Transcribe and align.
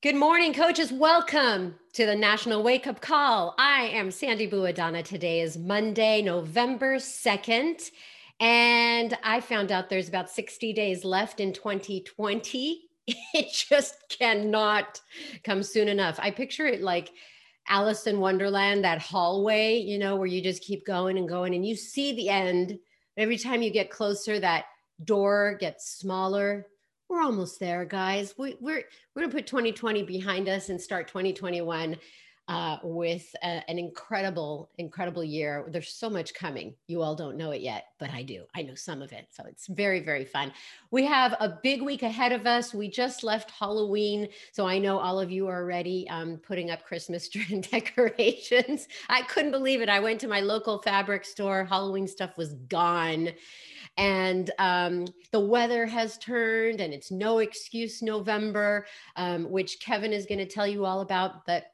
Good 0.00 0.14
morning, 0.14 0.54
coaches. 0.54 0.92
Welcome 0.92 1.74
to 1.94 2.06
the 2.06 2.14
National 2.14 2.62
Wake 2.62 2.86
Up 2.86 3.00
Call. 3.00 3.56
I 3.58 3.88
am 3.88 4.12
Sandy 4.12 4.48
Buadana. 4.48 5.02
Today 5.02 5.40
is 5.40 5.58
Monday, 5.58 6.22
November 6.22 6.98
2nd. 6.98 7.90
And 8.38 9.18
I 9.24 9.40
found 9.40 9.72
out 9.72 9.90
there's 9.90 10.08
about 10.08 10.30
60 10.30 10.72
days 10.72 11.04
left 11.04 11.40
in 11.40 11.52
2020. 11.52 12.82
It 13.34 13.52
just 13.52 13.96
cannot 14.08 15.00
come 15.42 15.64
soon 15.64 15.88
enough. 15.88 16.20
I 16.22 16.30
picture 16.30 16.66
it 16.66 16.80
like 16.80 17.10
Alice 17.66 18.06
in 18.06 18.20
Wonderland, 18.20 18.84
that 18.84 19.02
hallway, 19.02 19.78
you 19.78 19.98
know, 19.98 20.14
where 20.14 20.28
you 20.28 20.40
just 20.40 20.62
keep 20.62 20.86
going 20.86 21.18
and 21.18 21.28
going 21.28 21.56
and 21.56 21.66
you 21.66 21.74
see 21.74 22.12
the 22.12 22.28
end. 22.28 22.78
Every 23.16 23.36
time 23.36 23.62
you 23.62 23.72
get 23.72 23.90
closer, 23.90 24.38
that 24.38 24.66
door 25.04 25.56
gets 25.58 25.98
smaller 25.98 26.66
we're 27.08 27.22
almost 27.22 27.58
there, 27.58 27.84
guys. 27.84 28.34
We, 28.36 28.56
we're 28.60 28.84
we're 29.14 29.22
gonna 29.22 29.32
put 29.32 29.46
2020 29.46 30.02
behind 30.02 30.48
us 30.48 30.68
and 30.68 30.80
start 30.80 31.08
2021 31.08 31.96
uh, 32.48 32.78
with 32.82 33.34
a, 33.42 33.62
an 33.68 33.78
incredible, 33.78 34.70
incredible 34.78 35.22
year. 35.22 35.66
There's 35.68 35.92
so 35.92 36.08
much 36.08 36.32
coming. 36.32 36.74
You 36.86 37.02
all 37.02 37.14
don't 37.14 37.36
know 37.36 37.50
it 37.50 37.60
yet, 37.60 37.88
but 37.98 38.10
I 38.10 38.22
do. 38.22 38.44
I 38.56 38.62
know 38.62 38.74
some 38.74 39.02
of 39.02 39.12
it, 39.12 39.26
so 39.30 39.44
it's 39.46 39.66
very, 39.66 40.00
very 40.00 40.24
fun. 40.24 40.52
We 40.90 41.04
have 41.04 41.34
a 41.40 41.58
big 41.62 41.82
week 41.82 42.02
ahead 42.02 42.32
of 42.32 42.46
us. 42.46 42.72
We 42.72 42.88
just 42.88 43.22
left 43.22 43.50
Halloween, 43.50 44.28
so 44.52 44.66
I 44.66 44.78
know 44.78 44.98
all 44.98 45.20
of 45.20 45.30
you 45.30 45.46
are 45.46 45.60
already 45.62 46.08
um, 46.08 46.38
putting 46.38 46.70
up 46.70 46.84
Christmas 46.84 47.28
decorations. 47.70 48.88
I 49.10 49.22
couldn't 49.22 49.52
believe 49.52 49.82
it. 49.82 49.90
I 49.90 50.00
went 50.00 50.20
to 50.20 50.28
my 50.28 50.40
local 50.40 50.80
fabric 50.80 51.26
store. 51.26 51.64
Halloween 51.64 52.08
stuff 52.08 52.38
was 52.38 52.54
gone 52.54 53.30
and 53.98 54.52
um, 54.58 55.06
the 55.32 55.40
weather 55.40 55.84
has 55.84 56.16
turned 56.18 56.80
and 56.80 56.94
it's 56.94 57.10
no 57.10 57.38
excuse 57.38 58.00
november 58.00 58.86
um, 59.16 59.50
which 59.50 59.80
kevin 59.80 60.12
is 60.12 60.24
going 60.24 60.38
to 60.38 60.46
tell 60.46 60.66
you 60.66 60.84
all 60.84 61.00
about 61.00 61.44
but 61.44 61.66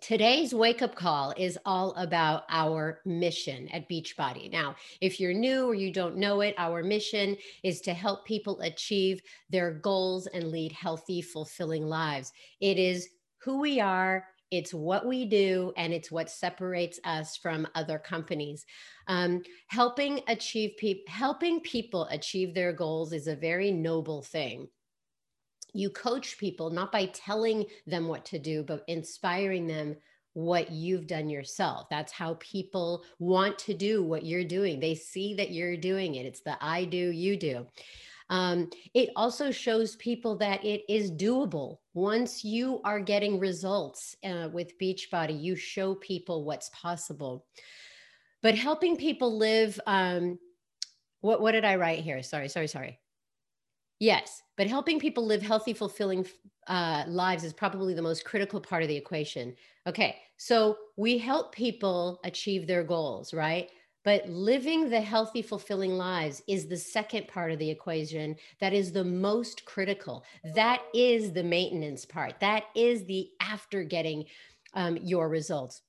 Today's 0.00 0.54
wake 0.54 0.80
up 0.80 0.94
call 0.94 1.34
is 1.36 1.58
all 1.66 1.92
about 1.92 2.44
our 2.48 3.00
mission 3.04 3.68
at 3.68 3.86
Beachbody. 3.86 4.50
Now, 4.50 4.74
if 5.02 5.20
you're 5.20 5.34
new 5.34 5.66
or 5.66 5.74
you 5.74 5.92
don't 5.92 6.16
know 6.16 6.40
it, 6.40 6.54
our 6.56 6.82
mission 6.82 7.36
is 7.62 7.82
to 7.82 7.92
help 7.92 8.24
people 8.24 8.58
achieve 8.62 9.20
their 9.50 9.72
goals 9.72 10.26
and 10.26 10.50
lead 10.50 10.72
healthy, 10.72 11.20
fulfilling 11.20 11.86
lives. 11.86 12.32
It 12.62 12.78
is 12.78 13.10
who 13.42 13.60
we 13.60 13.78
are, 13.78 14.26
it's 14.50 14.74
what 14.74 15.06
we 15.06 15.24
do 15.24 15.72
and 15.76 15.92
it's 15.92 16.10
what 16.10 16.30
separates 16.30 16.98
us 17.04 17.36
from 17.36 17.68
other 17.74 17.98
companies. 17.98 18.64
Um, 19.06 19.42
helping 19.68 20.20
achieve 20.28 20.72
pe- 20.78 21.06
helping 21.06 21.60
people 21.60 22.06
achieve 22.10 22.54
their 22.54 22.72
goals 22.72 23.12
is 23.12 23.26
a 23.26 23.36
very 23.36 23.70
noble 23.70 24.22
thing. 24.22 24.68
You 25.72 25.90
coach 25.90 26.38
people 26.38 26.70
not 26.70 26.90
by 26.90 27.06
telling 27.06 27.66
them 27.86 28.08
what 28.08 28.24
to 28.26 28.38
do 28.38 28.62
but 28.64 28.84
inspiring 28.88 29.66
them 29.66 29.96
what 30.32 30.70
you've 30.70 31.06
done 31.06 31.28
yourself. 31.28 31.88
That's 31.90 32.12
how 32.12 32.34
people 32.40 33.04
want 33.18 33.58
to 33.60 33.74
do 33.74 34.02
what 34.02 34.24
you're 34.24 34.44
doing. 34.44 34.78
They 34.78 34.94
see 34.94 35.34
that 35.34 35.50
you're 35.50 35.76
doing 35.76 36.14
it. 36.14 36.26
It's 36.26 36.42
the 36.42 36.56
i 36.60 36.84
do 36.84 37.10
you 37.10 37.36
do. 37.36 37.66
Um, 38.28 38.70
it 38.94 39.10
also 39.16 39.50
shows 39.50 39.96
people 39.96 40.36
that 40.36 40.64
it 40.64 40.82
is 40.88 41.10
doable. 41.10 41.78
Once 41.94 42.44
you 42.44 42.80
are 42.84 43.00
getting 43.00 43.38
results 43.38 44.16
uh, 44.24 44.48
with 44.52 44.78
Beachbody, 44.78 45.40
you 45.40 45.56
show 45.56 45.94
people 45.96 46.44
what's 46.44 46.70
possible. 46.70 47.46
But 48.42 48.54
helping 48.54 48.96
people 48.96 49.36
live, 49.36 49.78
um, 49.86 50.38
what, 51.20 51.40
what 51.40 51.52
did 51.52 51.64
I 51.64 51.76
write 51.76 52.00
here? 52.00 52.22
Sorry, 52.22 52.48
sorry, 52.48 52.68
sorry. 52.68 52.98
Yes, 53.98 54.42
but 54.56 54.66
helping 54.66 54.98
people 54.98 55.26
live 55.26 55.42
healthy, 55.42 55.74
fulfilling 55.74 56.26
uh, 56.68 57.04
lives 57.06 57.44
is 57.44 57.52
probably 57.52 57.92
the 57.92 58.00
most 58.00 58.24
critical 58.24 58.60
part 58.60 58.82
of 58.82 58.88
the 58.88 58.96
equation. 58.96 59.54
Okay, 59.86 60.16
so 60.36 60.76
we 60.96 61.18
help 61.18 61.54
people 61.54 62.20
achieve 62.24 62.66
their 62.66 62.84
goals, 62.84 63.34
right? 63.34 63.70
But 64.04 64.28
living 64.28 64.88
the 64.88 65.00
healthy, 65.00 65.42
fulfilling 65.42 65.96
lives 65.96 66.42
is 66.46 66.66
the 66.66 66.76
second 66.76 67.28
part 67.28 67.52
of 67.52 67.58
the 67.58 67.70
equation 67.70 68.36
that 68.60 68.72
is 68.72 68.92
the 68.92 69.04
most 69.04 69.64
critical. 69.64 70.24
That 70.54 70.82
is 70.94 71.32
the 71.32 71.44
maintenance 71.44 72.04
part. 72.04 72.40
That 72.40 72.64
is 72.74 73.04
the 73.04 73.28
after 73.40 73.84
getting 73.84 74.24
um, 74.74 74.96
your 74.96 75.28
results 75.28 75.82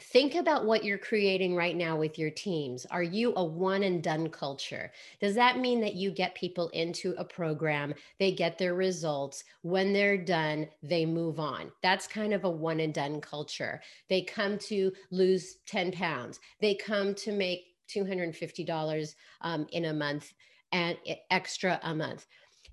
think 0.00 0.34
about 0.34 0.64
what 0.64 0.84
you're 0.84 0.98
creating 0.98 1.54
right 1.54 1.76
now 1.76 1.96
with 1.96 2.18
your 2.18 2.30
teams. 2.30 2.86
Are 2.86 3.02
you 3.02 3.32
a 3.36 3.44
one 3.44 3.82
and 3.82 4.02
done 4.02 4.28
culture? 4.28 4.92
Does 5.20 5.34
that 5.34 5.58
mean 5.58 5.80
that 5.80 5.94
you 5.94 6.10
get 6.10 6.34
people 6.34 6.68
into 6.70 7.14
a 7.18 7.24
program, 7.24 7.94
they 8.18 8.32
get 8.32 8.58
their 8.58 8.74
results, 8.74 9.44
when 9.62 9.92
they're 9.92 10.18
done, 10.18 10.68
they 10.82 11.04
move 11.06 11.40
on? 11.40 11.72
That's 11.82 12.06
kind 12.06 12.32
of 12.32 12.44
a 12.44 12.50
one 12.50 12.80
and 12.80 12.94
done 12.94 13.20
culture. 13.20 13.80
They 14.08 14.22
come 14.22 14.58
to 14.58 14.92
lose 15.10 15.56
10 15.66 15.92
pounds, 15.92 16.40
they 16.60 16.74
come 16.74 17.14
to 17.16 17.32
make 17.32 17.64
$250 17.88 19.14
um, 19.40 19.66
in 19.72 19.86
a 19.86 19.94
month 19.94 20.32
and 20.72 20.96
extra 21.30 21.80
a 21.82 21.94
month. 21.94 22.26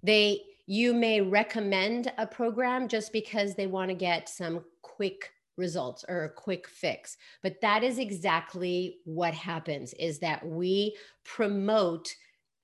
They 0.03 0.41
you 0.67 0.93
may 0.95 1.21
recommend 1.21 2.11
a 2.17 2.25
program 2.25 2.87
just 2.87 3.13
because 3.13 3.53
they 3.53 3.67
want 3.67 3.89
to 3.89 3.95
get 3.95 4.27
some 4.27 4.63
quick 4.81 5.31
results 5.57 6.05
or 6.07 6.23
a 6.23 6.29
quick 6.29 6.67
fix. 6.67 7.17
But 7.43 7.61
that 7.61 7.83
is 7.83 7.99
exactly 7.99 8.97
what 9.05 9.33
happens 9.33 9.93
is 9.93 10.19
that 10.19 10.45
we 10.45 10.95
promote 11.23 12.13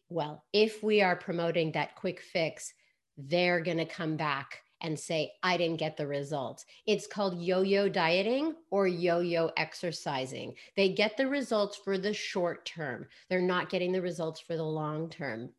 well 0.09 0.43
if 0.51 0.83
we 0.83 1.01
are 1.01 1.15
promoting 1.15 1.71
that 1.71 1.95
quick 1.95 2.19
fix 2.19 2.73
they're 3.17 3.61
going 3.61 3.77
to 3.77 3.85
come 3.85 4.17
back 4.17 4.61
and 4.81 4.99
say 4.99 5.31
i 5.41 5.55
didn't 5.55 5.79
get 5.79 5.95
the 5.95 6.05
results 6.05 6.65
it's 6.85 7.07
called 7.07 7.41
yo-yo 7.41 7.87
dieting 7.87 8.53
or 8.71 8.87
yo-yo 8.87 9.51
exercising. 9.57 10.53
They 10.75 10.89
get 10.89 11.15
the 11.15 11.27
results 11.27 11.77
for 11.77 11.97
the 11.97 12.13
short 12.13 12.65
term. 12.65 13.07
They're 13.29 13.41
not 13.41 13.69
getting 13.69 13.91
the 13.91 14.01
results 14.01 14.41
for 14.41 14.57
the 14.57 14.63
long 14.63 15.09
term 15.09 15.51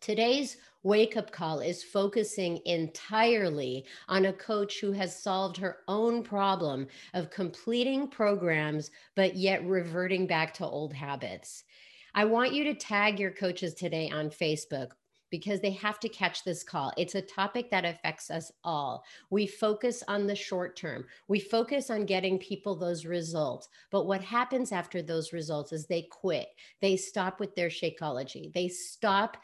Today's 0.00 0.56
wake 0.82 1.18
up 1.18 1.30
call 1.30 1.60
is 1.60 1.84
focusing 1.84 2.60
entirely 2.64 3.84
on 4.08 4.24
a 4.24 4.32
coach 4.32 4.80
who 4.80 4.92
has 4.92 5.22
solved 5.22 5.58
her 5.58 5.80
own 5.88 6.22
problem 6.22 6.86
of 7.12 7.30
completing 7.30 8.08
programs, 8.08 8.90
but 9.14 9.36
yet 9.36 9.62
reverting 9.66 10.26
back 10.26 10.54
to 10.54 10.64
old 10.66 10.94
habits. 10.94 11.64
I 12.14 12.24
want 12.24 12.54
you 12.54 12.64
to 12.64 12.74
tag 12.74 13.20
your 13.20 13.30
coaches 13.30 13.74
today 13.74 14.10
on 14.10 14.30
Facebook 14.30 14.92
because 15.30 15.60
they 15.60 15.70
have 15.70 16.00
to 16.00 16.08
catch 16.08 16.44
this 16.44 16.62
call. 16.62 16.92
It's 16.96 17.14
a 17.14 17.22
topic 17.22 17.70
that 17.70 17.84
affects 17.84 18.30
us 18.30 18.50
all. 18.64 19.04
We 19.30 19.46
focus 19.46 20.02
on 20.08 20.26
the 20.26 20.34
short 20.34 20.76
term, 20.76 21.04
we 21.28 21.40
focus 21.40 21.90
on 21.90 22.06
getting 22.06 22.38
people 22.38 22.74
those 22.74 23.06
results. 23.06 23.68
But 23.90 24.06
what 24.06 24.22
happens 24.22 24.72
after 24.72 25.02
those 25.02 25.32
results 25.32 25.72
is 25.72 25.86
they 25.86 26.08
quit, 26.10 26.48
they 26.80 26.96
stop 26.96 27.38
with 27.38 27.54
their 27.54 27.68
Shakeology, 27.68 28.52
they 28.52 28.68
stop 28.68 29.36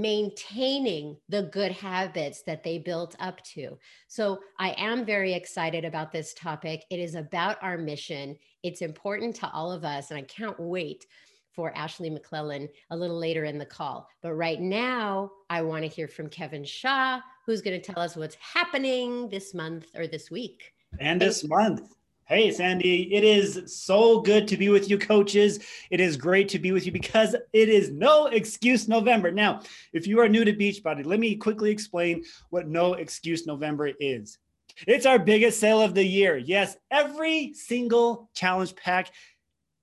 maintaining 0.00 1.16
the 1.28 1.42
good 1.42 1.72
habits 1.72 2.42
that 2.42 2.62
they 2.62 2.78
built 2.78 3.14
up 3.18 3.42
to. 3.44 3.78
So 4.08 4.40
I 4.58 4.70
am 4.78 5.04
very 5.04 5.34
excited 5.34 5.84
about 5.84 6.12
this 6.12 6.34
topic. 6.34 6.84
It 6.90 6.98
is 6.98 7.14
about 7.14 7.58
our 7.62 7.76
mission. 7.76 8.36
It's 8.62 8.82
important 8.82 9.36
to 9.36 9.50
all 9.50 9.70
of 9.70 9.84
us, 9.84 10.10
and 10.10 10.18
I 10.18 10.22
can't 10.22 10.58
wait 10.58 11.06
for 11.54 11.76
Ashley 11.76 12.08
McClellan 12.08 12.68
a 12.90 12.96
little 12.96 13.18
later 13.18 13.44
in 13.44 13.58
the 13.58 13.66
call. 13.66 14.08
But 14.22 14.34
right 14.34 14.60
now, 14.60 15.30
I 15.50 15.62
want 15.62 15.82
to 15.82 15.88
hear 15.88 16.08
from 16.08 16.28
Kevin 16.28 16.64
Shaw, 16.64 17.20
who's 17.44 17.60
going 17.60 17.78
to 17.80 17.92
tell 17.92 18.02
us 18.02 18.16
what's 18.16 18.36
happening 18.36 19.28
this 19.28 19.52
month 19.52 19.86
or 19.94 20.06
this 20.06 20.30
week. 20.30 20.72
And 20.98 21.20
this 21.20 21.46
month. 21.46 21.94
Hey, 22.32 22.50
Sandy, 22.50 23.14
it 23.14 23.24
is 23.24 23.62
so 23.66 24.22
good 24.22 24.48
to 24.48 24.56
be 24.56 24.70
with 24.70 24.88
you, 24.88 24.96
coaches. 24.96 25.58
It 25.90 26.00
is 26.00 26.16
great 26.16 26.48
to 26.48 26.58
be 26.58 26.72
with 26.72 26.86
you 26.86 26.90
because 26.90 27.36
it 27.52 27.68
is 27.68 27.90
no 27.90 28.28
excuse 28.28 28.88
November. 28.88 29.30
Now, 29.30 29.60
if 29.92 30.06
you 30.06 30.18
are 30.18 30.30
new 30.30 30.42
to 30.42 30.54
Beachbody, 30.54 31.04
let 31.04 31.20
me 31.20 31.36
quickly 31.36 31.70
explain 31.70 32.24
what 32.48 32.68
no 32.68 32.94
excuse 32.94 33.46
November 33.46 33.90
is. 34.00 34.38
It's 34.86 35.04
our 35.04 35.18
biggest 35.18 35.60
sale 35.60 35.82
of 35.82 35.92
the 35.92 36.06
year. 36.06 36.38
Yes, 36.38 36.74
every 36.90 37.52
single 37.52 38.30
challenge 38.32 38.76
pack, 38.76 39.10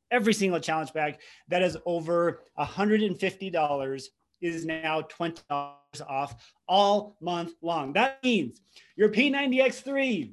every 0.10 0.34
single 0.34 0.60
challenge 0.60 0.92
pack 0.92 1.22
that 1.50 1.62
is 1.62 1.78
over 1.86 2.42
$150 2.58 4.04
is 4.42 4.66
now 4.66 5.02
$20 5.02 5.44
off 6.08 6.52
all 6.68 7.16
month 7.22 7.54
long. 7.62 7.94
That 7.94 8.24
means 8.24 8.60
your 8.96 9.10
P90X3 9.10 10.32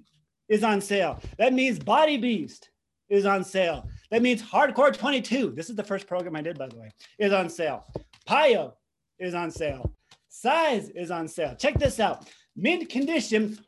is 0.49 0.63
on 0.63 0.81
sale. 0.81 1.21
That 1.39 1.53
means 1.53 1.79
Body 1.79 2.17
Beast 2.17 2.71
is 3.09 3.27
on 3.27 3.45
sale. 3.45 3.89
That 4.11 4.23
means 4.23 4.43
Hardcore 4.43 4.97
22. 4.97 5.53
This 5.53 5.71
is 5.71 5.77
the 5.77 5.85
first 5.85 6.07
program 6.07 6.37
I 6.37 6.43
did, 6.43 6.59
by 6.59 6.69
the 6.69 6.79
way, 6.79 6.91
is 7.19 7.33
on 7.33 7.49
sale. 7.49 7.85
PiYo 8.29 8.73
is 9.19 9.35
on 9.35 9.51
sale. 9.51 9.93
Size 10.29 10.91
is 10.91 11.11
on 11.11 11.29
sale. 11.29 11.55
Check 11.57 11.79
this 11.79 11.99
out. 12.01 12.29
Mint 12.57 12.89
condition 12.89 13.59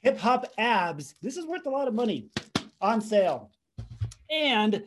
hip 0.00 0.18
hop 0.18 0.46
abs. 0.58 1.14
This 1.22 1.36
is 1.36 1.46
worth 1.46 1.66
a 1.66 1.70
lot 1.70 1.88
of 1.88 1.94
money 1.94 2.28
on 2.80 3.00
sale. 3.00 3.50
And 4.30 4.84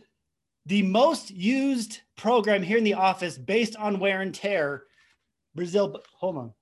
the 0.68 0.84
most 0.84 1.32
used 1.32 2.02
program 2.18 2.62
here 2.62 2.78
in 2.78 2.84
the 2.84 2.94
office 2.94 3.38
based 3.38 3.76
on 3.78 4.00
wear 4.00 4.22
and 4.22 4.34
tear, 4.34 4.84
Brazil, 5.56 6.02
hold 6.14 6.38
on. 6.38 6.54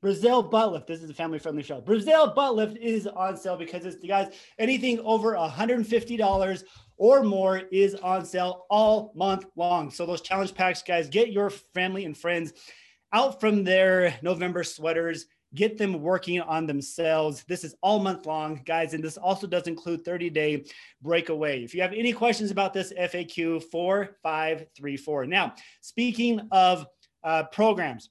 Brazil 0.00 0.42
butt 0.42 0.72
lift. 0.72 0.86
This 0.86 1.02
is 1.02 1.10
a 1.10 1.14
family 1.14 1.38
friendly 1.38 1.62
show. 1.62 1.80
Brazil 1.80 2.32
butt 2.34 2.54
lift 2.54 2.76
is 2.78 3.06
on 3.06 3.36
sale 3.36 3.56
because 3.56 3.84
it's 3.84 4.00
the 4.00 4.08
guys, 4.08 4.32
anything 4.58 4.98
over 5.00 5.34
$150 5.34 6.64
or 6.96 7.22
more 7.22 7.58
is 7.70 7.94
on 7.96 8.24
sale 8.24 8.66
all 8.70 9.12
month 9.14 9.46
long. 9.56 9.90
So 9.90 10.06
those 10.06 10.22
challenge 10.22 10.54
packs, 10.54 10.82
guys, 10.82 11.08
get 11.08 11.32
your 11.32 11.50
family 11.50 12.04
and 12.04 12.16
friends 12.16 12.52
out 13.12 13.40
from 13.40 13.64
their 13.64 14.18
November 14.22 14.64
sweaters, 14.64 15.26
get 15.54 15.76
them 15.76 16.00
working 16.00 16.40
on 16.40 16.66
themselves. 16.66 17.44
This 17.48 17.64
is 17.64 17.74
all 17.82 17.98
month 17.98 18.26
long, 18.26 18.62
guys, 18.64 18.94
and 18.94 19.02
this 19.02 19.16
also 19.16 19.46
does 19.46 19.66
include 19.66 20.04
30 20.04 20.30
day 20.30 20.64
breakaway. 21.02 21.62
If 21.62 21.74
you 21.74 21.82
have 21.82 21.92
any 21.92 22.12
questions 22.12 22.50
about 22.50 22.72
this, 22.72 22.92
FAQ 22.92 23.64
4534. 23.70 25.26
Now, 25.26 25.54
speaking 25.80 26.40
of 26.52 26.86
uh, 27.24 27.44
programs, 27.44 28.10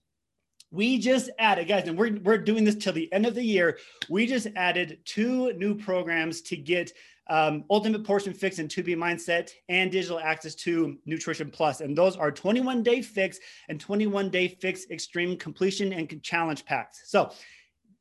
we 0.71 0.99
just 0.99 1.29
added, 1.39 1.67
guys, 1.67 1.87
and 1.87 1.97
we're, 1.97 2.19
we're 2.19 2.37
doing 2.37 2.63
this 2.63 2.75
till 2.75 2.93
the 2.93 3.11
end 3.11 3.25
of 3.25 3.35
the 3.35 3.43
year. 3.43 3.79
We 4.09 4.27
just 4.27 4.47
added 4.55 4.99
two 5.05 5.53
new 5.53 5.75
programs 5.75 6.41
to 6.43 6.57
get 6.57 6.91
um, 7.29 7.63
Ultimate 7.69 8.03
Portion 8.03 8.33
Fix 8.33 8.59
and 8.59 8.69
2B 8.69 8.95
Mindset 8.95 9.51
and 9.69 9.91
digital 9.91 10.19
access 10.19 10.55
to 10.55 10.97
Nutrition 11.05 11.51
Plus. 11.51 11.81
And 11.81 11.95
those 11.95 12.15
are 12.15 12.31
21 12.31 12.83
day 12.83 13.01
fix 13.01 13.39
and 13.69 13.79
21 13.79 14.29
day 14.29 14.47
fix 14.47 14.89
extreme 14.89 15.37
completion 15.37 15.93
and 15.93 16.21
challenge 16.23 16.65
packs. 16.65 17.03
So 17.05 17.31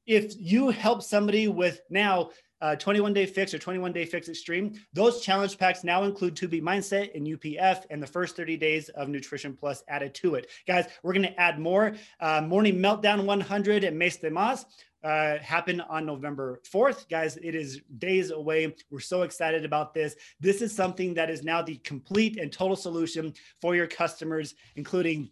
if 0.06 0.32
you 0.38 0.70
help 0.70 1.02
somebody 1.02 1.48
with 1.48 1.82
now 1.90 2.30
uh, 2.60 2.76
21 2.76 3.12
day 3.12 3.26
fix 3.26 3.54
or 3.54 3.58
21 3.58 3.92
day 3.92 4.04
fix 4.04 4.28
extreme. 4.28 4.74
Those 4.92 5.20
challenge 5.20 5.58
packs 5.58 5.84
now 5.84 6.04
include 6.04 6.34
2B 6.34 6.62
mindset 6.62 7.14
and 7.14 7.26
UPF 7.26 7.84
and 7.90 8.02
the 8.02 8.06
first 8.06 8.36
30 8.36 8.56
days 8.56 8.88
of 8.90 9.08
Nutrition 9.08 9.56
Plus 9.56 9.82
added 9.88 10.14
to 10.14 10.34
it. 10.34 10.48
Guys, 10.66 10.86
we're 11.02 11.12
going 11.12 11.26
to 11.26 11.40
add 11.40 11.58
more. 11.58 11.94
Uh, 12.20 12.40
Morning 12.40 12.76
Meltdown 12.76 13.24
100 13.24 13.84
and 13.84 13.98
Mes 13.98 14.16
de 14.16 14.30
Mas 14.30 14.64
uh, 15.04 15.38
happen 15.38 15.80
on 15.82 16.04
November 16.04 16.60
4th. 16.68 17.08
Guys, 17.08 17.36
it 17.36 17.54
is 17.54 17.80
days 17.98 18.30
away. 18.30 18.74
We're 18.90 19.00
so 19.00 19.22
excited 19.22 19.64
about 19.64 19.94
this. 19.94 20.16
This 20.40 20.60
is 20.60 20.74
something 20.74 21.14
that 21.14 21.30
is 21.30 21.44
now 21.44 21.62
the 21.62 21.76
complete 21.78 22.38
and 22.38 22.52
total 22.52 22.76
solution 22.76 23.32
for 23.60 23.76
your 23.76 23.86
customers, 23.86 24.54
including, 24.76 25.30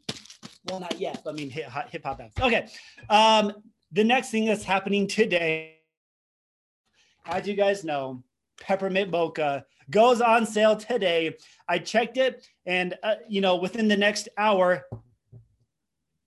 well, 0.67 0.81
not 0.81 0.99
yet, 1.01 1.23
but 1.25 1.31
I 1.31 1.37
mean, 1.37 1.51
hip 1.51 1.69
hop 2.05 2.21
abs. 2.21 2.35
Okay. 2.41 2.69
Um, 3.11 3.53
the 3.93 4.05
next 4.05 4.31
thing 4.31 4.45
that's 4.45 4.65
happening 4.65 5.07
today 5.07 5.76
as 7.29 7.47
you 7.47 7.55
guys 7.55 7.85
know, 7.85 8.23
peppermint 8.61 9.11
mocha 9.11 9.65
goes 9.91 10.21
on 10.21 10.47
sale 10.47 10.77
today. 10.77 11.37
I 11.69 11.79
checked 11.79 12.17
it, 12.17 12.47
and 12.65 12.97
uh, 13.03 13.17
you 13.29 13.41
know, 13.41 13.57
within 13.57 13.89
the 13.89 13.97
next 13.97 14.29
hour 14.39 14.85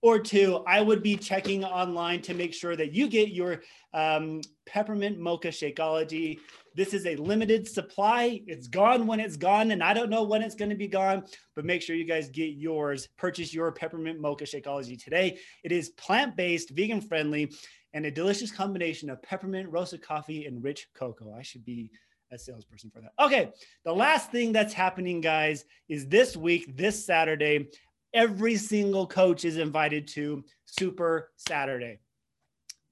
or 0.02 0.18
two, 0.18 0.64
I 0.66 0.80
would 0.80 1.02
be 1.02 1.16
checking 1.16 1.62
online 1.62 2.22
to 2.22 2.34
make 2.34 2.54
sure 2.54 2.74
that 2.74 2.92
you 2.92 3.06
get 3.06 3.30
your 3.30 3.62
um, 3.92 4.40
peppermint 4.64 5.18
mocha 5.18 5.48
Shakeology. 5.48 6.38
This 6.74 6.94
is 6.94 7.04
a 7.04 7.16
limited 7.16 7.68
supply. 7.68 8.40
It's 8.46 8.66
gone 8.66 9.06
when 9.06 9.20
it's 9.20 9.36
gone, 9.36 9.72
and 9.72 9.82
I 9.82 9.92
don't 9.92 10.08
know 10.08 10.22
when 10.22 10.40
it's 10.40 10.54
going 10.54 10.70
to 10.70 10.76
be 10.76 10.86
gone, 10.88 11.24
but 11.54 11.66
make 11.66 11.82
sure 11.82 11.96
you 11.96 12.06
guys 12.06 12.30
get 12.30 12.54
yours. 12.54 13.08
Purchase 13.18 13.52
your 13.52 13.72
peppermint 13.72 14.20
mocha 14.20 14.44
Shakeology 14.44 15.02
today. 15.02 15.38
It 15.64 15.72
is 15.72 15.90
plant 15.90 16.36
based, 16.36 16.70
vegan 16.70 17.02
friendly 17.02 17.52
and 17.92 18.06
a 18.06 18.10
delicious 18.10 18.50
combination 18.50 19.10
of 19.10 19.22
peppermint, 19.22 19.70
roasted 19.70 20.02
coffee, 20.02 20.46
and 20.46 20.62
rich 20.62 20.88
cocoa. 20.94 21.34
I 21.36 21.42
should 21.42 21.64
be 21.64 21.90
a 22.32 22.38
salesperson 22.38 22.90
for 22.90 23.00
that. 23.00 23.12
Okay, 23.24 23.50
the 23.84 23.92
last 23.92 24.30
thing 24.30 24.52
that's 24.52 24.72
happening, 24.72 25.20
guys, 25.20 25.64
is 25.88 26.06
this 26.06 26.36
week, 26.36 26.76
this 26.76 27.04
Saturday, 27.04 27.68
every 28.14 28.56
single 28.56 29.06
coach 29.06 29.44
is 29.44 29.56
invited 29.56 30.06
to 30.08 30.44
Super 30.66 31.30
Saturday. 31.36 31.98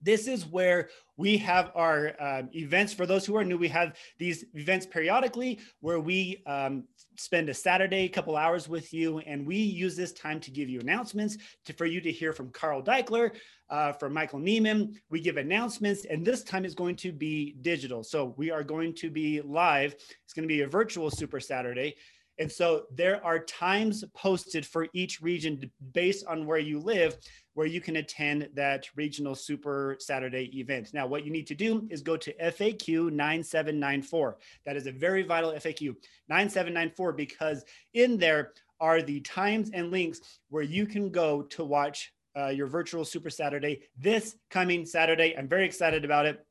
This 0.00 0.29
is 0.29 0.47
where 0.47 0.91
we 1.17 1.37
have 1.39 1.73
our 1.75 2.15
uh, 2.21 2.43
events. 2.55 2.93
For 2.93 3.06
those 3.06 3.27
who 3.27 3.37
are 3.37 3.45
new, 3.45 3.59
we 3.59 3.69
have 3.69 3.97
these 4.19 4.45
events 4.55 4.87
periodically 4.87 5.59
where 5.81 5.99
we 5.99 6.43
um, 6.47 6.85
spend 7.17 7.49
a 7.49 7.55
Saturday, 7.55 8.05
a 8.05 8.09
couple 8.09 8.37
hours 8.37 8.69
with 8.69 8.95
you, 8.95 9.19
and 9.19 9.47
we 9.47 9.56
use 9.56 9.97
this 9.97 10.12
time 10.12 10.39
to 10.41 10.50
give 10.50 10.69
you 10.69 10.81
announcements 10.81 11.37
to, 11.65 11.73
for 11.73 11.87
you 11.87 12.00
to 12.00 12.12
hear 12.12 12.33
from 12.33 12.50
Carl 12.50 12.83
Daikeler, 12.83 13.33
uh, 13.71 13.93
from 13.93 14.12
Michael 14.12 14.39
Neiman. 14.39 14.95
We 15.11 15.21
give 15.21 15.37
announcements, 15.37 16.05
and 16.05 16.25
this 16.25 16.44
time 16.44 16.65
is 16.65 16.75
going 16.75 16.97
to 16.97 17.12
be 17.12 17.56
digital. 17.62 18.05
So 18.05 18.35
we 18.37 18.51
are 18.51 18.62
going 18.62 18.94
to 18.94 19.11
be 19.11 19.41
live. 19.41 19.94
It's 19.94 20.33
going 20.33 20.47
to 20.47 20.55
be 20.55 20.62
a 20.62 20.69
virtual 20.69 21.11
Super 21.11 21.41
Saturday. 21.41 21.97
And 22.38 22.50
so 22.50 22.85
there 22.94 23.25
are 23.25 23.40
times 23.40 24.05
posted 24.14 24.64
for 24.64 24.88
each 24.93 25.20
region 25.20 25.70
based 25.93 26.25
on 26.26 26.46
where 26.46 26.58
you 26.58 26.79
live, 26.79 27.17
where 27.55 27.67
you 27.67 27.81
can 27.81 27.96
attend 27.96 28.49
that 28.55 28.87
regional 28.94 29.35
Super 29.35 29.96
Saturday 29.99 30.50
event. 30.58 30.90
Now, 30.94 31.06
what 31.06 31.25
you 31.25 31.32
need 31.32 31.49
to 31.49 31.55
do 31.55 31.87
is 31.90 32.02
go 32.02 32.17
to 32.17 32.32
FAQ 32.35 33.11
9794. 33.12 34.38
That 34.64 34.76
is 34.76 34.87
a 34.87 34.93
very 34.93 35.23
vital 35.23 35.52
FAQ 35.52 35.96
9794 36.29 37.12
because 37.12 37.64
in 37.94 38.17
there 38.19 38.52
are 38.81 39.02
the 39.02 39.20
times 39.20 39.70
and 39.75 39.91
links 39.91 40.20
where 40.50 40.62
you 40.62 40.87
can 40.87 41.11
go 41.11 41.43
to 41.43 41.64
watch 41.64 42.12
uh, 42.37 42.49
your 42.49 42.69
virtual 42.69 43.05
Super 43.05 43.31
Saturday 43.31 43.82
this 43.96 44.37
coming 44.50 44.87
Saturday. 44.87 45.37
I'm 45.37 45.49
very 45.49 45.64
excited 45.64 46.05
about 46.05 46.26
it. 46.26 46.46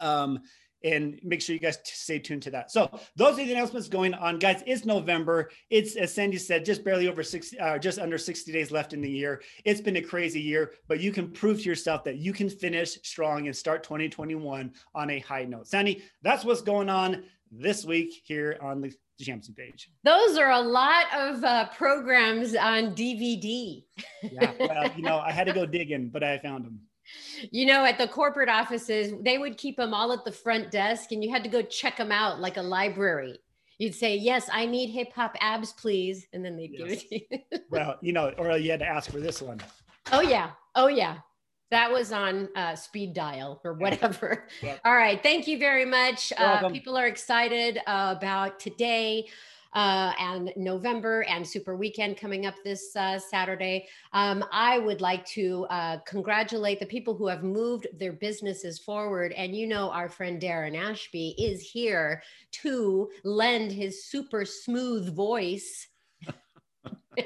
Um, 0.00 0.40
and 0.86 1.18
make 1.22 1.42
sure 1.42 1.52
you 1.52 1.60
guys 1.60 1.78
stay 1.84 2.18
tuned 2.18 2.42
to 2.42 2.50
that. 2.52 2.70
So 2.70 2.88
those 3.16 3.34
are 3.34 3.44
the 3.44 3.52
announcements 3.52 3.88
going 3.88 4.14
on, 4.14 4.38
guys. 4.38 4.62
It's 4.66 4.84
November. 4.84 5.50
It's 5.68 5.96
as 5.96 6.14
Sandy 6.14 6.38
said, 6.38 6.64
just 6.64 6.84
barely 6.84 7.08
over 7.08 7.22
six, 7.22 7.52
uh, 7.60 7.78
just 7.78 7.98
under 7.98 8.18
60 8.18 8.52
days 8.52 8.70
left 8.70 8.92
in 8.92 9.00
the 9.00 9.10
year. 9.10 9.42
It's 9.64 9.80
been 9.80 9.96
a 9.96 10.02
crazy 10.02 10.40
year, 10.40 10.72
but 10.86 11.00
you 11.00 11.12
can 11.12 11.30
prove 11.30 11.60
to 11.62 11.68
yourself 11.68 12.04
that 12.04 12.18
you 12.18 12.32
can 12.32 12.48
finish 12.48 12.98
strong 13.02 13.46
and 13.46 13.56
start 13.56 13.82
2021 13.82 14.72
on 14.94 15.10
a 15.10 15.18
high 15.20 15.44
note. 15.44 15.66
Sandy, 15.66 16.02
that's 16.22 16.44
what's 16.44 16.62
going 16.62 16.88
on 16.88 17.24
this 17.50 17.84
week 17.84 18.22
here 18.24 18.58
on 18.62 18.80
the 18.80 18.92
Jamson 19.18 19.54
page. 19.54 19.90
Those 20.04 20.36
are 20.36 20.50
a 20.50 20.60
lot 20.60 21.06
of 21.14 21.42
uh, 21.42 21.68
programs 21.76 22.54
on 22.54 22.94
DVD. 22.94 23.82
yeah, 24.22 24.52
well, 24.60 24.90
you 24.96 25.02
know, 25.02 25.18
I 25.18 25.32
had 25.32 25.46
to 25.46 25.52
go 25.52 25.66
digging, 25.66 26.10
but 26.10 26.22
I 26.22 26.38
found 26.38 26.64
them 26.64 26.80
you 27.50 27.66
know, 27.66 27.84
at 27.84 27.98
the 27.98 28.08
corporate 28.08 28.48
offices, 28.48 29.12
they 29.20 29.38
would 29.38 29.56
keep 29.56 29.76
them 29.76 29.94
all 29.94 30.12
at 30.12 30.24
the 30.24 30.32
front 30.32 30.70
desk 30.70 31.12
and 31.12 31.22
you 31.22 31.30
had 31.30 31.44
to 31.44 31.50
go 31.50 31.62
check 31.62 31.96
them 31.96 32.12
out 32.12 32.40
like 32.40 32.56
a 32.56 32.62
library. 32.62 33.38
You'd 33.78 33.94
say, 33.94 34.16
Yes, 34.16 34.48
I 34.52 34.66
need 34.66 34.90
hip 34.90 35.12
hop 35.12 35.36
abs, 35.40 35.72
please. 35.72 36.26
And 36.32 36.44
then 36.44 36.56
they'd 36.56 36.72
yes. 36.72 36.80
give 36.80 36.92
it 36.92 37.08
to 37.08 37.36
you. 37.36 37.60
well, 37.70 37.96
you 38.00 38.12
know, 38.12 38.30
or 38.38 38.56
you 38.56 38.70
had 38.70 38.80
to 38.80 38.86
ask 38.86 39.10
for 39.10 39.20
this 39.20 39.42
one. 39.42 39.60
Oh, 40.12 40.22
yeah. 40.22 40.50
Oh, 40.74 40.88
yeah. 40.88 41.18
That 41.70 41.90
was 41.90 42.12
on 42.12 42.48
uh, 42.54 42.76
speed 42.76 43.12
dial 43.12 43.60
or 43.64 43.74
whatever. 43.74 44.46
Yep. 44.62 44.80
All 44.84 44.94
right. 44.94 45.20
Thank 45.20 45.48
you 45.48 45.58
very 45.58 45.84
much. 45.84 46.32
Uh, 46.38 46.68
people 46.68 46.96
are 46.96 47.06
excited 47.06 47.80
uh, 47.86 48.14
about 48.16 48.60
today 48.60 49.26
uh, 49.74 50.12
and 50.18 50.52
November 50.56 51.24
and 51.28 51.46
Super 51.46 51.76
Weekend 51.76 52.16
coming 52.16 52.46
up 52.46 52.54
this 52.64 52.94
uh, 52.96 53.18
Saturday. 53.18 53.88
Um, 54.12 54.44
I 54.52 54.78
would 54.78 55.00
like 55.00 55.24
to 55.26 55.66
uh, 55.70 55.98
congratulate 56.06 56.80
the 56.80 56.86
people 56.86 57.14
who 57.14 57.26
have 57.26 57.42
moved 57.42 57.86
their 57.98 58.12
businesses 58.12 58.78
forward. 58.78 59.32
And 59.32 59.54
you 59.54 59.66
know, 59.66 59.90
our 59.90 60.08
friend 60.08 60.40
Darren 60.40 60.76
Ashby 60.76 61.34
is 61.38 61.60
here 61.62 62.22
to 62.62 63.10
lend 63.24 63.72
his 63.72 64.04
super 64.04 64.44
smooth 64.44 65.14
voice. 65.14 65.88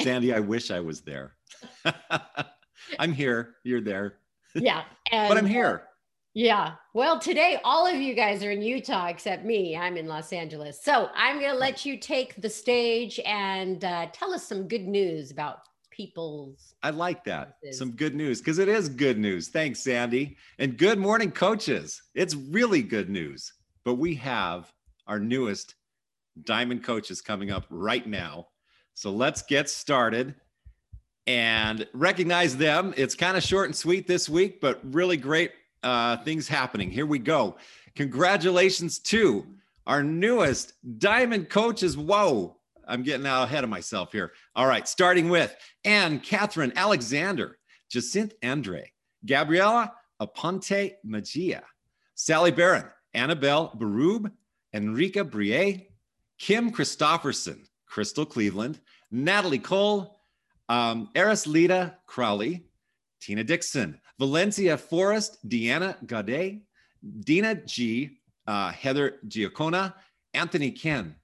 Sandy, 0.00 0.32
I 0.32 0.40
wish 0.40 0.70
I 0.70 0.80
was 0.80 1.00
there. 1.00 1.36
I'm 2.98 3.12
here. 3.12 3.56
You're 3.64 3.80
there. 3.80 4.18
Yeah. 4.54 4.84
And, 5.10 5.28
but 5.28 5.38
I'm 5.38 5.46
here. 5.46 5.84
Yeah. 6.38 6.74
Well, 6.94 7.18
today, 7.18 7.58
all 7.64 7.84
of 7.84 7.96
you 7.96 8.14
guys 8.14 8.44
are 8.44 8.52
in 8.52 8.62
Utah 8.62 9.08
except 9.08 9.44
me. 9.44 9.76
I'm 9.76 9.96
in 9.96 10.06
Los 10.06 10.32
Angeles. 10.32 10.80
So 10.80 11.10
I'm 11.16 11.40
going 11.40 11.50
to 11.50 11.58
let 11.58 11.84
you 11.84 11.98
take 11.98 12.40
the 12.40 12.48
stage 12.48 13.18
and 13.26 13.84
uh, 13.84 14.06
tell 14.12 14.32
us 14.32 14.46
some 14.46 14.68
good 14.68 14.86
news 14.86 15.32
about 15.32 15.62
people's. 15.90 16.76
I 16.80 16.90
like 16.90 17.24
that. 17.24 17.56
Some 17.72 17.90
good 17.90 18.14
news 18.14 18.38
because 18.38 18.60
it 18.60 18.68
is 18.68 18.88
good 18.88 19.18
news. 19.18 19.48
Thanks, 19.48 19.80
Sandy. 19.80 20.36
And 20.60 20.78
good 20.78 21.00
morning, 21.00 21.32
coaches. 21.32 22.00
It's 22.14 22.36
really 22.36 22.82
good 22.82 23.10
news. 23.10 23.52
But 23.84 23.94
we 23.94 24.14
have 24.14 24.72
our 25.08 25.18
newest 25.18 25.74
Diamond 26.44 26.84
coaches 26.84 27.20
coming 27.20 27.50
up 27.50 27.64
right 27.68 28.06
now. 28.06 28.46
So 28.94 29.10
let's 29.10 29.42
get 29.42 29.68
started 29.68 30.36
and 31.26 31.84
recognize 31.94 32.56
them. 32.56 32.94
It's 32.96 33.16
kind 33.16 33.36
of 33.36 33.42
short 33.42 33.66
and 33.66 33.74
sweet 33.74 34.06
this 34.06 34.28
week, 34.28 34.60
but 34.60 34.78
really 34.84 35.16
great 35.16 35.50
uh, 35.82 36.18
things 36.18 36.48
happening. 36.48 36.90
Here 36.90 37.06
we 37.06 37.18
go. 37.18 37.56
Congratulations 37.94 38.98
to 39.00 39.46
our 39.86 40.02
newest 40.02 40.74
Diamond 40.98 41.48
coaches. 41.48 41.96
Whoa, 41.96 42.56
I'm 42.86 43.02
getting 43.02 43.26
out 43.26 43.44
ahead 43.44 43.64
of 43.64 43.70
myself 43.70 44.12
here. 44.12 44.32
All 44.54 44.66
right, 44.66 44.86
starting 44.86 45.28
with 45.28 45.54
Anne 45.84 46.20
Catherine 46.20 46.72
Alexander, 46.76 47.58
Jacinth 47.90 48.34
Andre, 48.42 48.90
Gabriela 49.24 49.92
Aponte 50.20 50.94
Magia, 51.04 51.62
Sally 52.14 52.50
Barron, 52.50 52.84
Annabelle 53.14 53.72
Barub, 53.78 54.30
Enrica 54.74 55.24
Brie, 55.24 55.88
Kim 56.38 56.70
Christofferson, 56.70 57.66
Crystal 57.86 58.26
Cleveland, 58.26 58.80
Natalie 59.10 59.58
Cole, 59.58 60.20
um, 60.68 61.08
Eris 61.14 61.46
Lita 61.46 61.96
Crowley, 62.06 62.64
Tina 63.20 63.42
Dixon, 63.42 63.98
Valencia 64.18 64.76
Forrest, 64.76 65.38
Deanna 65.48 65.96
Gaudet, 66.06 66.60
Dina 67.20 67.54
G, 67.54 68.18
uh, 68.46 68.72
Heather 68.72 69.16
Giacona, 69.28 69.94
Anthony 70.34 70.70
Ken, 70.72 71.14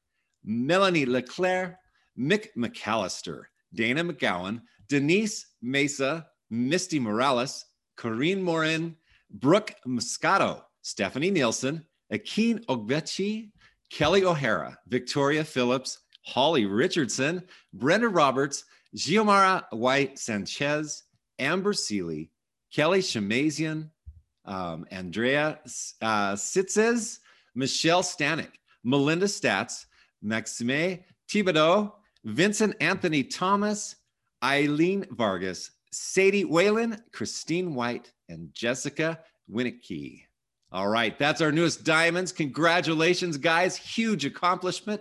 Melanie 0.44 1.06
Leclerc, 1.06 1.76
Mick 2.18 2.48
McAllister, 2.56 3.44
Dana 3.74 4.04
McGowan, 4.04 4.62
Denise 4.88 5.46
Mesa, 5.62 6.26
Misty 6.50 7.00
Morales, 7.00 7.64
Corinne 7.96 8.42
Morin, 8.42 8.96
Brooke 9.30 9.74
Moscato, 9.86 10.62
Stephanie 10.82 11.30
Nielsen, 11.30 11.84
Akeen 12.12 12.64
Ogbechi, 12.66 13.50
Kelly 13.90 14.24
O'Hara, 14.24 14.78
Victoria 14.88 15.44
Phillips, 15.44 15.98
Holly 16.24 16.66
Richardson, 16.66 17.42
Brenda 17.72 18.08
Roberts, 18.08 18.64
Giomara 18.96 19.64
White 19.72 20.18
Sanchez, 20.18 21.04
Amber 21.38 21.72
Seeley, 21.72 22.30
Kelly 22.74 22.98
Shemazian, 22.98 23.88
um, 24.44 24.84
Andrea 24.90 25.60
uh, 26.02 26.32
Sitzes, 26.34 27.20
Michelle 27.54 28.02
Stanek, 28.02 28.50
Melinda 28.82 29.26
Stats, 29.26 29.86
Maxime 30.20 30.98
Thibodeau, 31.28 31.92
Vincent 32.24 32.74
Anthony 32.80 33.22
Thomas, 33.22 33.94
Eileen 34.42 35.06
Vargas, 35.12 35.70
Sadie 35.92 36.44
Whalen, 36.44 37.00
Christine 37.12 37.74
White, 37.74 38.12
and 38.28 38.52
Jessica 38.52 39.20
Winnicky. 39.48 40.22
All 40.72 40.88
right, 40.88 41.16
that's 41.16 41.40
our 41.40 41.52
newest 41.52 41.84
diamonds. 41.84 42.32
Congratulations, 42.32 43.36
guys. 43.36 43.76
Huge 43.76 44.24
accomplishment. 44.24 45.00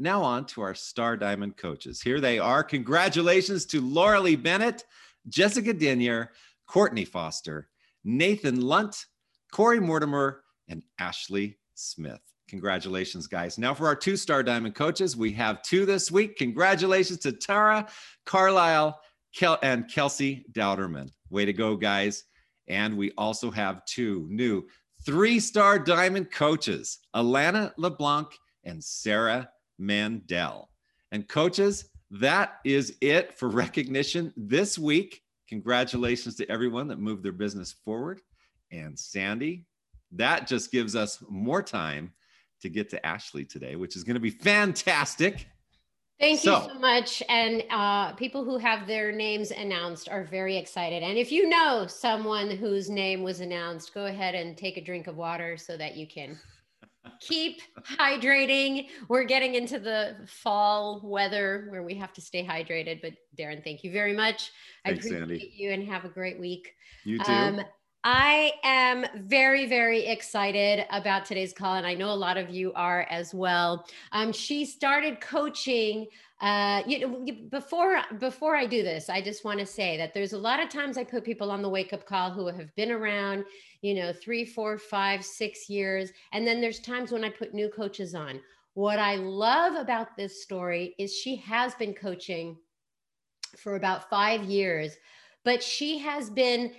Now 0.00 0.22
on 0.22 0.46
to 0.46 0.62
our 0.62 0.74
Star 0.74 1.16
Diamond 1.16 1.56
coaches. 1.56 2.02
Here 2.02 2.20
they 2.20 2.40
are. 2.40 2.64
Congratulations 2.64 3.64
to 3.66 3.80
Laura 3.80 4.20
Lee 4.20 4.34
Bennett, 4.34 4.84
Jessica 5.28 5.72
Denier, 5.72 6.32
Courtney 6.66 7.04
Foster, 7.04 7.68
Nathan 8.04 8.60
Lunt, 8.60 9.06
Corey 9.52 9.80
Mortimer, 9.80 10.42
and 10.68 10.82
Ashley 10.98 11.58
Smith. 11.74 12.20
Congratulations, 12.48 13.26
guys. 13.26 13.58
Now, 13.58 13.72
for 13.72 13.86
our 13.86 13.96
two 13.96 14.16
star 14.16 14.42
diamond 14.42 14.74
coaches, 14.74 15.16
we 15.16 15.32
have 15.32 15.62
two 15.62 15.86
this 15.86 16.10
week. 16.10 16.36
Congratulations 16.36 17.18
to 17.20 17.32
Tara 17.32 17.88
Carlisle 18.26 19.00
Kel- 19.34 19.58
and 19.62 19.90
Kelsey 19.90 20.44
Dowderman. 20.52 21.10
Way 21.30 21.46
to 21.46 21.52
go, 21.52 21.76
guys. 21.76 22.24
And 22.68 22.96
we 22.96 23.12
also 23.16 23.50
have 23.50 23.84
two 23.86 24.26
new 24.30 24.64
three 25.04 25.40
star 25.40 25.78
diamond 25.78 26.30
coaches, 26.30 26.98
Alana 27.16 27.72
LeBlanc 27.78 28.28
and 28.64 28.82
Sarah 28.82 29.48
Mandel. 29.78 30.68
And 31.10 31.28
coaches, 31.28 31.88
that 32.10 32.58
is 32.64 32.96
it 33.00 33.32
for 33.38 33.48
recognition 33.48 34.32
this 34.36 34.78
week. 34.78 35.21
Congratulations 35.52 36.34
to 36.36 36.50
everyone 36.50 36.88
that 36.88 36.98
moved 36.98 37.22
their 37.22 37.30
business 37.30 37.72
forward. 37.84 38.22
And 38.70 38.98
Sandy, 38.98 39.66
that 40.12 40.46
just 40.46 40.72
gives 40.72 40.96
us 40.96 41.22
more 41.28 41.62
time 41.62 42.10
to 42.62 42.70
get 42.70 42.88
to 42.88 43.06
Ashley 43.06 43.44
today, 43.44 43.76
which 43.76 43.94
is 43.94 44.02
going 44.02 44.14
to 44.14 44.20
be 44.20 44.30
fantastic. 44.30 45.46
Thank 46.18 46.40
so, 46.40 46.62
you 46.62 46.68
so 46.70 46.78
much. 46.78 47.22
And 47.28 47.64
uh, 47.68 48.12
people 48.14 48.46
who 48.46 48.56
have 48.56 48.86
their 48.86 49.12
names 49.12 49.50
announced 49.50 50.08
are 50.08 50.24
very 50.24 50.56
excited. 50.56 51.02
And 51.02 51.18
if 51.18 51.30
you 51.30 51.46
know 51.46 51.86
someone 51.86 52.50
whose 52.50 52.88
name 52.88 53.22
was 53.22 53.40
announced, 53.40 53.92
go 53.92 54.06
ahead 54.06 54.34
and 54.34 54.56
take 54.56 54.78
a 54.78 54.82
drink 54.82 55.06
of 55.06 55.18
water 55.18 55.58
so 55.58 55.76
that 55.76 55.98
you 55.98 56.06
can 56.06 56.38
keep 57.20 57.60
hydrating. 57.80 58.88
We're 59.08 59.24
getting 59.24 59.54
into 59.54 59.78
the 59.78 60.16
fall 60.26 61.00
weather 61.04 61.66
where 61.70 61.82
we 61.82 61.94
have 61.94 62.12
to 62.14 62.20
stay 62.20 62.44
hydrated. 62.44 63.00
But 63.02 63.12
Darren, 63.38 63.62
thank 63.64 63.84
you 63.84 63.92
very 63.92 64.12
much. 64.12 64.52
Thanks, 64.84 65.06
I 65.06 65.08
appreciate 65.08 65.18
Sandy. 65.20 65.52
you 65.54 65.72
and 65.72 65.86
have 65.88 66.04
a 66.04 66.08
great 66.08 66.38
week. 66.38 66.74
You 67.04 67.18
too. 67.18 67.32
Um, 67.32 67.60
I 68.04 68.52
am 68.64 69.06
very, 69.14 69.66
very 69.66 70.06
excited 70.06 70.86
about 70.90 71.24
today's 71.24 71.52
call, 71.52 71.74
and 71.74 71.86
I 71.86 71.94
know 71.94 72.10
a 72.10 72.14
lot 72.14 72.36
of 72.36 72.50
you 72.50 72.72
are 72.72 73.06
as 73.08 73.32
well. 73.32 73.86
Um, 74.10 74.32
she 74.32 74.64
started 74.64 75.20
coaching. 75.20 76.06
Uh, 76.42 76.82
you 76.88 76.98
know, 76.98 77.24
before 77.50 78.02
before 78.18 78.56
I 78.56 78.66
do 78.66 78.82
this, 78.82 79.08
I 79.08 79.22
just 79.22 79.44
want 79.44 79.60
to 79.60 79.66
say 79.66 79.96
that 79.96 80.12
there's 80.12 80.32
a 80.32 80.38
lot 80.38 80.60
of 80.60 80.68
times 80.68 80.98
I 80.98 81.04
put 81.04 81.24
people 81.24 81.52
on 81.52 81.62
the 81.62 81.68
wake 81.68 81.92
up 81.92 82.04
call 82.04 82.32
who 82.32 82.48
have 82.48 82.74
been 82.74 82.90
around, 82.90 83.44
you 83.80 83.94
know, 83.94 84.12
three, 84.12 84.44
four, 84.44 84.76
five, 84.76 85.24
six 85.24 85.70
years, 85.70 86.10
and 86.32 86.44
then 86.44 86.60
there's 86.60 86.80
times 86.80 87.12
when 87.12 87.22
I 87.22 87.30
put 87.30 87.54
new 87.54 87.68
coaches 87.68 88.12
on. 88.16 88.40
What 88.74 88.98
I 88.98 89.14
love 89.14 89.74
about 89.74 90.16
this 90.16 90.42
story 90.42 90.96
is 90.98 91.14
she 91.14 91.36
has 91.36 91.76
been 91.76 91.94
coaching 91.94 92.56
for 93.56 93.76
about 93.76 94.10
five 94.10 94.42
years, 94.42 94.96
but 95.44 95.62
she 95.62 95.98
has 95.98 96.28
been 96.28 96.72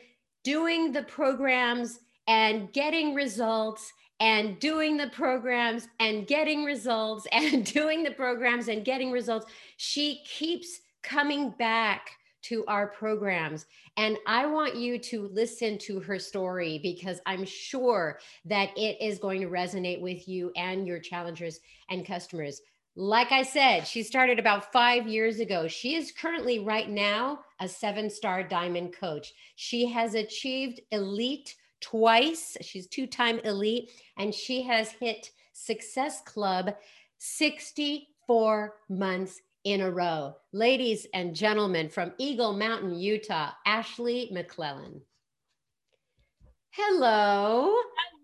doing 0.43 0.91
the 0.91 1.03
programs 1.03 2.00
and 2.27 2.74
getting 2.74 3.13
results 3.13 3.93
and 4.20 4.60
doing 4.60 4.98
the 4.98 5.10
programs 5.10 5.88
and 6.00 6.27
getting 6.27 6.63
results 6.63 7.27
and 7.32 7.65
doing 7.65 8.03
the 8.03 8.12
programs 8.12 8.67
and 8.67 8.86
getting 8.86 9.12
results. 9.12 9.46
She 9.77 10.24
keeps 10.25 10.82
coming 11.01 11.51
back 11.51 12.10
to 12.43 12.65
our 12.67 12.88
programs. 12.88 13.65
And 13.96 14.17
I 14.27 14.46
want 14.46 14.75
you 14.75 15.00
to 15.00 15.29
listen 15.34 15.77
to 15.79 16.00
her 16.01 16.20
story 16.20 16.79
because 16.82 17.22
I'm 17.25 17.46
sure 17.46 18.20
that 18.46 18.70
it 18.77 18.98
is 19.01 19.20
going 19.20 19.41
to 19.41 19.48
resonate 19.48 20.01
with 20.01 20.27
you 20.27 20.51
and 20.55 20.86
your 20.86 21.00
challengers 21.00 21.60
and 21.89 22.05
customers. 22.05 22.62
Like 22.96 23.32
I 23.32 23.41
said, 23.41 23.88
she 23.88 24.03
started 24.03 24.39
about 24.39 24.72
five 24.72 25.08
years 25.08 25.39
ago. 25.39 25.67
She 25.67 25.96
is 25.96 26.12
currently, 26.12 26.60
right 26.60 26.89
now, 26.89 27.39
a 27.60 27.67
seven 27.67 28.10
star 28.10 28.43
diamond 28.43 28.93
coach. 28.96 29.34
She 29.55 29.88
has 29.88 30.13
achieved 30.13 30.82
elite 30.91 31.55
twice. 31.83 32.57
She's 32.61 32.87
two 32.87 33.05
time 33.05 33.39
elite, 33.39 33.91
and 34.17 34.33
she 34.33 34.63
has 34.63 34.91
hit 34.91 35.29
Success 35.51 36.21
Club 36.21 36.75
64 37.19 38.73
months 38.89 39.41
in 39.63 39.81
a 39.81 39.91
row. 39.91 40.35
Ladies 40.51 41.05
and 41.13 41.35
gentlemen, 41.35 41.89
from 41.89 42.13
Eagle 42.17 42.53
Mountain, 42.53 42.95
Utah, 42.95 43.51
Ashley 43.65 44.29
McClellan. 44.31 45.01
Hello. 46.71 47.75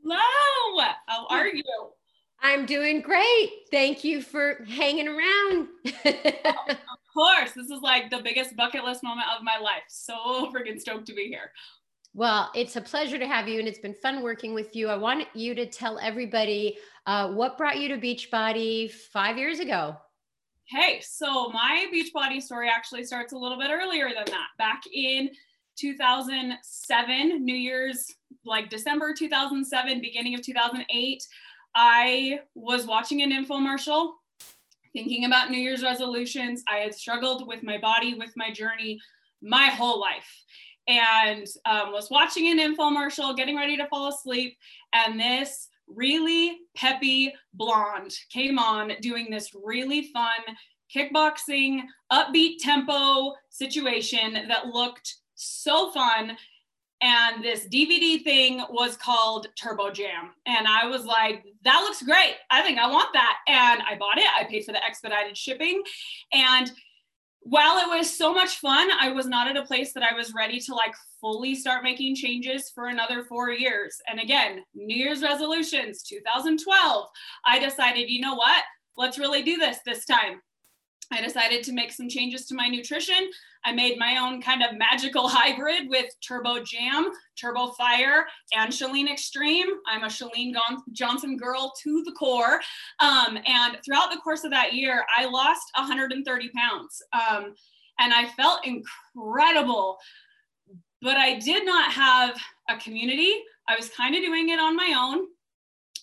Hello. 0.03 0.83
How 1.05 1.27
are 1.29 1.49
hmm. 1.49 1.57
you? 1.57 1.89
I'm 2.41 2.65
doing 2.65 3.01
great. 3.01 3.49
Thank 3.69 4.03
you 4.03 4.21
for 4.21 4.63
hanging 4.67 5.07
around. 5.07 5.67
of 6.05 6.77
course. 7.13 7.51
This 7.55 7.69
is 7.69 7.81
like 7.81 8.09
the 8.09 8.21
biggest 8.23 8.55
bucket 8.55 8.83
list 8.83 9.03
moment 9.03 9.27
of 9.37 9.43
my 9.43 9.57
life. 9.57 9.83
So 9.89 10.51
freaking 10.53 10.79
stoked 10.79 11.05
to 11.07 11.13
be 11.13 11.27
here. 11.27 11.51
Well, 12.13 12.49
it's 12.55 12.75
a 12.75 12.81
pleasure 12.81 13.19
to 13.19 13.27
have 13.27 13.47
you, 13.47 13.59
and 13.59 13.67
it's 13.67 13.79
been 13.79 13.93
fun 13.93 14.23
working 14.23 14.53
with 14.53 14.75
you. 14.75 14.89
I 14.89 14.95
want 14.97 15.27
you 15.35 15.53
to 15.53 15.65
tell 15.67 15.99
everybody 15.99 16.77
uh, 17.05 17.31
what 17.31 17.57
brought 17.57 17.79
you 17.79 17.87
to 17.89 17.97
Beachbody 17.97 18.91
five 18.91 19.37
years 19.37 19.59
ago. 19.59 19.95
Hey, 20.67 21.01
so 21.01 21.49
my 21.49 21.87
Beachbody 21.93 22.41
story 22.41 22.69
actually 22.69 23.03
starts 23.03 23.33
a 23.33 23.37
little 23.37 23.59
bit 23.59 23.69
earlier 23.71 24.09
than 24.09 24.25
that. 24.25 24.47
Back 24.57 24.83
in 24.91 25.29
2007, 25.77 27.45
New 27.45 27.55
Year's, 27.55 28.07
like 28.45 28.69
December 28.69 29.13
2007, 29.13 30.01
beginning 30.01 30.35
of 30.35 30.41
2008. 30.41 31.23
I 31.75 32.39
was 32.55 32.85
watching 32.85 33.21
an 33.21 33.31
infomercial, 33.31 34.13
thinking 34.93 35.25
about 35.25 35.51
New 35.51 35.59
Year's 35.59 35.83
resolutions. 35.83 36.63
I 36.67 36.77
had 36.77 36.93
struggled 36.93 37.47
with 37.47 37.63
my 37.63 37.77
body, 37.77 38.15
with 38.15 38.33
my 38.35 38.51
journey, 38.51 38.99
my 39.41 39.67
whole 39.67 39.99
life. 39.99 40.43
And 40.89 41.47
um, 41.65 41.93
was 41.93 42.09
watching 42.09 42.47
an 42.47 42.75
infomercial, 42.75 43.37
getting 43.37 43.55
ready 43.55 43.77
to 43.77 43.87
fall 43.87 44.09
asleep. 44.09 44.57
And 44.91 45.17
this 45.19 45.69
really 45.87 46.57
peppy 46.75 47.33
blonde 47.53 48.13
came 48.29 48.59
on 48.59 48.91
doing 49.01 49.29
this 49.29 49.51
really 49.63 50.09
fun 50.11 50.41
kickboxing, 50.93 51.83
upbeat 52.11 52.57
tempo 52.59 53.35
situation 53.49 54.33
that 54.49 54.67
looked 54.67 55.15
so 55.35 55.91
fun 55.91 56.35
and 57.01 57.43
this 57.43 57.65
DVD 57.67 58.21
thing 58.21 58.61
was 58.69 58.97
called 58.97 59.47
Turbo 59.55 59.89
Jam. 59.89 60.31
And 60.45 60.67
I 60.67 60.85
was 60.85 61.05
like, 61.05 61.45
that 61.63 61.79
looks 61.81 62.01
great. 62.01 62.35
I 62.51 62.61
think 62.61 62.77
I 62.77 62.91
want 62.91 63.13
that. 63.13 63.37
And 63.47 63.81
I 63.81 63.95
bought 63.97 64.17
it. 64.17 64.25
I 64.37 64.43
paid 64.43 64.65
for 64.65 64.73
the 64.73 64.83
expedited 64.83 65.37
shipping. 65.37 65.81
And 66.33 66.71
while 67.41 67.77
it 67.77 67.97
was 67.97 68.15
so 68.15 68.33
much 68.33 68.57
fun, 68.57 68.89
I 68.99 69.11
was 69.11 69.25
not 69.25 69.47
at 69.47 69.57
a 69.57 69.65
place 69.65 69.93
that 69.93 70.03
I 70.03 70.13
was 70.13 70.33
ready 70.33 70.59
to 70.61 70.75
like 70.75 70.93
fully 71.21 71.55
start 71.55 71.83
making 71.83 72.15
changes 72.15 72.71
for 72.73 72.87
another 72.87 73.23
four 73.23 73.51
years. 73.51 73.97
And 74.07 74.19
again, 74.19 74.63
New 74.73 74.95
Year's 74.95 75.21
resolutions, 75.21 76.03
2012, 76.03 77.07
I 77.45 77.59
decided, 77.59 78.09
you 78.09 78.21
know 78.21 78.35
what? 78.35 78.63
Let's 78.97 79.17
really 79.17 79.41
do 79.41 79.57
this 79.57 79.79
this 79.85 80.05
time. 80.05 80.41
I 81.11 81.21
decided 81.21 81.63
to 81.63 81.73
make 81.73 81.91
some 81.91 82.07
changes 82.07 82.45
to 82.47 82.55
my 82.55 82.67
nutrition. 82.67 83.29
I 83.65 83.71
made 83.71 83.97
my 83.97 84.17
own 84.17 84.41
kind 84.41 84.63
of 84.63 84.77
magical 84.77 85.27
hybrid 85.29 85.89
with 85.89 86.13
Turbo 86.21 86.63
Jam, 86.63 87.11
Turbo 87.39 87.71
Fire, 87.71 88.25
and 88.53 88.71
ChaLEAN 88.71 89.11
Extreme. 89.11 89.67
I'm 89.87 90.03
a 90.03 90.07
Chalene 90.07 90.53
Johnson 90.91 91.37
girl 91.37 91.73
to 91.83 92.03
the 92.03 92.11
core. 92.11 92.61
Um, 92.99 93.37
and 93.45 93.77
throughout 93.83 94.11
the 94.11 94.21
course 94.23 94.43
of 94.43 94.51
that 94.51 94.73
year, 94.73 95.03
I 95.17 95.25
lost 95.25 95.71
130 95.75 96.49
pounds. 96.49 97.01
Um, 97.13 97.53
and 97.99 98.13
I 98.13 98.27
felt 98.37 98.65
incredible 98.65 99.97
but 101.01 101.17
I 101.17 101.39
did 101.39 101.65
not 101.65 101.91
have 101.91 102.37
a 102.69 102.77
community. 102.77 103.31
I 103.67 103.75
was 103.75 103.89
kind 103.89 104.15
of 104.15 104.21
doing 104.21 104.49
it 104.49 104.59
on 104.59 104.75
my 104.75 104.93
own. 104.97 105.27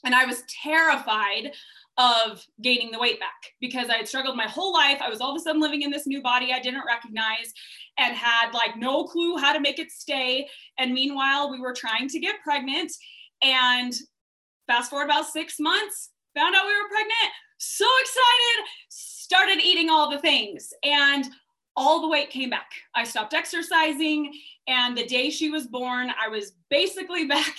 And 0.05 0.15
I 0.15 0.25
was 0.25 0.45
terrified 0.63 1.53
of 1.99 2.45
gaining 2.63 2.91
the 2.91 2.99
weight 2.99 3.19
back 3.19 3.53
because 3.61 3.89
I 3.89 3.95
had 3.95 4.09
struggled 4.09 4.37
my 4.37 4.49
whole 4.49 4.73
life. 4.73 5.01
I 5.01 5.09
was 5.09 5.21
all 5.21 5.31
of 5.31 5.37
a 5.37 5.41
sudden 5.41 5.61
living 5.61 5.83
in 5.83 5.91
this 5.91 6.07
new 6.07 6.23
body 6.23 6.53
I 6.53 6.61
didn't 6.61 6.85
recognize 6.87 7.53
and 7.99 8.15
had 8.15 8.53
like 8.53 8.77
no 8.77 9.05
clue 9.05 9.39
how 9.39 9.53
to 9.53 9.61
make 9.61 9.79
it 9.79 9.91
stay. 9.91 10.49
And 10.79 10.93
meanwhile, 10.93 11.51
we 11.51 11.59
were 11.59 11.73
trying 11.73 12.09
to 12.09 12.19
get 12.19 12.43
pregnant. 12.43 12.93
And 13.43 13.95
fast 14.67 14.91
forward 14.91 15.07
about 15.07 15.27
six 15.27 15.59
months, 15.59 16.11
found 16.35 16.55
out 16.55 16.67
we 16.67 16.73
were 16.73 16.89
pregnant. 16.89 17.33
So 17.59 17.87
excited, 18.01 18.67
started 18.91 19.65
eating 19.65 19.89
all 19.89 20.11
the 20.11 20.19
things. 20.19 20.73
And 20.83 21.27
all 21.77 22.01
the 22.01 22.09
weight 22.09 22.31
came 22.31 22.51
back. 22.51 22.71
I 22.95 23.05
stopped 23.05 23.35
exercising. 23.35 24.33
And 24.67 24.97
the 24.97 25.07
day 25.07 25.31
she 25.31 25.51
was 25.51 25.67
born, 25.67 26.11
I 26.23 26.29
was 26.29 26.53
basically 26.71 27.25
back 27.29 27.55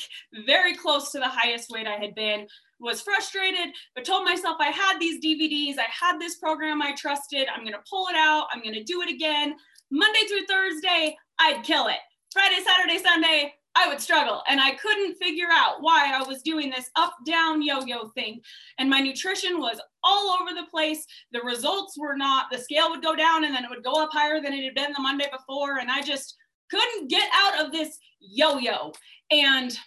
very 0.45 0.75
close 0.75 1.11
to 1.11 1.19
the 1.19 1.27
highest 1.27 1.69
weight 1.69 1.87
I 1.87 1.97
had 1.97 2.15
been. 2.15 2.47
Was 2.79 3.01
frustrated, 3.01 3.73
but 3.95 4.05
told 4.05 4.23
myself 4.23 4.57
I 4.59 4.67
had 4.67 4.99
these 4.99 5.23
DVDs, 5.23 5.79
I 5.79 5.87
had 5.89 6.19
this 6.19 6.35
program 6.35 6.81
I 6.81 6.93
trusted. 6.93 7.47
I'm 7.53 7.63
gonna 7.63 7.83
pull 7.89 8.07
it 8.07 8.15
out, 8.15 8.47
I'm 8.53 8.61
gonna 8.63 8.83
do 8.83 9.01
it 9.01 9.09
again. 9.09 9.55
Monday 9.89 10.27
through 10.27 10.45
Thursday, 10.45 11.17
I'd 11.39 11.63
kill 11.63 11.87
it. 11.87 11.97
Friday, 12.31 12.57
Saturday, 12.63 12.97
Sunday, 12.99 13.53
I 13.77 13.87
would 13.87 14.01
struggle. 14.01 14.41
And 14.47 14.59
I 14.59 14.71
couldn't 14.71 15.15
figure 15.15 15.49
out 15.51 15.81
why 15.81 16.11
I 16.13 16.23
was 16.23 16.41
doing 16.41 16.69
this 16.69 16.89
up 16.95 17.13
down 17.25 17.61
yo 17.61 17.81
yo 17.81 18.09
thing. 18.09 18.41
And 18.79 18.89
my 18.89 18.99
nutrition 18.99 19.59
was 19.59 19.79
all 20.03 20.37
over 20.41 20.53
the 20.53 20.67
place. 20.71 21.05
The 21.31 21.41
results 21.41 21.97
were 21.97 22.15
not, 22.15 22.47
the 22.51 22.57
scale 22.57 22.89
would 22.89 23.03
go 23.03 23.15
down 23.15 23.43
and 23.43 23.53
then 23.53 23.63
it 23.63 23.69
would 23.69 23.83
go 23.83 24.01
up 24.01 24.09
higher 24.11 24.41
than 24.41 24.53
it 24.53 24.63
had 24.63 24.75
been 24.75 24.93
the 24.93 25.01
Monday 25.01 25.27
before. 25.31 25.77
And 25.77 25.91
I 25.91 26.01
just 26.01 26.35
couldn't 26.71 27.09
get 27.09 27.29
out 27.33 27.63
of 27.63 27.71
this 27.71 27.97
yo 28.19 28.57
yo. 28.57 28.93
And 29.29 29.77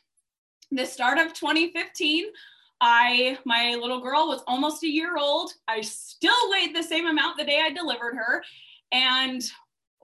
the 0.71 0.87
start 0.87 1.19
of 1.19 1.33
2015, 1.33 2.27
I, 2.81 3.39
my 3.45 3.77
little 3.81 4.01
girl 4.01 4.29
was 4.29 4.43
almost 4.47 4.83
a 4.83 4.89
year 4.89 5.17
old. 5.19 5.53
I 5.69 5.81
still 5.83 6.51
weighed 6.51 6.75
the 6.75 6.83
same 6.83 7.07
amount 7.07 7.37
the 7.39 7.45
day 7.45 7.61
I 7.63 7.71
delivered 7.71 8.15
her. 8.15 8.43
And 8.93 9.43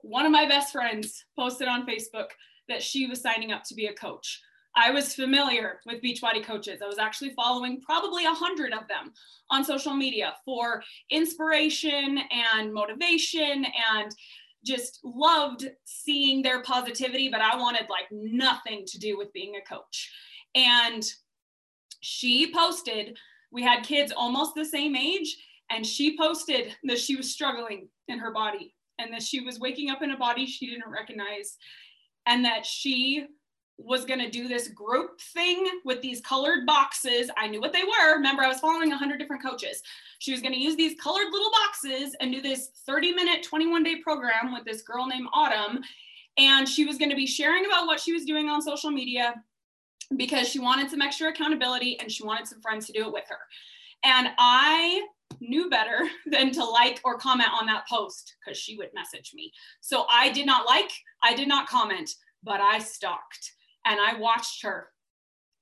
one 0.02 0.26
of 0.26 0.32
my 0.32 0.46
best 0.46 0.72
friends 0.72 1.24
posted 1.38 1.68
on 1.68 1.86
Facebook 1.86 2.28
that 2.68 2.82
she 2.82 3.06
was 3.06 3.20
signing 3.20 3.52
up 3.52 3.64
to 3.64 3.74
be 3.74 3.86
a 3.86 3.94
coach. 3.94 4.40
I 4.76 4.90
was 4.90 5.14
familiar 5.14 5.80
with 5.86 6.02
Beachbody 6.02 6.44
coaches. 6.44 6.80
I 6.84 6.86
was 6.86 6.98
actually 6.98 7.30
following 7.30 7.80
probably 7.80 8.26
a 8.26 8.34
hundred 8.34 8.74
of 8.74 8.86
them 8.88 9.12
on 9.50 9.64
social 9.64 9.94
media 9.94 10.34
for 10.44 10.82
inspiration 11.10 12.18
and 12.30 12.74
motivation 12.74 13.64
and 13.90 14.14
just 14.66 15.00
loved 15.02 15.70
seeing 15.84 16.42
their 16.42 16.60
positivity, 16.62 17.30
but 17.30 17.40
I 17.40 17.56
wanted 17.56 17.86
like 17.88 18.06
nothing 18.10 18.84
to 18.86 18.98
do 18.98 19.16
with 19.16 19.32
being 19.32 19.54
a 19.56 19.66
coach. 19.66 20.12
And 20.54 21.02
she 22.06 22.52
posted, 22.52 23.18
we 23.50 23.62
had 23.62 23.82
kids 23.82 24.12
almost 24.16 24.54
the 24.54 24.64
same 24.64 24.94
age, 24.94 25.36
and 25.70 25.84
she 25.84 26.16
posted 26.16 26.76
that 26.84 27.00
she 27.00 27.16
was 27.16 27.32
struggling 27.32 27.88
in 28.06 28.20
her 28.20 28.30
body 28.30 28.74
and 29.00 29.12
that 29.12 29.24
she 29.24 29.40
was 29.40 29.58
waking 29.58 29.90
up 29.90 30.02
in 30.02 30.12
a 30.12 30.16
body 30.16 30.46
she 30.46 30.70
didn't 30.70 30.88
recognize 30.88 31.58
and 32.26 32.44
that 32.44 32.64
she 32.64 33.26
was 33.76 34.04
going 34.04 34.20
to 34.20 34.30
do 34.30 34.46
this 34.46 34.68
group 34.68 35.20
thing 35.20 35.66
with 35.84 36.00
these 36.00 36.20
colored 36.20 36.64
boxes. 36.64 37.28
I 37.36 37.48
knew 37.48 37.60
what 37.60 37.72
they 37.72 37.82
were. 37.82 38.14
Remember, 38.14 38.44
I 38.44 38.48
was 38.48 38.60
following 38.60 38.88
100 38.88 39.18
different 39.18 39.42
coaches. 39.42 39.82
She 40.20 40.30
was 40.30 40.40
going 40.40 40.54
to 40.54 40.60
use 40.60 40.76
these 40.76 40.98
colored 41.00 41.30
little 41.32 41.50
boxes 41.50 42.14
and 42.20 42.32
do 42.32 42.40
this 42.40 42.70
30 42.86 43.12
minute, 43.12 43.42
21 43.42 43.82
day 43.82 43.96
program 43.96 44.52
with 44.52 44.64
this 44.64 44.82
girl 44.82 45.06
named 45.06 45.26
Autumn. 45.34 45.82
And 46.38 46.68
she 46.68 46.84
was 46.84 46.98
going 46.98 47.10
to 47.10 47.16
be 47.16 47.26
sharing 47.26 47.66
about 47.66 47.86
what 47.86 47.98
she 47.98 48.12
was 48.12 48.24
doing 48.24 48.48
on 48.48 48.62
social 48.62 48.90
media 48.90 49.34
because 50.16 50.48
she 50.48 50.58
wanted 50.58 50.90
some 50.90 51.02
extra 51.02 51.28
accountability 51.28 51.98
and 51.98 52.10
she 52.10 52.24
wanted 52.24 52.46
some 52.46 52.60
friends 52.60 52.86
to 52.86 52.92
do 52.92 53.06
it 53.06 53.12
with 53.12 53.24
her. 53.28 53.38
And 54.04 54.28
I 54.38 55.06
knew 55.40 55.68
better 55.68 56.08
than 56.26 56.52
to 56.52 56.64
like 56.64 57.00
or 57.04 57.18
comment 57.18 57.50
on 57.58 57.66
that 57.66 57.88
post 57.88 58.34
because 58.44 58.58
she 58.58 58.76
would 58.76 58.90
message 58.94 59.32
me. 59.34 59.52
So 59.80 60.06
I 60.10 60.30
did 60.30 60.46
not 60.46 60.66
like, 60.66 60.90
I 61.22 61.34
did 61.34 61.48
not 61.48 61.68
comment, 61.68 62.10
but 62.44 62.60
I 62.60 62.78
stalked 62.78 63.52
and 63.84 63.98
I 64.00 64.18
watched 64.18 64.62
her 64.62 64.88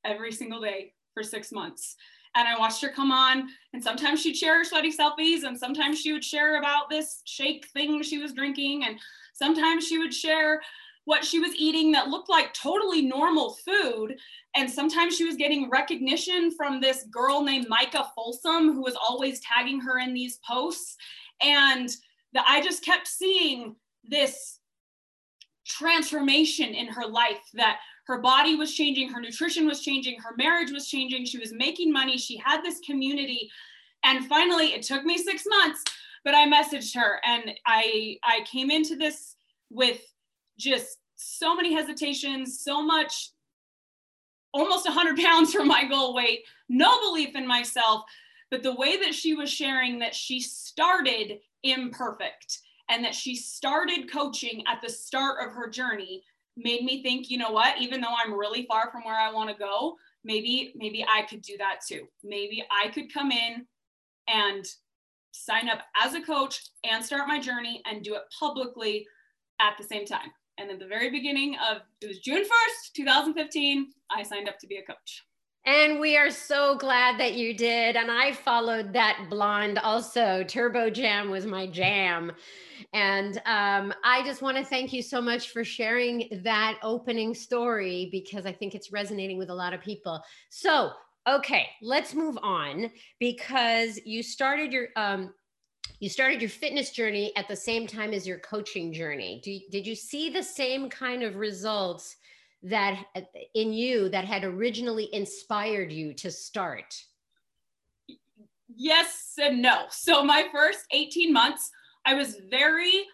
every 0.04 0.32
single 0.32 0.60
day 0.60 0.92
for 1.12 1.22
six 1.22 1.52
months. 1.52 1.96
And 2.36 2.48
I 2.48 2.58
watched 2.58 2.82
her 2.82 2.88
come 2.88 3.12
on, 3.12 3.48
and 3.72 3.82
sometimes 3.82 4.20
she'd 4.20 4.36
share 4.36 4.58
her 4.58 4.64
sweaty 4.64 4.90
selfies, 4.90 5.44
and 5.44 5.56
sometimes 5.56 6.00
she 6.00 6.12
would 6.12 6.24
share 6.24 6.58
about 6.58 6.90
this 6.90 7.22
shake 7.26 7.68
thing 7.68 8.02
she 8.02 8.18
was 8.18 8.32
drinking, 8.32 8.82
and 8.84 8.98
sometimes 9.34 9.86
she 9.86 9.98
would 9.98 10.12
share 10.12 10.60
what 11.04 11.24
she 11.24 11.38
was 11.38 11.54
eating 11.56 11.92
that 11.92 12.08
looked 12.08 12.30
like 12.30 12.54
totally 12.54 13.02
normal 13.02 13.54
food. 13.64 14.16
And 14.56 14.70
sometimes 14.70 15.16
she 15.16 15.24
was 15.24 15.36
getting 15.36 15.68
recognition 15.68 16.50
from 16.50 16.80
this 16.80 17.04
girl 17.10 17.42
named 17.42 17.66
Micah 17.68 18.10
Folsom, 18.14 18.72
who 18.72 18.82
was 18.82 18.96
always 18.96 19.40
tagging 19.40 19.80
her 19.80 19.98
in 19.98 20.14
these 20.14 20.38
posts. 20.46 20.96
And 21.42 21.90
that 22.32 22.44
I 22.48 22.62
just 22.62 22.84
kept 22.84 23.06
seeing 23.06 23.76
this 24.02 24.58
transformation 25.66 26.74
in 26.74 26.88
her 26.88 27.06
life 27.06 27.40
that 27.54 27.78
her 28.06 28.20
body 28.20 28.54
was 28.54 28.74
changing, 28.74 29.08
her 29.08 29.20
nutrition 29.20 29.66
was 29.66 29.80
changing, 29.80 30.18
her 30.20 30.34
marriage 30.36 30.70
was 30.70 30.88
changing, 30.88 31.24
she 31.24 31.38
was 31.38 31.52
making 31.54 31.92
money, 31.92 32.18
she 32.18 32.36
had 32.36 32.62
this 32.62 32.80
community. 32.80 33.50
And 34.04 34.26
finally, 34.26 34.74
it 34.74 34.82
took 34.82 35.04
me 35.04 35.16
six 35.16 35.44
months, 35.48 35.82
but 36.22 36.34
I 36.34 36.46
messaged 36.46 36.94
her 36.94 37.20
and 37.24 37.52
I 37.66 38.18
I 38.22 38.40
came 38.44 38.70
into 38.70 38.96
this 38.96 39.36
with 39.70 40.02
just 40.58 40.98
so 41.16 41.54
many 41.54 41.74
hesitations, 41.74 42.60
so 42.60 42.82
much, 42.82 43.30
almost 44.52 44.86
100 44.86 45.16
pounds 45.24 45.52
from 45.52 45.68
my 45.68 45.84
goal 45.84 46.14
weight, 46.14 46.40
no 46.68 47.00
belief 47.00 47.34
in 47.34 47.46
myself. 47.46 48.02
But 48.50 48.62
the 48.62 48.74
way 48.74 48.98
that 48.98 49.14
she 49.14 49.34
was 49.34 49.50
sharing 49.50 49.98
that 49.98 50.14
she 50.14 50.40
started 50.40 51.38
imperfect 51.62 52.60
and 52.90 53.04
that 53.04 53.14
she 53.14 53.34
started 53.34 54.10
coaching 54.12 54.62
at 54.66 54.80
the 54.82 54.88
start 54.88 55.44
of 55.44 55.54
her 55.54 55.68
journey 55.68 56.22
made 56.56 56.84
me 56.84 57.02
think, 57.02 57.30
you 57.30 57.38
know 57.38 57.50
what, 57.50 57.80
even 57.80 58.00
though 58.00 58.14
I'm 58.14 58.38
really 58.38 58.66
far 58.66 58.90
from 58.92 59.02
where 59.04 59.18
I 59.18 59.32
want 59.32 59.50
to 59.50 59.56
go, 59.56 59.96
maybe 60.24 60.72
maybe 60.76 61.04
I 61.04 61.22
could 61.22 61.42
do 61.42 61.56
that 61.58 61.80
too. 61.86 62.06
Maybe 62.22 62.64
I 62.70 62.88
could 62.88 63.12
come 63.12 63.32
in 63.32 63.66
and 64.28 64.64
sign 65.32 65.68
up 65.68 65.80
as 66.00 66.14
a 66.14 66.22
coach 66.22 66.60
and 66.84 67.04
start 67.04 67.26
my 67.26 67.40
journey 67.40 67.82
and 67.86 68.04
do 68.04 68.14
it 68.14 68.22
publicly 68.38 69.06
at 69.60 69.76
the 69.78 69.84
same 69.84 70.06
time. 70.06 70.30
And 70.58 70.70
at 70.70 70.78
the 70.78 70.86
very 70.86 71.10
beginning 71.10 71.56
of 71.70 71.82
it 72.00 72.06
was 72.06 72.20
June 72.20 72.42
1st, 72.42 72.92
2015, 72.94 73.92
I 74.10 74.22
signed 74.22 74.48
up 74.48 74.58
to 74.60 74.66
be 74.66 74.76
a 74.76 74.82
coach. 74.82 75.24
And 75.66 75.98
we 75.98 76.16
are 76.18 76.30
so 76.30 76.76
glad 76.76 77.18
that 77.18 77.34
you 77.34 77.56
did. 77.56 77.96
And 77.96 78.10
I 78.10 78.32
followed 78.32 78.92
that 78.92 79.28
blonde 79.30 79.78
also. 79.78 80.44
Turbo 80.46 80.90
Jam 80.90 81.30
was 81.30 81.46
my 81.46 81.66
jam. 81.66 82.32
And 82.92 83.38
um, 83.46 83.94
I 84.04 84.22
just 84.24 84.42
want 84.42 84.58
to 84.58 84.64
thank 84.64 84.92
you 84.92 85.00
so 85.00 85.22
much 85.22 85.50
for 85.50 85.64
sharing 85.64 86.28
that 86.44 86.78
opening 86.82 87.34
story 87.34 88.10
because 88.12 88.44
I 88.44 88.52
think 88.52 88.74
it's 88.74 88.92
resonating 88.92 89.38
with 89.38 89.48
a 89.48 89.54
lot 89.54 89.72
of 89.72 89.80
people. 89.80 90.22
So, 90.50 90.90
okay, 91.26 91.66
let's 91.80 92.14
move 92.14 92.38
on 92.42 92.90
because 93.18 93.98
you 94.04 94.22
started 94.22 94.70
your 94.70 94.88
um, 94.96 95.32
you 96.00 96.08
started 96.08 96.40
your 96.40 96.50
fitness 96.50 96.90
journey 96.90 97.32
at 97.36 97.48
the 97.48 97.56
same 97.56 97.86
time 97.86 98.12
as 98.12 98.26
your 98.26 98.38
coaching 98.38 98.92
journey. 98.92 99.40
Do, 99.42 99.58
did 99.70 99.86
you 99.86 99.94
see 99.94 100.30
the 100.30 100.42
same 100.42 100.90
kind 100.90 101.22
of 101.22 101.36
results 101.36 102.16
that 102.62 103.04
in 103.54 103.72
you 103.72 104.08
that 104.08 104.24
had 104.24 104.44
originally 104.44 105.08
inspired 105.14 105.92
you 105.92 106.14
to 106.14 106.30
start? 106.30 106.94
Yes 108.76 109.34
and 109.40 109.62
no. 109.62 109.84
So 109.90 110.24
my 110.24 110.46
first 110.52 110.80
18 110.90 111.32
months, 111.32 111.70
I 112.04 112.14
was 112.14 112.36
very 112.50 113.04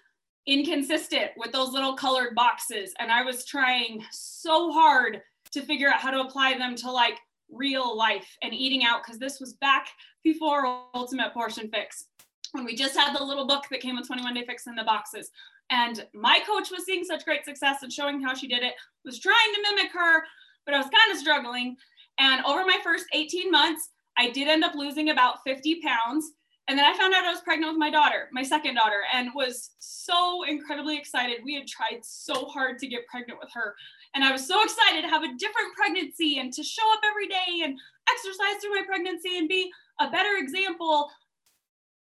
inconsistent 0.46 1.32
with 1.36 1.52
those 1.52 1.72
little 1.72 1.94
colored 1.94 2.34
boxes 2.34 2.94
and 2.98 3.12
I 3.12 3.22
was 3.22 3.44
trying 3.44 4.02
so 4.10 4.72
hard 4.72 5.20
to 5.52 5.62
figure 5.62 5.88
out 5.88 6.00
how 6.00 6.10
to 6.10 6.20
apply 6.20 6.56
them 6.56 6.76
to 6.76 6.90
like 6.90 7.18
real 7.50 7.96
life 7.96 8.36
and 8.42 8.54
eating 8.54 8.84
out 8.84 9.02
because 9.04 9.18
this 9.18 9.40
was 9.40 9.54
back 9.54 9.88
before 10.22 10.66
Ultimate 10.94 11.34
Portion 11.34 11.68
Fix 11.68 12.06
when 12.52 12.64
we 12.64 12.74
just 12.74 12.96
had 12.96 13.16
the 13.16 13.22
little 13.22 13.46
book 13.46 13.64
that 13.70 13.80
came 13.80 13.96
with 13.96 14.06
21 14.06 14.34
Day 14.34 14.44
Fix 14.46 14.66
in 14.66 14.74
the 14.74 14.84
boxes. 14.84 15.30
And 15.70 16.06
my 16.14 16.40
coach 16.46 16.70
was 16.70 16.84
seeing 16.84 17.04
such 17.04 17.24
great 17.24 17.44
success 17.44 17.82
and 17.82 17.92
showing 17.92 18.20
how 18.20 18.34
she 18.34 18.48
did 18.48 18.62
it, 18.62 18.74
was 19.04 19.20
trying 19.20 19.54
to 19.54 19.62
mimic 19.62 19.92
her, 19.92 20.22
but 20.66 20.74
I 20.74 20.78
was 20.78 20.86
kind 20.86 21.12
of 21.12 21.18
struggling. 21.18 21.76
And 22.18 22.44
over 22.44 22.64
my 22.64 22.78
first 22.82 23.06
18 23.14 23.50
months, 23.50 23.90
I 24.18 24.30
did 24.30 24.48
end 24.48 24.64
up 24.64 24.74
losing 24.74 25.10
about 25.10 25.42
50 25.44 25.80
pounds. 25.80 26.32
And 26.68 26.78
then 26.78 26.84
I 26.84 26.96
found 26.96 27.14
out 27.14 27.24
I 27.24 27.32
was 27.32 27.40
pregnant 27.40 27.72
with 27.72 27.80
my 27.80 27.90
daughter, 27.90 28.28
my 28.32 28.42
second 28.42 28.74
daughter, 28.74 29.02
and 29.12 29.30
was 29.34 29.70
so 29.78 30.44
incredibly 30.44 30.96
excited. 30.96 31.38
We 31.44 31.54
had 31.54 31.66
tried 31.66 32.00
so 32.02 32.44
hard 32.46 32.78
to 32.78 32.86
get 32.86 33.06
pregnant 33.06 33.40
with 33.40 33.50
her. 33.54 33.74
And 34.14 34.22
I 34.22 34.30
was 34.30 34.46
so 34.46 34.62
excited 34.62 35.02
to 35.02 35.08
have 35.08 35.22
a 35.22 35.34
different 35.36 35.74
pregnancy 35.74 36.38
and 36.38 36.52
to 36.52 36.62
show 36.62 36.92
up 36.92 37.00
every 37.08 37.26
day 37.26 37.64
and 37.64 37.78
exercise 38.08 38.60
through 38.60 38.74
my 38.74 38.82
pregnancy 38.86 39.38
and 39.38 39.48
be 39.48 39.70
a 40.00 40.10
better 40.10 40.36
example 40.38 41.10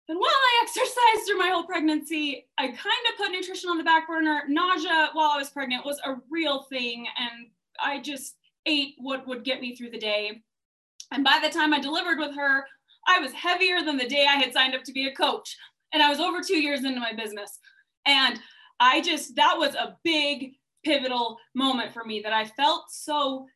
And 0.08 0.18
while 0.18 0.28
I 0.28 0.60
exercised 0.62 1.26
through 1.26 1.38
my 1.38 1.48
whole 1.48 1.64
pregnancy, 1.64 2.46
I 2.58 2.66
kind 2.66 2.78
of 2.78 3.16
put 3.16 3.30
nutrition 3.30 3.70
on 3.70 3.78
the 3.78 3.84
back 3.84 4.06
burner. 4.06 4.42
Nausea 4.48 5.10
while 5.14 5.30
I 5.30 5.38
was 5.38 5.50
pregnant 5.50 5.86
was 5.86 6.00
a 6.04 6.16
real 6.30 6.62
thing. 6.64 7.06
And 7.18 7.48
I 7.82 8.00
just 8.00 8.36
ate 8.66 8.94
what 8.98 9.26
would 9.26 9.44
get 9.44 9.60
me 9.60 9.74
through 9.74 9.90
the 9.90 9.98
day. 9.98 10.42
And 11.10 11.24
by 11.24 11.38
the 11.42 11.50
time 11.50 11.72
I 11.72 11.80
delivered 11.80 12.18
with 12.18 12.34
her, 12.36 12.64
I 13.06 13.18
was 13.18 13.32
heavier 13.32 13.82
than 13.82 13.96
the 13.96 14.08
day 14.08 14.26
I 14.28 14.36
had 14.36 14.52
signed 14.52 14.74
up 14.74 14.84
to 14.84 14.92
be 14.92 15.06
a 15.06 15.14
coach. 15.14 15.56
And 15.92 16.02
I 16.02 16.10
was 16.10 16.20
over 16.20 16.40
two 16.40 16.60
years 16.60 16.84
into 16.84 17.00
my 17.00 17.12
business. 17.12 17.58
And 18.06 18.38
I 18.80 19.00
just, 19.00 19.36
that 19.36 19.56
was 19.56 19.74
a 19.74 19.96
big 20.04 20.54
pivotal 20.84 21.38
moment 21.54 21.94
for 21.94 22.04
me 22.04 22.20
that 22.20 22.32
I 22.32 22.44
felt 22.44 22.84
so 22.90 23.46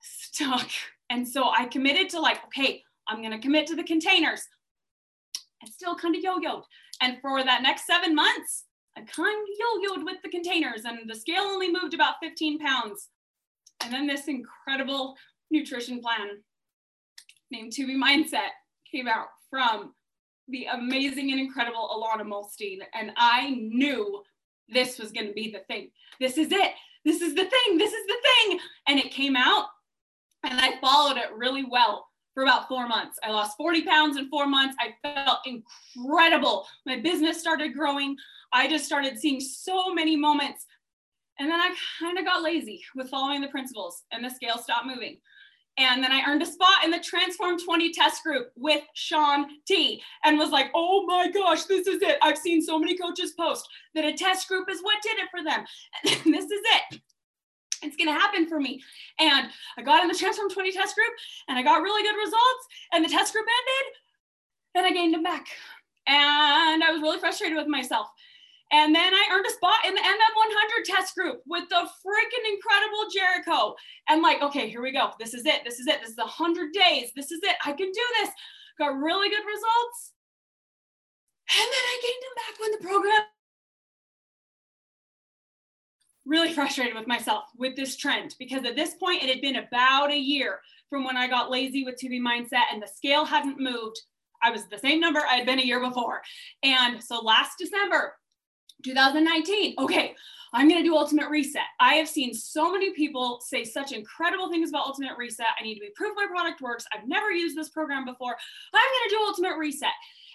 stuck. 0.00 0.68
And 1.08 1.26
so 1.26 1.50
I 1.50 1.66
committed 1.66 2.10
to 2.10 2.20
like, 2.20 2.44
okay, 2.46 2.82
I'm 3.08 3.18
going 3.18 3.30
to 3.30 3.38
commit 3.38 3.66
to 3.68 3.76
the 3.76 3.84
containers. 3.84 4.42
Still 5.66 5.96
kind 5.96 6.14
of 6.14 6.22
yo-yoed. 6.22 6.62
And 7.00 7.18
for 7.20 7.42
that 7.44 7.62
next 7.62 7.86
seven 7.86 8.14
months, 8.14 8.64
I 8.96 9.00
kind 9.00 9.36
of 9.36 9.48
yo-yoed 9.58 10.04
with 10.04 10.16
the 10.22 10.30
containers 10.30 10.84
and 10.84 10.98
the 11.08 11.14
scale 11.14 11.42
only 11.42 11.70
moved 11.70 11.94
about 11.94 12.14
15 12.22 12.58
pounds. 12.58 13.08
And 13.82 13.92
then 13.92 14.06
this 14.06 14.28
incredible 14.28 15.16
nutrition 15.50 16.00
plan 16.00 16.42
named 17.50 17.72
2B 17.72 17.96
Mindset 17.96 18.50
came 18.90 19.08
out 19.08 19.28
from 19.50 19.94
the 20.48 20.66
amazing 20.66 21.30
and 21.30 21.40
incredible 21.40 21.88
Ilana 21.88 22.26
Muhlstein. 22.26 22.78
And 22.94 23.12
I 23.16 23.50
knew 23.50 24.22
this 24.68 24.98
was 24.98 25.12
going 25.12 25.26
to 25.26 25.32
be 25.32 25.50
the 25.50 25.60
thing. 25.60 25.90
This 26.20 26.38
is 26.38 26.52
it. 26.52 26.72
This 27.04 27.20
is 27.20 27.34
the 27.34 27.44
thing. 27.44 27.78
This 27.78 27.92
is 27.92 28.06
the 28.06 28.16
thing. 28.22 28.58
And 28.88 28.98
it 28.98 29.10
came 29.10 29.36
out 29.36 29.66
and 30.44 30.60
I 30.60 30.80
followed 30.80 31.16
it 31.16 31.34
really 31.36 31.64
well 31.64 32.06
for 32.34 32.42
about 32.42 32.68
four 32.68 32.86
months. 32.86 33.18
I 33.22 33.30
lost 33.30 33.56
40 33.56 33.82
pounds 33.82 34.16
in 34.16 34.28
four 34.28 34.46
months. 34.46 34.76
I 34.80 34.94
felt 35.02 35.38
incredible. 35.46 36.66
My 36.84 37.00
business 37.00 37.40
started 37.40 37.74
growing. 37.74 38.16
I 38.52 38.68
just 38.68 38.84
started 38.84 39.18
seeing 39.18 39.40
so 39.40 39.94
many 39.94 40.16
moments. 40.16 40.66
And 41.38 41.50
then 41.50 41.60
I 41.60 41.74
kind 41.98 42.18
of 42.18 42.24
got 42.24 42.42
lazy 42.42 42.82
with 42.94 43.08
following 43.08 43.40
the 43.40 43.48
principles 43.48 44.02
and 44.12 44.24
the 44.24 44.30
scale 44.30 44.58
stopped 44.58 44.86
moving. 44.86 45.18
And 45.76 46.04
then 46.04 46.12
I 46.12 46.22
earned 46.28 46.42
a 46.42 46.46
spot 46.46 46.84
in 46.84 46.92
the 46.92 47.00
Transform 47.00 47.58
20 47.58 47.92
test 47.92 48.22
group 48.22 48.50
with 48.54 48.82
Shaun 48.94 49.46
T 49.66 50.00
and 50.24 50.38
was 50.38 50.50
like, 50.50 50.70
oh 50.72 51.04
my 51.06 51.30
gosh, 51.32 51.64
this 51.64 51.88
is 51.88 52.00
it. 52.00 52.16
I've 52.22 52.38
seen 52.38 52.62
so 52.62 52.78
many 52.78 52.96
coaches 52.96 53.34
post 53.38 53.68
that 53.96 54.04
a 54.04 54.12
test 54.12 54.46
group 54.46 54.70
is 54.70 54.82
what 54.82 55.02
did 55.02 55.18
it 55.18 55.28
for 55.30 55.42
them. 55.42 55.64
This 56.32 56.44
is 56.44 56.60
it. 56.92 57.00
It's 57.84 57.96
going 57.96 58.12
to 58.12 58.18
happen 58.18 58.46
for 58.48 58.60
me. 58.60 58.82
And 59.18 59.48
I 59.78 59.82
got 59.82 60.02
in 60.02 60.08
the 60.08 60.14
Transform 60.14 60.50
20 60.50 60.72
test 60.72 60.94
group 60.94 61.12
and 61.48 61.58
I 61.58 61.62
got 61.62 61.82
really 61.82 62.02
good 62.02 62.16
results. 62.16 62.64
And 62.92 63.04
the 63.04 63.08
test 63.08 63.32
group 63.32 63.46
ended 63.46 63.94
and 64.74 64.86
I 64.86 64.90
gained 64.90 65.14
them 65.14 65.22
back. 65.22 65.46
And 66.06 66.82
I 66.82 66.90
was 66.90 67.00
really 67.00 67.18
frustrated 67.18 67.56
with 67.56 67.68
myself. 67.68 68.08
And 68.72 68.94
then 68.94 69.14
I 69.14 69.28
earned 69.32 69.46
a 69.46 69.50
spot 69.50 69.86
in 69.86 69.94
the 69.94 70.00
MM100 70.00 70.84
test 70.84 71.14
group 71.14 71.42
with 71.46 71.68
the 71.68 71.76
freaking 71.76 72.52
incredible 72.52 73.06
Jericho. 73.12 73.76
And 74.08 74.22
like, 74.22 74.42
okay, 74.42 74.68
here 74.68 74.82
we 74.82 74.92
go. 74.92 75.12
This 75.20 75.34
is 75.34 75.46
it. 75.46 75.62
This 75.64 75.78
is 75.78 75.86
it. 75.86 76.00
This 76.00 76.10
is 76.10 76.16
100 76.16 76.72
days. 76.72 77.12
This 77.14 77.30
is 77.30 77.40
it. 77.42 77.56
I 77.64 77.72
can 77.72 77.86
do 77.86 78.06
this. 78.20 78.30
Got 78.78 78.98
really 78.98 79.28
good 79.28 79.44
results. 79.46 80.12
And 81.50 81.60
then 81.60 81.84
I 81.86 82.00
gained 82.02 82.22
them 82.24 82.36
back 82.36 82.60
when 82.60 82.72
the 82.72 82.88
program 82.88 83.33
really 86.26 86.52
frustrated 86.52 86.94
with 86.94 87.06
myself 87.06 87.44
with 87.56 87.76
this 87.76 87.96
trend 87.96 88.34
because 88.38 88.64
at 88.64 88.76
this 88.76 88.94
point 88.94 89.22
it 89.22 89.28
had 89.28 89.40
been 89.40 89.56
about 89.56 90.10
a 90.10 90.18
year 90.18 90.60
from 90.88 91.04
when 91.04 91.16
I 91.16 91.26
got 91.26 91.50
lazy 91.50 91.84
with 91.84 91.96
2B 92.02 92.20
Mindset 92.20 92.72
and 92.72 92.82
the 92.82 92.88
scale 92.88 93.24
hadn't 93.24 93.60
moved. 93.60 94.00
I 94.42 94.50
was 94.50 94.66
the 94.66 94.78
same 94.78 95.00
number 95.00 95.20
I 95.20 95.36
had 95.36 95.46
been 95.46 95.58
a 95.58 95.64
year 95.64 95.80
before. 95.80 96.22
And 96.62 97.02
so 97.02 97.20
last 97.20 97.58
December, 97.58 98.14
2019, 98.84 99.74
okay, 99.78 100.14
I'm 100.52 100.68
going 100.68 100.80
to 100.80 100.88
do 100.88 100.96
Ultimate 100.96 101.30
Reset. 101.30 101.62
I 101.80 101.94
have 101.94 102.08
seen 102.08 102.32
so 102.32 102.70
many 102.70 102.92
people 102.92 103.40
say 103.40 103.64
such 103.64 103.92
incredible 103.92 104.50
things 104.50 104.68
about 104.68 104.86
Ultimate 104.86 105.16
Reset. 105.18 105.46
I 105.58 105.64
need 105.64 105.80
to 105.80 105.86
proof 105.96 106.12
my 106.14 106.26
product 106.26 106.60
works. 106.60 106.84
I've 106.94 107.08
never 107.08 107.32
used 107.32 107.56
this 107.56 107.70
program 107.70 108.04
before. 108.04 108.36
I'm 108.72 108.80
going 108.80 109.08
to 109.08 109.16
do 109.16 109.24
Ultimate 109.26 109.58
Reset. 109.58 109.88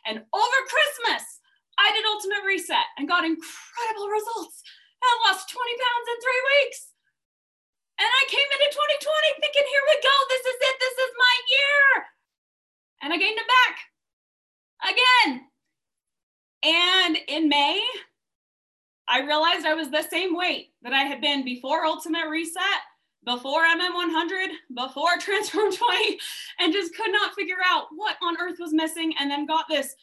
And 0.06 0.17
over 0.17 0.58
Christmas, 0.67 1.39
I 1.78 1.91
did 1.93 2.06
Ultimate 2.06 2.45
Reset 2.45 2.86
and 2.97 3.08
got 3.08 3.23
incredible 3.23 4.08
results. 4.12 4.62
I 5.03 5.09
lost 5.27 5.49
20 5.49 5.59
pounds 5.59 6.07
in 6.12 6.17
three 6.19 6.43
weeks. 6.59 6.89
And 7.99 8.07
I 8.07 8.23
came 8.31 8.49
into 8.55 8.69
2020 8.71 9.43
thinking, 9.43 9.67
here 9.67 9.85
we 9.91 9.95
go. 9.99 10.15
This 10.31 10.45
is 10.47 10.59
it. 10.59 10.75
This 10.79 10.97
is 11.03 11.12
my 11.19 11.35
year. 11.51 11.88
And 13.03 13.13
I 13.13 13.17
gained 13.17 13.39
it 13.39 13.49
back 13.49 13.75
again. 14.88 15.49
And 16.63 17.17
in 17.27 17.49
May, 17.49 17.83
I 19.07 19.21
realized 19.21 19.65
I 19.65 19.73
was 19.73 19.89
the 19.89 20.03
same 20.03 20.35
weight 20.35 20.71
that 20.81 20.93
I 20.93 21.03
had 21.03 21.19
been 21.19 21.43
before 21.43 21.85
Ultimate 21.85 22.29
Reset, 22.29 22.63
before 23.25 23.65
MM100, 23.65 24.47
before 24.75 25.17
Transform 25.19 25.73
20, 25.73 26.19
and 26.59 26.71
just 26.71 26.95
could 26.95 27.12
not 27.12 27.33
figure 27.33 27.59
out 27.65 27.88
what 27.95 28.15
on 28.21 28.39
earth 28.39 28.57
was 28.59 28.73
missing. 28.73 29.13
And 29.19 29.29
then 29.29 29.45
got 29.45 29.65
this 29.69 29.95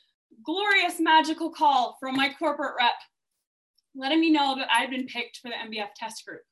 glorious 0.45 1.01
magical 1.01 1.51
call 1.51 1.97
from 1.99 2.17
my 2.17 2.31
corporate 2.39 2.75
rep 2.79 2.95
letting 3.97 4.21
me 4.21 4.31
know 4.31 4.57
that 4.57 4.69
I've 4.73 4.91
been 4.91 5.07
picked 5.07 5.39
for 5.39 5.49
the 5.49 5.55
MBF 5.55 5.89
test 5.97 6.25
group. 6.27 6.43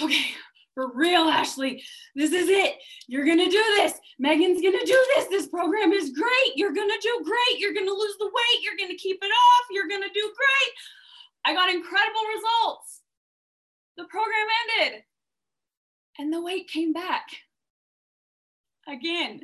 Okay, 0.00 0.26
for 0.74 0.92
real, 0.92 1.22
Ashley, 1.22 1.84
this 2.14 2.32
is 2.32 2.48
it. 2.48 2.74
You're 3.06 3.24
gonna 3.24 3.50
do 3.50 3.64
this. 3.76 3.94
Megan's 4.18 4.60
gonna 4.60 4.84
do 4.84 5.06
this. 5.14 5.26
This 5.26 5.46
program 5.46 5.92
is 5.92 6.10
great. 6.10 6.56
You're 6.56 6.72
gonna 6.72 7.00
do 7.00 7.20
great. 7.24 7.60
You're 7.60 7.74
gonna 7.74 7.92
lose 7.92 8.16
the 8.18 8.26
weight. 8.26 8.62
You're 8.62 8.76
gonna 8.78 8.98
keep 8.98 9.18
it 9.22 9.26
off. 9.26 9.66
You're 9.70 9.88
gonna 9.88 10.12
do 10.12 10.22
great. 10.22 10.72
I 11.44 11.54
got 11.54 11.72
incredible 11.72 12.22
results. 12.34 13.02
The 13.96 14.04
program 14.04 14.46
ended 14.80 15.02
and 16.18 16.32
the 16.32 16.42
weight 16.42 16.68
came 16.68 16.92
back 16.92 17.26
again. 18.88 19.42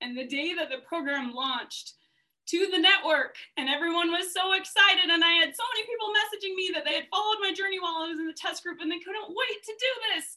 And 0.00 0.16
the 0.16 0.26
day 0.26 0.54
that 0.54 0.68
the 0.68 0.86
program 0.86 1.32
launched, 1.32 1.94
to 2.46 2.68
the 2.70 2.78
network 2.78 3.36
and 3.56 3.68
everyone 3.68 4.10
was 4.10 4.32
so 4.32 4.52
excited 4.52 5.10
and 5.10 5.24
i 5.24 5.30
had 5.30 5.54
so 5.54 5.62
many 5.74 5.86
people 5.86 6.08
messaging 6.12 6.54
me 6.54 6.70
that 6.72 6.84
they 6.84 6.94
had 6.94 7.08
followed 7.10 7.38
my 7.40 7.52
journey 7.52 7.80
while 7.80 8.02
i 8.02 8.08
was 8.08 8.18
in 8.18 8.26
the 8.26 8.32
test 8.32 8.62
group 8.62 8.78
and 8.80 8.90
they 8.90 8.98
couldn't 8.98 9.28
wait 9.28 9.62
to 9.64 9.72
do 9.72 10.14
this. 10.14 10.36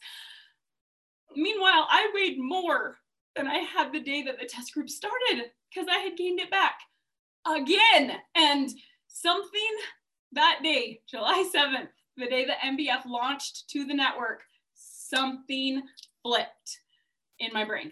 Meanwhile 1.35 1.87
i 1.89 2.09
weighed 2.13 2.39
more 2.39 2.97
than 3.35 3.47
i 3.47 3.57
had 3.57 3.91
the 3.91 3.99
day 3.99 4.23
that 4.23 4.39
the 4.39 4.45
test 4.45 4.73
group 4.73 4.89
started 4.89 5.51
because 5.69 5.87
i 5.91 5.99
had 5.99 6.17
gained 6.17 6.39
it 6.39 6.49
back 6.49 6.79
again 7.45 8.17
and 8.35 8.69
something 9.07 9.73
that 10.31 10.59
day 10.63 11.01
july 11.09 11.49
7th 11.53 11.89
the 12.17 12.27
day 12.27 12.45
that 12.45 12.59
mbf 12.59 13.05
launched 13.05 13.69
to 13.69 13.85
the 13.85 13.93
network 13.93 14.41
something 15.09 15.81
flipped 16.23 16.79
in 17.39 17.51
my 17.53 17.63
brain. 17.63 17.91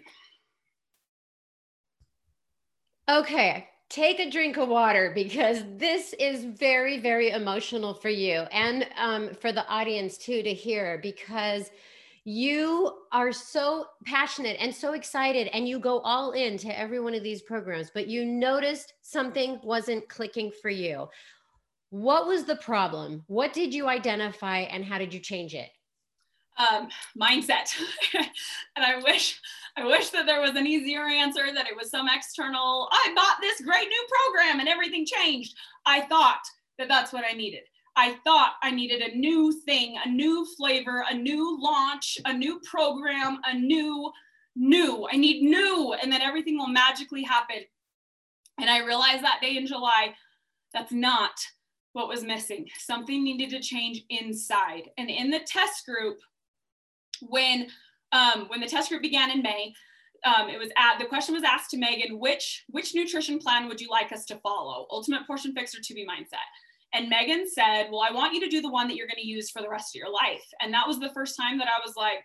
Okay, 3.08 3.68
take 3.88 4.18
a 4.18 4.30
drink 4.30 4.56
of 4.56 4.68
water 4.68 5.12
because 5.14 5.62
this 5.76 6.12
is 6.18 6.44
very 6.44 6.98
very 6.98 7.30
emotional 7.30 7.94
for 7.94 8.08
you 8.08 8.40
and 8.52 8.86
um, 8.98 9.32
for 9.34 9.52
the 9.52 9.66
audience 9.68 10.18
too 10.18 10.42
to 10.42 10.52
hear 10.52 10.98
because 11.02 11.70
you 12.28 12.92
are 13.12 13.30
so 13.30 13.86
passionate 14.04 14.56
and 14.58 14.74
so 14.74 14.94
excited 14.94 15.46
and 15.52 15.68
you 15.68 15.78
go 15.78 16.00
all 16.00 16.32
in 16.32 16.58
to 16.58 16.76
every 16.76 16.98
one 16.98 17.14
of 17.14 17.22
these 17.22 17.40
programs 17.40 17.88
but 17.94 18.08
you 18.08 18.24
noticed 18.24 18.94
something 19.00 19.60
wasn't 19.62 20.08
clicking 20.08 20.50
for 20.60 20.68
you. 20.68 21.08
What 21.90 22.26
was 22.26 22.42
the 22.42 22.56
problem? 22.56 23.22
What 23.28 23.52
did 23.52 23.72
you 23.72 23.86
identify 23.86 24.62
and 24.62 24.84
how 24.84 24.98
did 24.98 25.14
you 25.14 25.20
change 25.20 25.54
it 25.54 25.70
um, 26.58 26.88
mindset 27.20 27.68
and 28.14 28.84
i 28.84 28.96
wish 29.02 29.40
I 29.78 29.84
wish 29.84 30.08
that 30.10 30.24
there 30.24 30.40
was 30.40 30.56
an 30.56 30.66
easier 30.66 31.06
answer, 31.06 31.52
that 31.52 31.66
it 31.66 31.76
was 31.76 31.90
some 31.90 32.08
external, 32.08 32.88
I 32.90 33.12
bought 33.14 33.36
this 33.42 33.60
great 33.60 33.86
new 33.86 34.06
program 34.08 34.58
and 34.58 34.70
everything 34.70 35.04
changed. 35.04 35.54
I 35.84 36.00
thought 36.00 36.40
that 36.78 36.88
that's 36.88 37.12
what 37.12 37.24
I 37.30 37.34
needed. 37.34 37.64
I 37.94 38.16
thought 38.24 38.54
I 38.62 38.70
needed 38.70 39.02
a 39.02 39.16
new 39.16 39.52
thing, 39.52 39.96
a 40.02 40.08
new 40.08 40.46
flavor, 40.56 41.04
a 41.10 41.14
new 41.14 41.58
launch, 41.60 42.18
a 42.24 42.32
new 42.32 42.60
program, 42.60 43.38
a 43.46 43.54
new, 43.54 44.10
new. 44.54 45.06
I 45.10 45.16
need 45.16 45.42
new, 45.42 45.94
and 45.94 46.10
then 46.10 46.22
everything 46.22 46.58
will 46.58 46.68
magically 46.68 47.22
happen. 47.22 47.58
And 48.58 48.70
I 48.70 48.84
realized 48.84 49.24
that 49.24 49.40
day 49.42 49.56
in 49.56 49.66
July, 49.66 50.14
that's 50.72 50.92
not 50.92 51.32
what 51.92 52.08
was 52.08 52.22
missing. 52.22 52.66
Something 52.78 53.24
needed 53.24 53.50
to 53.50 53.60
change 53.60 54.02
inside. 54.08 54.90
And 54.98 55.08
in 55.10 55.30
the 55.30 55.40
test 55.40 55.86
group, 55.86 56.18
when 57.20 57.68
um, 58.12 58.46
when 58.48 58.60
the 58.60 58.68
test 58.68 58.88
group 58.88 59.02
began 59.02 59.30
in 59.30 59.42
May, 59.42 59.74
um, 60.24 60.48
it 60.48 60.58
was 60.58 60.70
at, 60.76 60.98
the 60.98 61.04
question 61.04 61.34
was 61.34 61.44
asked 61.44 61.70
to 61.70 61.76
Megan, 61.76 62.18
which, 62.18 62.64
which 62.68 62.94
nutrition 62.94 63.38
plan 63.38 63.68
would 63.68 63.80
you 63.80 63.88
like 63.90 64.12
us 64.12 64.24
to 64.26 64.36
follow? 64.36 64.86
Ultimate 64.90 65.26
Portion 65.26 65.52
Fix 65.52 65.74
or 65.74 65.80
2B 65.80 66.06
Mindset? 66.06 66.46
And 66.94 67.08
Megan 67.08 67.48
said, 67.48 67.88
well, 67.90 68.04
I 68.08 68.12
want 68.12 68.32
you 68.32 68.40
to 68.40 68.48
do 68.48 68.62
the 68.62 68.70
one 68.70 68.88
that 68.88 68.96
you're 68.96 69.08
going 69.08 69.20
to 69.20 69.26
use 69.26 69.50
for 69.50 69.60
the 69.60 69.68
rest 69.68 69.94
of 69.94 69.98
your 69.98 70.10
life. 70.10 70.44
And 70.60 70.72
that 70.72 70.86
was 70.86 70.98
the 70.98 71.10
first 71.10 71.36
time 71.36 71.58
that 71.58 71.68
I 71.68 71.84
was 71.84 71.94
like, 71.96 72.20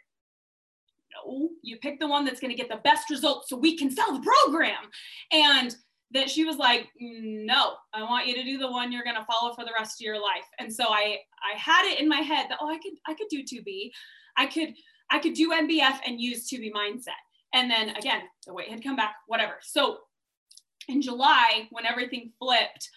no, 1.25 1.49
you 1.61 1.77
pick 1.77 1.99
the 1.99 2.07
one 2.07 2.23
that's 2.23 2.39
going 2.39 2.51
to 2.51 2.57
get 2.57 2.69
the 2.69 2.81
best 2.83 3.09
results 3.09 3.49
so 3.49 3.57
we 3.57 3.77
can 3.77 3.91
sell 3.91 4.13
the 4.13 4.25
program. 4.45 4.89
And 5.31 5.75
that 6.13 6.29
she 6.29 6.43
was 6.43 6.57
like, 6.57 6.87
no, 6.99 7.73
I 7.93 8.03
want 8.03 8.27
you 8.27 8.35
to 8.35 8.43
do 8.43 8.57
the 8.57 8.69
one 8.69 8.91
you're 8.91 9.03
gonna 9.03 9.25
follow 9.25 9.53
for 9.53 9.63
the 9.63 9.71
rest 9.77 10.01
of 10.01 10.05
your 10.05 10.21
life. 10.21 10.43
And 10.59 10.73
so 10.73 10.89
I 10.89 11.19
I 11.41 11.57
had 11.57 11.89
it 11.89 11.99
in 11.99 12.09
my 12.09 12.17
head 12.17 12.47
that 12.49 12.59
oh 12.61 12.69
I 12.69 12.77
could 12.79 12.93
I 13.07 13.13
could 13.13 13.27
do 13.29 13.43
2B. 13.43 13.91
I 14.41 14.47
could 14.47 14.73
I 15.11 15.19
could 15.19 15.33
do 15.33 15.51
MBF 15.51 15.99
and 16.07 16.19
use 16.19 16.49
2B 16.49 16.71
mindset. 16.71 17.21
And 17.53 17.69
then 17.69 17.89
again, 17.89 18.21
the 18.47 18.53
weight 18.53 18.69
had 18.69 18.83
come 18.83 18.95
back, 18.95 19.15
whatever. 19.27 19.55
So 19.61 19.97
in 20.87 21.01
July, 21.01 21.67
when 21.69 21.85
everything 21.85 22.31
flipped, 22.39 22.89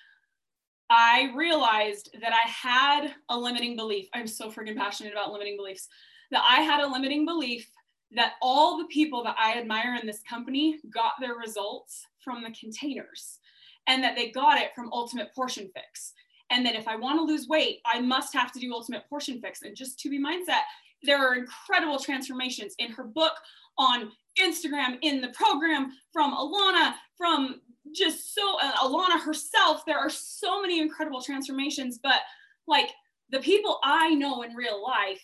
I 0.88 1.32
realized 1.34 2.10
that 2.22 2.32
I 2.32 2.48
had 2.48 3.14
a 3.28 3.38
limiting 3.38 3.76
belief. 3.76 4.08
I'm 4.14 4.26
so 4.26 4.50
freaking 4.50 4.76
passionate 4.76 5.12
about 5.12 5.32
limiting 5.32 5.56
beliefs. 5.56 5.88
That 6.30 6.44
I 6.48 6.62
had 6.62 6.80
a 6.80 6.86
limiting 6.86 7.26
belief 7.26 7.68
that 8.12 8.34
all 8.40 8.78
the 8.78 8.86
people 8.86 9.24
that 9.24 9.36
I 9.38 9.58
admire 9.58 9.96
in 10.00 10.06
this 10.06 10.22
company 10.28 10.78
got 10.92 11.14
their 11.20 11.34
results 11.34 12.06
from 12.22 12.42
the 12.42 12.54
containers 12.58 13.38
and 13.86 14.02
that 14.02 14.14
they 14.16 14.30
got 14.30 14.58
it 14.58 14.70
from 14.74 14.92
Ultimate 14.92 15.34
Portion 15.34 15.68
Fix. 15.74 16.12
And 16.50 16.64
that 16.64 16.76
if 16.76 16.86
I 16.86 16.96
want 16.96 17.18
to 17.18 17.24
lose 17.24 17.48
weight, 17.48 17.80
I 17.84 18.00
must 18.00 18.32
have 18.34 18.52
to 18.52 18.60
do 18.60 18.72
Ultimate 18.72 19.08
Portion 19.08 19.40
Fix. 19.40 19.62
And 19.62 19.74
just 19.74 19.98
2B 19.98 20.20
mindset, 20.20 20.62
there 21.04 21.18
are 21.18 21.36
incredible 21.36 21.98
transformations 21.98 22.74
in 22.78 22.90
her 22.92 23.04
book 23.04 23.32
on 23.78 24.10
Instagram, 24.40 24.98
in 25.02 25.20
the 25.20 25.28
program 25.28 25.92
from 26.12 26.32
Ilana, 26.32 26.94
from 27.16 27.60
just 27.94 28.34
so 28.34 28.58
uh, 28.60 28.72
Ilana 28.82 29.20
herself. 29.20 29.84
There 29.86 29.98
are 29.98 30.10
so 30.10 30.60
many 30.62 30.80
incredible 30.80 31.22
transformations, 31.22 31.98
but 32.02 32.20
like 32.66 32.90
the 33.30 33.40
people 33.40 33.78
I 33.84 34.14
know 34.14 34.42
in 34.42 34.54
real 34.54 34.82
life, 34.82 35.22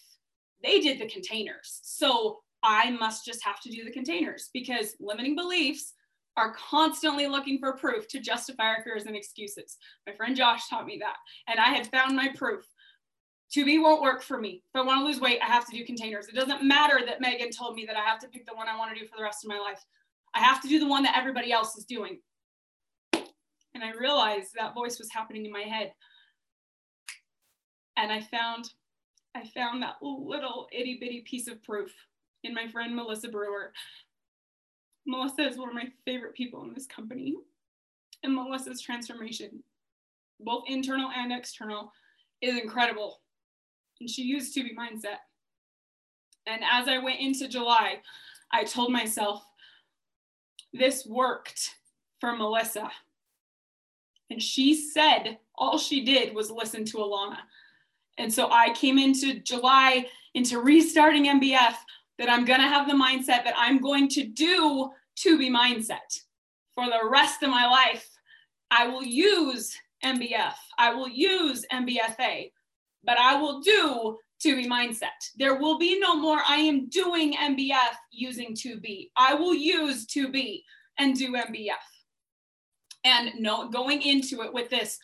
they 0.63 0.81
did 0.81 0.99
the 0.99 1.09
containers. 1.09 1.81
So 1.83 2.41
I 2.63 2.91
must 2.91 3.25
just 3.25 3.45
have 3.45 3.61
to 3.61 3.71
do 3.71 3.85
the 3.85 3.93
containers 3.93 4.51
because 4.53 4.95
limiting 5.01 5.35
beliefs 5.35 5.95
are 6.37 6.55
constantly 6.55 7.27
looking 7.27 7.59
for 7.59 7.77
proof 7.77 8.07
to 8.09 8.21
justify 8.21 8.65
our 8.65 8.83
fears 8.83 9.07
and 9.07 9.17
excuses. 9.17 9.77
My 10.07 10.15
friend 10.15 10.37
Josh 10.37 10.69
taught 10.69 10.87
me 10.87 10.99
that, 11.01 11.17
and 11.49 11.59
I 11.59 11.69
had 11.69 11.89
found 11.89 12.17
my 12.17 12.29
proof. 12.37 12.65
2B 13.55 13.83
won't 13.83 14.03
work 14.03 14.23
for 14.23 14.41
me. 14.41 14.63
If 14.73 14.81
I 14.81 14.85
want 14.85 15.01
to 15.01 15.05
lose 15.05 15.21
weight, 15.21 15.41
I 15.43 15.47
have 15.47 15.67
to 15.67 15.77
do 15.77 15.85
containers. 15.85 16.29
It 16.29 16.37
doesn't 16.37 16.63
matter 16.63 17.01
that 17.05 17.21
Megan 17.21 17.51
told 17.51 17.75
me 17.75 17.85
that 17.87 17.97
I 17.97 18.01
have 18.01 18.21
to 18.21 18.29
pick 18.29 18.47
the 18.47 18.55
one 18.55 18.69
I 18.69 18.79
want 18.79 18.95
to 18.95 19.01
do 19.01 19.07
for 19.07 19.17
the 19.17 19.25
rest 19.25 19.45
of 19.45 19.49
my 19.49 19.59
life. 19.59 19.85
I 20.35 20.41
have 20.41 20.63
to 20.63 20.69
do 20.69 20.79
the 20.79 20.89
one 20.89 21.03
that 21.03 21.19
everybody 21.19 21.53
else 21.53 21.77
is 21.77 21.85
doing. 21.85 22.21
And 23.13 23.85
I 23.85 23.93
realized 23.93 24.51
that 24.55 24.75
voice 24.75 24.99
was 24.99 25.11
happening 25.11 25.45
in 25.47 25.53
my 25.53 25.63
head. 25.63 25.93
And 27.97 28.13
I 28.13 28.21
found 28.21 28.71
I 29.35 29.47
found 29.55 29.83
that 29.83 29.97
little 30.03 30.67
itty 30.73 30.99
bitty 31.01 31.21
piece 31.21 31.47
of 31.47 31.63
proof 31.63 31.93
in 32.43 32.55
my 32.55 32.67
friend 32.69 32.95
Melissa 32.95 33.29
Brewer. 33.29 33.73
Melissa 35.07 35.47
is 35.49 35.57
one 35.57 35.69
of 35.69 35.75
my 35.75 35.89
favorite 36.05 36.35
people 36.35 36.63
in 36.65 36.75
this 36.75 36.87
company. 36.87 37.35
And 38.23 38.35
Melissa's 38.35 38.83
transformation, 38.83 39.63
both 40.41 40.65
internal 40.67 41.11
and 41.11 41.33
external, 41.33 41.93
is 42.43 42.59
incredible. 42.59 43.21
And 44.01 44.09
she 44.09 44.23
used 44.23 44.57
2B 44.57 44.75
mindset. 44.75 45.19
And 46.47 46.63
as 46.71 46.89
I 46.89 46.99
went 46.99 47.21
into 47.21 47.49
July, 47.49 47.99
I 48.53 48.65
told 48.65 48.91
myself, 48.91 49.45
this 50.73 51.07
worked 51.07 51.75
for 52.21 52.35
Melissa. 52.35 52.91
And 54.31 54.43
she 54.43 54.75
said 54.75 55.39
all 55.57 55.79
she 55.79 56.05
did 56.05 56.35
was 56.35 56.51
listen 56.51 56.85
to 56.87 56.99
Ilana. 56.99 57.39
And 58.19 58.33
so 58.33 58.51
I 58.51 58.73
came 58.75 58.99
into 58.99 59.41
July 59.41 60.07
into 60.35 60.61
restarting 60.61 61.27
MBF 61.27 61.75
that 62.19 62.31
I'm 62.31 62.45
going 62.45 62.61
to 62.61 62.69
have 62.69 62.87
the 62.87 62.95
mindset 62.95 63.45
that 63.45 63.55
I'm 63.57 63.81
going 63.81 64.09
to 64.11 64.25
do 64.25 64.91
2B 65.19 65.51
mindset 65.51 66.21
for 66.75 66.87
the 66.87 67.09
rest 67.11 67.43
of 67.43 67.51
my 67.51 67.67
life. 67.67 68.09
I 68.71 68.87
will 68.87 69.03
use 69.03 69.77
MBF, 70.05 70.55
I 70.79 70.95
will 70.95 71.09
use 71.09 71.67
MBFA, 71.73 72.53
but 73.05 73.19
I 73.19 73.41
will 73.41 73.61
do 73.61 74.19
2B 74.45 74.67
mindset. 74.67 75.09
There 75.37 75.57
will 75.57 75.79
be 75.79 75.99
no 75.99 76.17
more 76.17 76.41
I 76.49 76.57
am 76.57 76.89
doing 76.89 77.35
MBF 77.35 77.95
using 78.11 78.55
2B. 78.55 79.11
I 79.17 79.35
will 79.35 79.55
use 79.55 80.07
2B 80.07 80.63
and 80.99 81.17
do 81.17 81.33
MBF. 81.33 81.75
And 83.05 83.33
no, 83.39 83.69
going 83.69 84.03
into 84.03 84.43
it 84.43 84.53
with 84.53 84.71
this, 84.71 84.99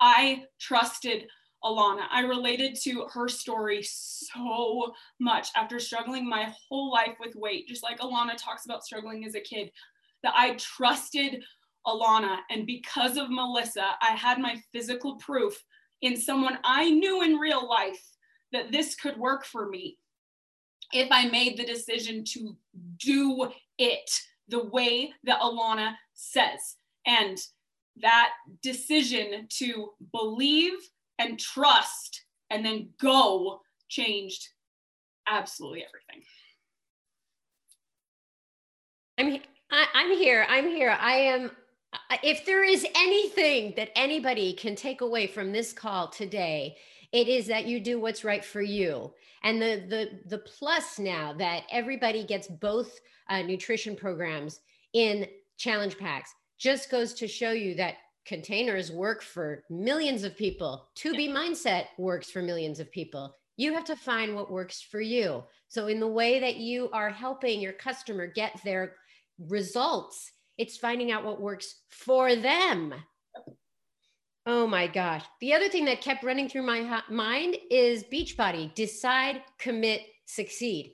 I 0.00 0.44
trusted 0.58 1.26
Ilana. 1.64 2.04
I 2.10 2.20
related 2.20 2.74
to 2.84 3.06
her 3.12 3.28
story 3.28 3.82
so 3.82 4.94
much 5.18 5.48
after 5.56 5.78
struggling 5.78 6.28
my 6.28 6.52
whole 6.68 6.90
life 6.90 7.16
with 7.20 7.34
weight, 7.36 7.68
just 7.68 7.82
like 7.82 8.00
Ilana 8.00 8.36
talks 8.36 8.64
about 8.64 8.84
struggling 8.84 9.24
as 9.26 9.34
a 9.34 9.40
kid, 9.40 9.70
that 10.22 10.34
I 10.36 10.54
trusted 10.54 11.42
Ilana. 11.86 12.38
And 12.50 12.66
because 12.66 13.16
of 13.16 13.30
Melissa, 13.30 13.84
I 14.02 14.12
had 14.12 14.38
my 14.38 14.56
physical 14.72 15.16
proof 15.16 15.62
in 16.02 16.16
someone 16.16 16.58
I 16.64 16.90
knew 16.90 17.22
in 17.22 17.36
real 17.36 17.68
life 17.68 18.02
that 18.52 18.72
this 18.72 18.94
could 18.94 19.16
work 19.16 19.44
for 19.44 19.68
me 19.68 19.98
if 20.92 21.08
I 21.10 21.28
made 21.28 21.56
the 21.56 21.64
decision 21.64 22.24
to 22.32 22.56
do 22.98 23.50
it 23.78 24.10
the 24.48 24.64
way 24.64 25.12
that 25.24 25.40
Ilana 25.40 25.94
says. 26.14 26.76
And 27.06 27.38
that 28.02 28.30
decision 28.62 29.46
to 29.58 29.90
believe 30.12 30.72
and 31.18 31.38
trust 31.38 32.24
and 32.50 32.64
then 32.64 32.90
go 33.00 33.60
changed 33.88 34.48
absolutely 35.28 35.84
everything. 35.84 36.24
I'm 39.18 39.40
I, 39.70 39.86
I'm 39.94 40.16
here. 40.16 40.46
I'm 40.48 40.68
here. 40.68 40.96
I 40.98 41.16
am. 41.16 41.50
If 42.22 42.44
there 42.44 42.64
is 42.64 42.86
anything 42.94 43.74
that 43.76 43.90
anybody 43.96 44.52
can 44.52 44.76
take 44.76 45.00
away 45.00 45.26
from 45.26 45.52
this 45.52 45.72
call 45.72 46.08
today, 46.08 46.76
it 47.12 47.28
is 47.28 47.46
that 47.46 47.66
you 47.66 47.80
do 47.80 47.98
what's 47.98 48.24
right 48.24 48.44
for 48.44 48.62
you. 48.62 49.12
And 49.42 49.60
the 49.60 49.84
the 49.88 50.20
the 50.26 50.38
plus 50.38 50.98
now 50.98 51.32
that 51.34 51.64
everybody 51.70 52.24
gets 52.24 52.46
both 52.46 53.00
uh, 53.28 53.42
nutrition 53.42 53.96
programs 53.96 54.60
in 54.92 55.26
challenge 55.56 55.98
packs 55.98 56.34
just 56.58 56.90
goes 56.90 57.14
to 57.14 57.26
show 57.26 57.52
you 57.52 57.74
that 57.76 57.94
containers 58.26 58.92
work 58.92 59.22
for 59.22 59.64
millions 59.70 60.24
of 60.24 60.36
people. 60.36 60.88
2B 60.96 61.30
mindset 61.30 61.86
works 61.98 62.30
for 62.30 62.42
millions 62.42 62.78
of 62.78 62.92
people. 62.92 63.34
You 63.56 63.72
have 63.74 63.84
to 63.84 63.96
find 63.96 64.34
what 64.34 64.50
works 64.50 64.80
for 64.80 65.00
you. 65.00 65.42
So, 65.68 65.88
in 65.88 66.00
the 66.00 66.08
way 66.08 66.38
that 66.40 66.56
you 66.56 66.90
are 66.92 67.10
helping 67.10 67.60
your 67.60 67.72
customer 67.72 68.26
get 68.26 68.60
their 68.64 68.96
results, 69.48 70.32
it's 70.60 70.76
finding 70.76 71.10
out 71.10 71.24
what 71.24 71.40
works 71.40 71.76
for 71.88 72.36
them. 72.36 72.92
Oh 74.44 74.66
my 74.66 74.86
gosh. 74.86 75.24
The 75.40 75.54
other 75.54 75.70
thing 75.70 75.86
that 75.86 76.02
kept 76.02 76.22
running 76.22 76.50
through 76.50 76.66
my 76.66 77.02
mind 77.08 77.56
is 77.70 78.04
Beachbody 78.04 78.74
decide, 78.74 79.42
commit, 79.58 80.02
succeed. 80.26 80.92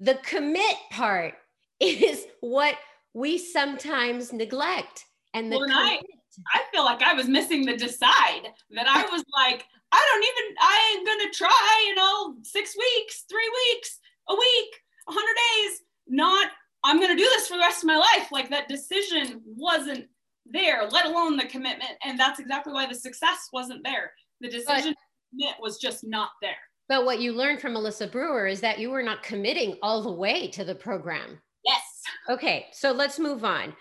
The 0.00 0.18
commit 0.24 0.76
part 0.90 1.34
is 1.80 2.26
what 2.40 2.74
we 3.14 3.38
sometimes 3.38 4.32
neglect. 4.32 5.04
And 5.32 5.50
the 5.50 5.58
well, 5.58 5.68
I 5.70 6.62
feel 6.72 6.84
like 6.84 7.02
I 7.02 7.14
was 7.14 7.28
missing 7.28 7.64
the 7.64 7.76
decide 7.76 8.48
that 8.70 8.88
I 8.88 9.02
was 9.12 9.24
like, 9.32 9.64
I 9.92 10.08
don't 10.10 10.24
even, 10.24 10.56
I 10.60 10.94
ain't 10.96 11.06
gonna 11.06 11.32
try, 11.32 11.84
you 11.86 11.94
know, 11.94 12.34
six 12.42 12.76
weeks, 12.76 13.24
three 13.30 13.48
weeks, 13.70 14.00
a 14.28 14.34
week, 14.34 14.74
a 15.08 15.12
hundred 15.12 15.36
days, 15.36 15.82
not, 16.08 16.50
I'm 16.84 17.00
gonna 17.00 17.16
do 17.16 17.24
this 17.24 17.48
for 17.48 17.54
the 17.54 17.60
rest 17.60 17.82
of 17.82 17.86
my 17.86 17.96
life. 17.96 18.30
Like 18.30 18.50
that 18.50 18.68
decision 18.68 19.40
wasn't 19.44 20.06
there, 20.46 20.86
let 20.90 21.06
alone 21.06 21.36
the 21.36 21.46
commitment. 21.46 21.92
And 22.04 22.18
that's 22.18 22.38
exactly 22.38 22.72
why 22.72 22.86
the 22.86 22.94
success 22.94 23.48
wasn't 23.52 23.82
there. 23.84 24.12
The 24.40 24.50
decision 24.50 24.94
but, 25.32 25.60
was 25.60 25.78
just 25.78 26.04
not 26.04 26.30
there. 26.42 26.56
But 26.88 27.06
what 27.06 27.20
you 27.20 27.32
learned 27.32 27.60
from 27.60 27.72
Melissa 27.72 28.06
Brewer 28.06 28.46
is 28.46 28.60
that 28.60 28.78
you 28.78 28.90
were 28.90 29.02
not 29.02 29.22
committing 29.22 29.78
all 29.82 30.02
the 30.02 30.12
way 30.12 30.48
to 30.48 30.64
the 30.64 30.74
program. 30.74 31.40
Yes. 31.64 31.82
Okay, 32.28 32.66
so 32.72 32.92
let's 32.92 33.18
move 33.18 33.44
on 33.44 33.74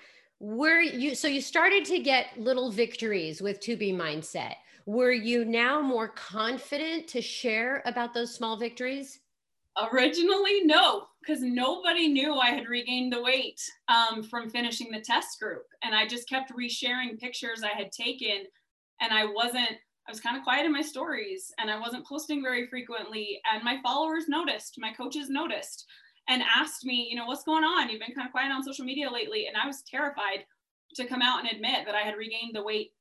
were 0.43 0.81
you 0.81 1.15
so 1.15 1.25
you 1.25 1.39
started 1.39 1.85
to 1.85 1.99
get 1.99 2.37
little 2.37 2.69
victories 2.69 3.41
with 3.41 3.61
2B 3.61 3.95
mindset 3.95 4.55
were 4.85 5.13
you 5.13 5.45
now 5.45 5.81
more 5.81 6.09
confident 6.09 7.07
to 7.07 7.21
share 7.21 7.81
about 7.85 8.13
those 8.13 8.35
small 8.35 8.57
victories 8.57 9.21
originally 9.91 10.63
no 10.63 11.07
because 11.21 11.41
nobody 11.41 12.07
knew 12.07 12.35
i 12.35 12.49
had 12.49 12.67
regained 12.67 13.11
the 13.11 13.21
weight 13.21 13.59
um, 13.87 14.21
from 14.21 14.49
finishing 14.49 14.91
the 14.91 15.01
test 15.01 15.39
group 15.39 15.63
and 15.83 15.95
i 15.95 16.07
just 16.07 16.29
kept 16.29 16.51
resharing 16.53 17.19
pictures 17.19 17.63
i 17.63 17.75
had 17.75 17.91
taken 17.91 18.43
and 19.01 19.11
i 19.11 19.25
wasn't 19.25 19.71
i 20.07 20.11
was 20.11 20.19
kind 20.19 20.37
of 20.37 20.43
quiet 20.43 20.65
in 20.65 20.71
my 20.71 20.81
stories 20.81 21.51
and 21.57 21.71
i 21.71 21.79
wasn't 21.79 22.05
posting 22.05 22.43
very 22.43 22.67
frequently 22.67 23.39
and 23.51 23.63
my 23.63 23.79
followers 23.81 24.25
noticed 24.27 24.75
my 24.77 24.93
coaches 24.93 25.29
noticed 25.29 25.85
and 26.27 26.43
asked 26.43 26.85
me, 26.85 27.07
you 27.09 27.15
know, 27.15 27.25
what's 27.25 27.43
going 27.43 27.63
on? 27.63 27.89
You've 27.89 27.99
been 27.99 28.15
kind 28.15 28.27
of 28.27 28.31
quiet 28.31 28.51
on 28.51 28.63
social 28.63 28.85
media 28.85 29.11
lately. 29.11 29.47
And 29.47 29.57
I 29.57 29.67
was 29.67 29.83
terrified 29.83 30.45
to 30.95 31.05
come 31.05 31.21
out 31.21 31.39
and 31.39 31.49
admit 31.49 31.85
that 31.85 31.95
I 31.95 32.01
had 32.01 32.15
regained 32.15 32.55
the 32.55 32.63
weight 32.63 32.91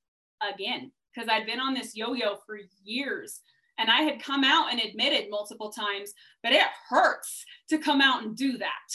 again 0.43 0.91
because 1.15 1.29
I'd 1.29 1.47
been 1.47 1.61
on 1.61 1.75
this 1.75 1.97
yo 1.97 2.15
yo 2.15 2.37
for 2.47 2.59
years. 2.85 3.41
And 3.83 3.91
I 3.91 4.03
had 4.03 4.23
come 4.23 4.45
out 4.45 4.71
and 4.71 4.81
admitted 4.81 5.29
multiple 5.29 5.71
times, 5.71 6.13
but 6.41 6.53
it 6.53 6.63
hurts 6.89 7.45
to 7.69 7.79
come 7.79 8.01
out 8.01 8.23
and 8.23 8.37
do 8.37 8.57
that. 8.59 8.89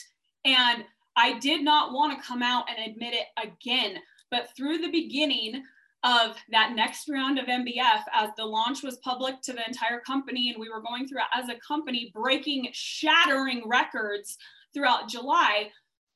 And 0.45 0.85
I 1.17 1.37
did 1.39 1.61
not 1.61 1.91
want 1.91 2.17
to 2.17 2.25
come 2.25 2.41
out 2.41 2.69
and 2.69 2.89
admit 2.89 3.13
it 3.13 3.25
again 3.37 3.97
But 4.31 4.55
through 4.55 4.77
the 4.77 4.91
beginning 4.91 5.61
of 6.03 6.37
that 6.51 6.71
next 6.73 7.09
round 7.09 7.37
of 7.37 7.47
MBF, 7.47 8.03
as 8.13 8.29
the 8.37 8.45
launch 8.45 8.81
was 8.81 8.95
public 8.99 9.41
to 9.41 9.51
the 9.51 9.67
entire 9.67 9.99
company, 9.99 10.51
and 10.51 10.59
we 10.59 10.69
were 10.69 10.81
going 10.81 11.05
through 11.05 11.19
as 11.33 11.49
a 11.49 11.59
company 11.67 12.11
breaking, 12.13 12.69
shattering 12.71 13.67
records 13.67 14.37
throughout 14.73 15.09
July, 15.09 15.69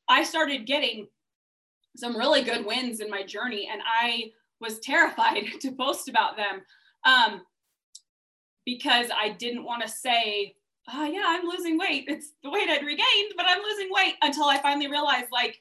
I 0.08 0.24
started 0.24 0.66
getting 0.66 1.08
some 1.98 2.16
really 2.16 2.42
good 2.42 2.66
wins 2.66 3.02
in 3.02 3.10
my 3.10 3.24
journey, 3.24 3.70
and 3.70 3.82
I 3.86 4.32
was 4.62 4.80
terrified 4.80 5.44
to 5.60 5.72
post 5.74 6.08
about 6.08 6.38
them 6.38 6.62
um, 7.04 7.42
because 8.66 9.08
I 9.16 9.30
didn't 9.30 9.66
want 9.66 9.82
to 9.84 9.88
say, 9.88 10.56
"Oh 10.92 11.06
yeah, 11.06 11.24
I'm 11.26 11.48
losing 11.48 11.78
weight. 11.78 12.06
It's 12.08 12.34
the 12.44 12.50
weight 12.50 12.70
I'd 12.70 12.86
regained, 12.86 13.34
but 13.36 13.46
I'm 13.48 13.62
losing 13.62 13.90
weight." 13.92 14.16
Until 14.22 14.46
I 14.46 14.62
finally 14.62 14.88
realized, 14.88 15.32
like, 15.32 15.60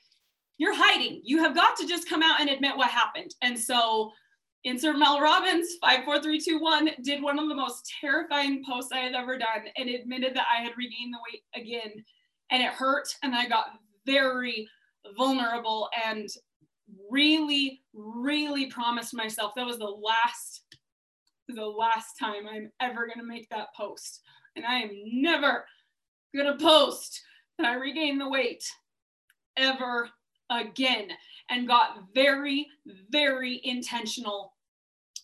you're 0.59 0.75
hiding. 0.75 1.21
You 1.25 1.39
have 1.43 1.55
got 1.55 1.77
to 1.79 1.87
just 1.87 2.09
come 2.09 2.23
out 2.23 2.41
and 2.41 2.51
admit 2.51 2.77
what 2.77 2.91
happened. 2.91 3.35
And 3.43 3.59
so, 3.59 4.13
insert 4.65 4.99
Mel 4.99 5.21
Robbins, 5.21 5.69
five, 5.81 6.05
four, 6.05 6.21
three, 6.21 6.39
two, 6.39 6.61
one, 6.61 6.91
did 7.03 7.23
one 7.23 7.39
of 7.39 7.49
the 7.49 7.55
most 7.55 7.91
terrifying 8.01 8.63
posts 8.69 8.93
I 8.93 8.99
had 8.99 9.15
ever 9.15 9.39
done, 9.39 9.69
and 9.77 9.89
admitted 9.89 10.35
that 10.35 10.47
I 10.55 10.63
had 10.63 10.77
regained 10.77 11.15
the 11.15 11.21
weight 11.31 11.43
again, 11.55 12.05
and 12.51 12.63
it 12.63 12.73
hurt, 12.73 13.09
and 13.23 13.35
I 13.35 13.49
got 13.49 13.79
very 14.07 14.69
vulnerable 15.17 15.89
and 16.05 16.29
really, 17.11 17.83
really 17.95 18.67
promised 18.67 19.15
myself 19.15 19.53
that 19.57 19.67
was 19.67 19.79
the 19.79 19.85
last, 19.85 20.63
the 21.53 21.67
last 21.67 22.19
time 22.19 22.47
I'm 22.49 22.71
ever 22.81 23.07
gonna 23.07 23.27
make 23.27 23.49
that 23.51 23.75
post. 23.77 24.23
And 24.57 24.65
I 24.65 24.81
am 24.81 24.91
never 25.13 25.65
gonna 26.35 26.57
post 26.59 27.23
that 27.59 27.67
I 27.67 27.75
regained 27.75 28.21
the 28.21 28.29
weight 28.29 28.65
ever 29.57 30.09
again. 30.51 31.09
And 31.49 31.67
got 31.67 32.05
very, 32.15 32.69
very 33.11 33.61
intentional 33.65 34.55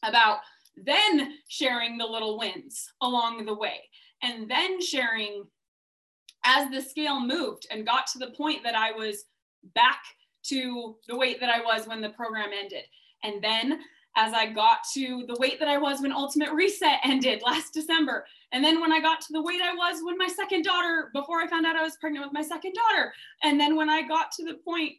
about 0.02 0.40
then 0.76 1.38
sharing 1.48 1.96
the 1.96 2.04
little 2.04 2.36
wins 2.36 2.92
along 3.00 3.44
the 3.44 3.54
way. 3.54 3.88
And 4.22 4.50
then 4.50 4.80
sharing 4.82 5.44
as 6.44 6.70
the 6.70 6.80
scale 6.80 7.20
moved 7.20 7.66
and 7.70 7.86
got 7.86 8.06
to 8.08 8.18
the 8.18 8.30
point 8.30 8.62
that 8.64 8.74
I 8.74 8.92
was 8.92 9.24
back 9.74 10.02
to 10.44 10.96
the 11.08 11.16
weight 11.16 11.40
that 11.40 11.50
I 11.50 11.60
was 11.60 11.86
when 11.86 12.00
the 12.00 12.10
program 12.10 12.50
ended. 12.56 12.84
And 13.22 13.42
then 13.42 13.80
as 14.16 14.32
I 14.32 14.46
got 14.46 14.78
to 14.94 15.24
the 15.28 15.36
weight 15.38 15.60
that 15.60 15.68
I 15.68 15.78
was 15.78 16.00
when 16.00 16.12
Ultimate 16.12 16.52
Reset 16.52 16.98
ended 17.04 17.42
last 17.44 17.74
December. 17.74 18.26
And 18.52 18.64
then 18.64 18.80
when 18.80 18.92
I 18.92 19.00
got 19.00 19.20
to 19.22 19.32
the 19.32 19.42
weight 19.42 19.60
I 19.62 19.74
was 19.74 20.00
when 20.02 20.16
my 20.16 20.28
second 20.28 20.62
daughter, 20.62 21.10
before 21.12 21.40
I 21.40 21.46
found 21.46 21.66
out 21.66 21.76
I 21.76 21.82
was 21.82 21.96
pregnant 21.96 22.24
with 22.24 22.32
my 22.32 22.42
second 22.42 22.74
daughter. 22.74 23.12
And 23.42 23.60
then 23.60 23.76
when 23.76 23.90
I 23.90 24.02
got 24.02 24.32
to 24.32 24.44
the 24.44 24.54
point 24.54 24.94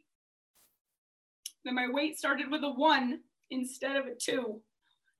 that 1.65 1.73
my 1.73 1.87
weight 1.89 2.17
started 2.17 2.51
with 2.51 2.63
a 2.63 2.69
one 2.69 3.21
instead 3.49 3.95
of 3.95 4.05
a 4.05 4.15
two. 4.15 4.61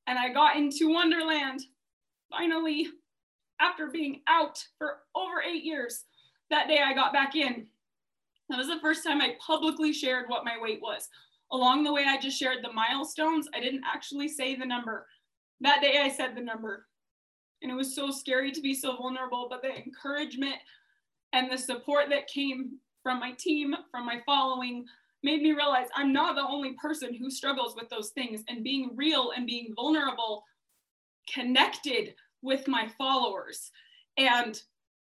And 0.06 0.18
I 0.18 0.32
got 0.32 0.56
into 0.56 0.90
Onederland 0.90 1.62
finally 2.30 2.88
after 3.60 3.88
being 3.88 4.22
out 4.28 4.64
for 4.78 5.00
over 5.16 5.42
eight 5.42 5.64
years. 5.64 6.04
That 6.50 6.68
day 6.68 6.80
I 6.86 6.94
got 6.94 7.12
back 7.12 7.36
in 7.36 7.68
that 8.50 8.58
was 8.58 8.68
the 8.68 8.80
first 8.80 9.04
time 9.04 9.22
I 9.22 9.36
publicly 9.46 9.92
shared 9.92 10.30
what 10.30 10.46
my 10.46 10.58
weight 10.60 10.82
was. 10.82 11.10
Along 11.52 11.84
the 11.84 11.94
way, 11.94 12.06
I 12.08 12.20
just 12.20 12.38
shared 12.38 12.64
the 12.64 12.74
milestones. 12.74 13.48
I 13.54 13.60
didn't 13.60 13.84
actually 13.86 14.28
say 14.28 14.56
the 14.56 14.66
number. 14.66 15.08
That 15.62 15.82
day, 15.82 16.00
I 16.02 16.10
said 16.10 16.36
the 16.36 16.42
number. 16.42 16.86
And 17.62 17.72
it 17.72 17.76
was 17.76 17.96
so 17.96 18.12
scary 18.12 18.52
to 18.52 18.62
be 18.62 18.74
so 18.74 18.98
vulnerable, 18.98 19.48
but 19.50 19.62
the 19.62 19.76
encouragement 19.76 20.56
and 21.34 21.52
the 21.52 21.58
support 21.58 22.10
that 22.10 22.28
came 22.28 22.78
from 23.02 23.20
my 23.20 23.32
team, 23.32 23.76
from 23.90 24.06
my 24.06 24.22
following, 24.26 24.86
made 25.24 25.42
me 25.42 25.54
realize 25.54 25.88
I'm 25.96 26.14
not 26.14 26.36
the 26.36 26.48
only 26.48 26.74
person 26.74 27.14
who 27.14 27.32
struggles 27.32 27.76
with 27.76 27.90
those 27.90 28.10
things. 28.10 28.44
And 28.48 28.64
being 28.64 28.92
real 28.96 29.32
and 29.36 29.48
being 29.48 29.74
vulnerable 29.76 30.44
connected 31.34 32.14
with 32.42 32.68
my 32.68 32.88
followers. 32.98 33.72
And 34.18 34.62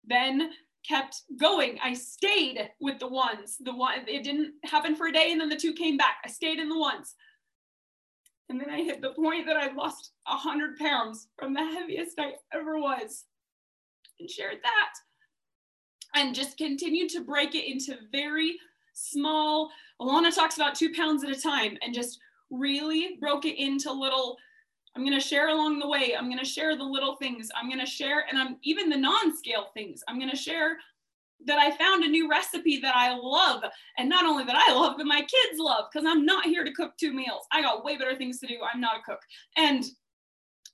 then 0.06 0.52
kept 0.88 1.24
going. 1.40 1.78
I 1.84 1.94
stayed 1.94 2.70
with 2.80 3.00
the 3.00 3.08
ones. 3.08 3.58
The 3.60 3.76
one 3.76 4.08
it 4.08 4.24
didn't 4.24 4.54
happen 4.64 4.96
for 4.96 5.08
a 5.08 5.12
day 5.12 5.32
and 5.32 5.40
then 5.40 5.50
the 5.50 5.56
two 5.56 5.74
came 5.74 5.98
back. 5.98 6.18
I 6.26 6.30
stayed 6.30 6.60
in 6.60 6.70
the 6.70 6.80
ones. 6.80 7.16
And 8.50 8.60
then 8.60 8.70
I 8.70 8.82
hit 8.82 9.02
the 9.02 9.12
point 9.12 9.46
that 9.46 9.58
I 9.58 9.72
lost 9.74 10.14
a 10.28 10.36
hundred 10.36 10.78
pounds 10.78 11.28
from 11.38 11.54
the 11.54 11.64
heaviest 11.64 12.20
I 12.20 12.34
ever 12.54 12.80
was 12.80 13.26
and 14.20 14.30
shared 14.30 14.58
that. 14.64 14.94
And 16.16 16.34
just 16.34 16.58
continued 16.58 17.10
to 17.12 17.22
break 17.22 17.54
it 17.54 17.70
into 17.70 17.96
very 18.12 18.58
small. 18.94 19.70
Ilana 20.02 20.34
talks 20.34 20.56
about 20.56 20.74
two 20.74 20.92
pounds 20.94 21.24
at 21.24 21.30
a 21.30 21.40
time 21.40 21.78
and 21.84 21.94
just 21.94 22.20
really 22.50 23.18
broke 23.20 23.46
it 23.46 23.62
into 23.62 23.92
little 23.92 24.38
I'm 25.00 25.06
going 25.06 25.18
to 25.18 25.26
share 25.26 25.48
along 25.48 25.80
the 25.80 25.88
way. 25.88 26.14
I'm 26.14 26.26
going 26.26 26.40
to 26.40 26.46
share 26.46 26.76
the 26.76 26.84
little 26.84 27.16
things. 27.16 27.48
I'm 27.56 27.70
going 27.70 27.80
to 27.80 27.86
share, 27.86 28.26
and 28.30 28.38
I'm 28.38 28.58
even 28.64 28.90
the 28.90 28.98
non 28.98 29.34
scale 29.34 29.68
things. 29.74 30.04
I'm 30.10 30.20
going 30.20 30.30
to 30.30 30.36
share 30.36 30.76
that 31.46 31.58
I 31.58 31.72
found 31.72 32.04
a 32.04 32.10
new 32.10 32.30
recipe 32.30 32.82
that 32.82 32.98
I 32.98 33.16
love. 33.16 33.64
And 33.98 34.10
not 34.10 34.26
only 34.26 34.44
that 34.44 34.58
I 34.58 34.74
love, 34.74 34.96
but 34.98 35.06
my 35.06 35.22
kids 35.22 35.58
love, 35.58 35.86
because 35.90 36.06
I'm 36.06 36.26
not 36.26 36.44
here 36.44 36.66
to 36.66 36.74
cook 36.74 36.98
two 36.98 37.14
meals. 37.14 37.44
I 37.54 37.62
got 37.62 37.86
way 37.86 37.96
better 37.96 38.18
things 38.18 38.40
to 38.40 38.48
do. 38.48 38.58
I'm 38.62 38.82
not 38.82 38.98
a 38.98 39.10
cook. 39.10 39.22
And 39.56 39.86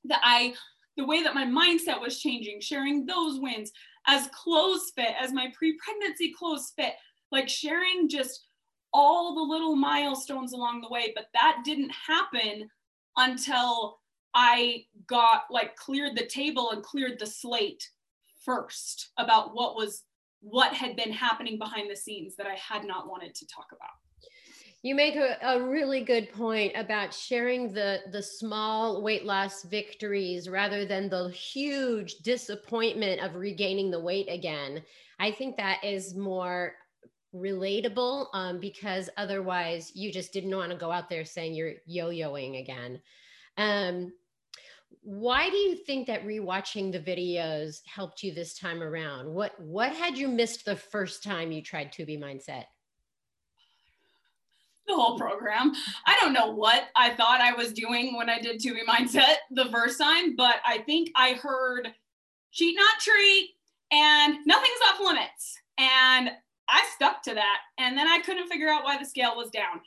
that 0.05 0.21
I, 0.23 0.55
the 0.97 1.05
way 1.05 1.21
that 1.21 1.35
my 1.35 1.45
mindset 1.45 2.01
was 2.01 2.19
changing, 2.19 2.61
sharing 2.61 3.05
those 3.05 3.39
wins 3.39 3.71
as 4.07 4.27
clothes 4.33 4.91
fit, 4.95 5.13
as 5.21 5.33
my 5.33 5.53
pre 5.55 5.77
pregnancy 5.77 6.33
clothes 6.35 6.73
fit, 6.75 6.93
like 7.31 7.47
sharing 7.47 8.09
just 8.09 8.47
all 8.91 9.35
the 9.35 9.53
little 9.53 9.75
milestones 9.75 10.53
along 10.53 10.81
the 10.81 10.89
way. 10.89 11.11
But 11.15 11.27
that 11.35 11.61
didn't 11.63 11.91
happen 12.07 12.67
until 13.17 13.99
I 14.35 14.85
got 15.07 15.43
like 15.49 15.75
cleared 15.77 16.15
the 16.15 16.25
table 16.25 16.71
and 16.71 16.83
cleared 16.83 17.17
the 17.17 17.25
slate 17.25 17.89
first 18.43 19.11
about 19.17 19.55
what 19.55 19.75
was 19.75 20.03
what 20.41 20.73
had 20.73 20.95
been 20.95 21.11
happening 21.11 21.57
behind 21.57 21.89
the 21.89 21.95
scenes 21.95 22.35
that 22.35 22.45
I 22.45 22.55
had 22.55 22.85
not 22.85 23.07
wanted 23.07 23.33
to 23.33 23.47
talk 23.47 23.67
about. 23.71 23.89
You 24.83 24.93
make 24.93 25.15
a, 25.15 25.37
a, 25.41 25.63
really 25.63 26.01
good 26.01 26.31
point 26.31 26.73
about 26.75 27.11
sharing 27.11 27.73
the 27.73 28.01
the 28.11 28.21
small 28.21 29.01
weight 29.01 29.25
loss 29.25 29.63
victories 29.63 30.47
rather 30.47 30.85
than 30.85 31.09
the 31.09 31.29
huge 31.29 32.17
disappointment 32.17 33.21
of 33.21 33.35
regaining 33.35 33.89
the 33.89 33.99
weight 33.99 34.27
again. 34.29 34.83
I 35.17 35.31
think 35.31 35.57
that 35.57 35.83
is 35.83 36.13
more 36.13 36.73
relatable 37.33 38.27
um, 38.33 38.59
because 38.59 39.09
otherwise 39.17 39.91
you 39.95 40.11
just 40.11 40.31
didn't 40.33 40.55
want 40.55 40.71
to 40.71 40.77
go 40.77 40.91
out 40.91 41.09
there 41.09 41.25
saying 41.25 41.55
you're 41.55 41.73
yo-yoing 41.87 42.61
again. 42.61 43.01
Um, 43.57 44.13
why 45.01 45.49
do 45.49 45.55
you 45.55 45.75
think 45.75 46.07
that 46.07 46.25
rewatching 46.25 46.91
the 46.91 46.99
videos 46.99 47.81
helped 47.85 48.23
you 48.23 48.33
this 48.33 48.57
time 48.57 48.81
around? 48.81 49.33
What 49.33 49.59
what 49.59 49.93
had 49.93 50.17
you 50.17 50.27
missed 50.27 50.65
the 50.65 50.75
first 50.75 51.23
time 51.23 51.51
you 51.51 51.61
tried 51.61 51.91
2B 51.91 52.19
Mindset? 52.19 52.65
The 54.87 54.95
whole 54.95 55.17
program. 55.17 55.73
I 56.05 56.17
don't 56.21 56.33
know 56.33 56.51
what 56.51 56.89
I 56.95 57.11
thought 57.11 57.41
I 57.41 57.53
was 57.53 57.73
doing 57.73 58.15
when 58.15 58.29
I 58.29 58.39
did 58.39 58.61
2B 58.61 58.85
Mindset 58.87 59.37
the 59.51 59.65
first 59.65 59.99
time, 59.99 60.35
but 60.35 60.57
I 60.65 60.79
think 60.79 61.09
I 61.15 61.33
heard 61.33 61.91
cheat 62.51 62.75
not 62.75 62.99
treat 62.99 63.51
and 63.91 64.37
nothing's 64.45 64.79
off 64.89 64.99
limits. 64.99 65.57
And 65.77 66.31
I 66.67 66.87
stuck 66.95 67.21
to 67.23 67.33
that. 67.33 67.59
And 67.77 67.97
then 67.97 68.07
I 68.07 68.19
couldn't 68.19 68.47
figure 68.47 68.69
out 68.69 68.83
why 68.83 68.97
the 68.97 69.05
scale 69.05 69.35
was 69.35 69.49
down. 69.49 69.81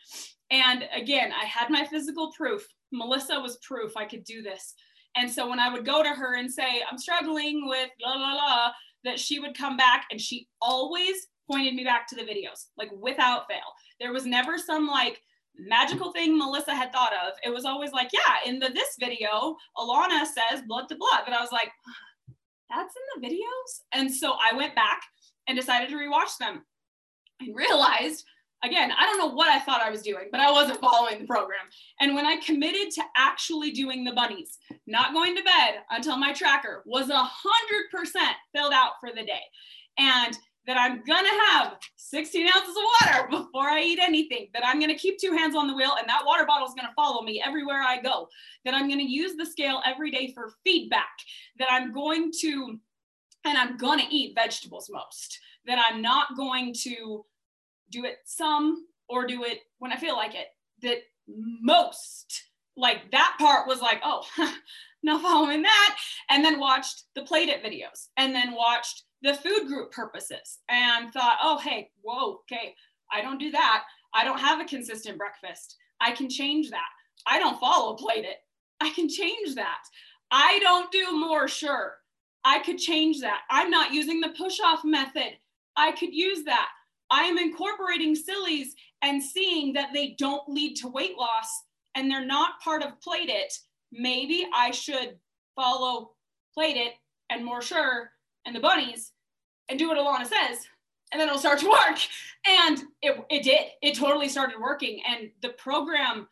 And 0.51 0.85
again, 0.95 1.33
I 1.33 1.45
had 1.45 1.71
my 1.71 1.85
physical 1.85 2.33
proof. 2.33 2.67
Melissa 2.93 3.41
was 3.41 3.59
proof 3.59 3.97
I 3.97 4.05
could 4.05 4.25
do 4.25 4.43
this. 4.43 4.75
And 5.17 5.31
so 5.31 5.49
when 5.49 5.59
I 5.59 5.73
would 5.73 5.85
go 5.85 6.03
to 6.03 6.09
her 6.11 6.37
and 6.37 6.51
say, 6.51 6.83
I'm 6.91 6.99
struggling 6.99 7.67
with 7.67 7.91
la 8.05 8.15
la 8.15 8.35
la, 8.35 8.73
that 9.05 9.19
she 9.19 9.39
would 9.39 9.57
come 9.57 9.77
back 9.77 10.07
and 10.11 10.21
she 10.21 10.49
always 10.61 11.29
pointed 11.51 11.75
me 11.75 11.85
back 11.85 12.07
to 12.09 12.15
the 12.15 12.23
videos, 12.23 12.67
like 12.77 12.91
without 12.93 13.49
fail. 13.49 13.59
There 14.01 14.13
was 14.13 14.27
never 14.27 14.59
some 14.59 14.87
like 14.87 15.21
magical 15.59 16.13
thing 16.13 16.37
Melissa 16.37 16.75
had 16.75 16.93
thought 16.93 17.13
of. 17.13 17.33
It 17.45 17.53
was 17.53 17.65
always 17.65 17.93
like, 17.93 18.11
yeah, 18.13 18.49
in 18.49 18.59
the 18.59 18.69
this 18.69 18.97
video, 19.01 19.57
Ilana 19.77 20.25
says 20.25 20.63
blood 20.67 20.89
to 20.89 20.97
blood. 20.97 21.23
But 21.25 21.35
I 21.35 21.41
was 21.41 21.53
like, 21.53 21.71
that's 22.71 22.95
in 22.95 23.23
the 23.23 23.29
videos. 23.29 23.83
And 23.93 24.13
so 24.13 24.35
I 24.35 24.55
went 24.55 24.75
back 24.75 25.01
and 25.49 25.59
decided 25.59 25.89
to 25.89 25.97
rewatch 25.97 26.37
them 26.39 26.65
and 27.41 27.57
realized 27.57 28.25
again, 28.65 28.91
I 28.99 29.05
don't 29.05 29.19
know 29.19 29.35
what 29.35 29.49
I 29.49 29.59
thought 29.61 29.83
I 29.83 29.91
was 29.91 30.03
doing, 30.03 30.29
but 30.31 30.41
I 30.41 30.51
wasn't 30.51 30.81
following 30.81 31.21
the 31.21 31.27
program. 31.27 31.67
And 32.01 32.15
when 32.15 32.27
I 32.27 32.37
committed 32.37 32.91
to 32.93 33.03
actually 33.17 33.71
doing 33.71 34.05
the 34.05 34.13
bunnies, 34.13 34.59
not 34.87 35.13
going 35.13 35.37
to 35.37 35.43
bed 35.43 35.83
until 35.91 36.17
my 36.17 36.33
tracker 36.33 36.83
was 36.87 37.09
a 37.09 37.17
hundred 37.17 37.91
percent 37.91 38.37
filled 38.55 38.73
out 38.73 38.93
for 39.01 39.11
the 39.11 39.25
day, 39.25 39.43
and 39.99 40.37
that 40.67 40.77
I'm 40.77 41.03
gonna 41.03 41.29
have 41.51 41.79
16 41.97 42.47
ounces 42.47 42.77
of 42.77 42.83
water 43.01 43.29
before 43.31 43.71
I 43.71 43.81
eat 43.81 43.99
anything, 44.01 44.49
that 44.53 44.63
I'm 44.67 44.79
gonna 44.79 44.95
keep 44.95 45.19
two 45.19 45.33
hands 45.33 45.57
on 45.57 45.67
the 45.67 45.75
wheel 45.75 45.93
and 45.99 46.07
that 46.09 46.27
water 46.27 46.45
bottle 46.45 46.69
is 46.69 46.75
gonna 46.75 46.93
follow 46.95 47.23
me 47.23 47.43
everywhere 47.45 47.81
I 47.81 48.03
go, 48.03 48.29
that 48.67 48.75
I'm 48.75 48.89
gonna 48.89 49.03
use 49.03 49.35
the 49.37 49.47
scale 49.47 49.81
every 49.87 50.11
day 50.11 50.33
for 50.35 50.53
feedback, 50.65 51.09
that 51.59 51.69
I'm 51.71 51.93
going 51.95 52.31
to, 52.41 52.79
and 53.47 53.57
I'm 53.57 53.79
gonna 53.79 54.05
eat 54.11 54.35
vegetables 54.35 54.91
most, 54.93 55.41
that 55.67 55.83
I'm 55.91 56.03
not 56.03 56.37
going 56.37 56.75
to 56.83 57.25
do 57.91 58.05
it 58.05 58.19
some 58.25 58.87
or 59.09 59.27
do 59.27 59.45
it 59.45 59.61
when 59.79 59.93
I 59.93 59.97
feel 59.97 60.17
like 60.17 60.35
it. 60.35 60.49
That 60.83 60.99
most. 61.27 62.45
Like 62.77 63.11
that 63.11 63.37
part 63.39 63.67
was 63.67 63.81
like, 63.81 64.01
oh, 64.05 64.25
not 65.03 65.23
following 65.23 65.63
that. 65.63 65.97
And 66.31 66.45
then 66.45 66.61
watched 66.61 67.05
the 67.15 67.23
Plate 67.23 67.49
It 67.49 67.63
videos 67.63 68.09
and 68.17 68.35
then 68.35 68.55
watched 68.55 69.05
the 69.23 69.35
food 69.35 69.67
group 69.67 69.91
purposes 69.91 70.59
and 70.69 71.13
thought, 71.13 71.39
oh, 71.43 71.59
hey, 71.59 71.91
whoa, 72.03 72.41
okay, 72.43 72.75
I 73.13 73.21
don't 73.21 73.41
do 73.41 73.51
that. 73.51 73.85
I 74.15 74.25
don't 74.25 74.39
have 74.39 74.61
a 74.61 74.65
consistent 74.65 75.19
breakfast. 75.19 75.77
I 76.01 76.13
can 76.13 76.29
change 76.29 76.71
that. 76.71 76.89
I 77.27 77.39
don't 77.39 77.59
follow 77.59 77.95
Plate 77.95 78.25
It. 78.25 78.37
I 78.81 78.91
can 78.91 79.09
change 79.09 79.57
that. 79.57 79.83
I 80.31 80.59
don't 80.61 80.93
do 80.93 81.19
more, 81.19 81.49
sure. 81.49 81.95
I 82.45 82.61
could 82.61 82.79
change 82.79 83.21
that. 83.21 83.41
I'm 83.51 83.71
not 83.71 83.93
using 83.93 84.21
the 84.21 84.35
push 84.37 84.61
off 84.61 84.85
method. 84.85 85.37
I 85.77 85.93
could 85.93 86.15
use 86.15 86.45
that. 86.45 86.69
I 87.11 87.25
am 87.25 87.39
incorporating 87.39 88.15
sillies 88.15 88.75
and 89.03 89.23
seeing 89.23 89.73
that 89.75 89.91
they 89.93 90.15
don't 90.19 90.49
lead 90.49 90.77
to 90.77 90.89
weight 90.89 91.17
loss 91.17 91.49
and 91.95 92.11
they're 92.11 92.25
not 92.25 92.61
part 92.63 92.83
of 92.83 93.01
Plate 93.01 93.31
It. 93.31 93.53
Maybe 93.93 94.47
I 94.55 94.71
should 94.71 95.19
follow 95.57 96.13
Plate 96.55 96.77
It 96.77 96.93
and 97.31 97.45
More 97.45 97.63
Sure 97.63 98.11
and 98.47 98.55
the 98.55 98.61
bunnies 98.61 99.13
and 99.69 99.79
do 99.79 99.89
what 99.89 99.99
Ilana 99.99 100.27
says 100.27 100.67
and 101.13 101.21
then 101.21 101.29
it'll 101.29 101.39
start 101.39 101.59
to 101.61 101.69
work. 101.69 101.99
And 102.47 102.83
it, 103.03 103.25
it 103.31 103.43
did. 103.43 103.67
It 103.83 103.97
totally 103.97 104.29
started 104.29 104.57
working. 104.61 105.01
And 105.09 105.31
the 105.43 105.51
program 105.51 106.29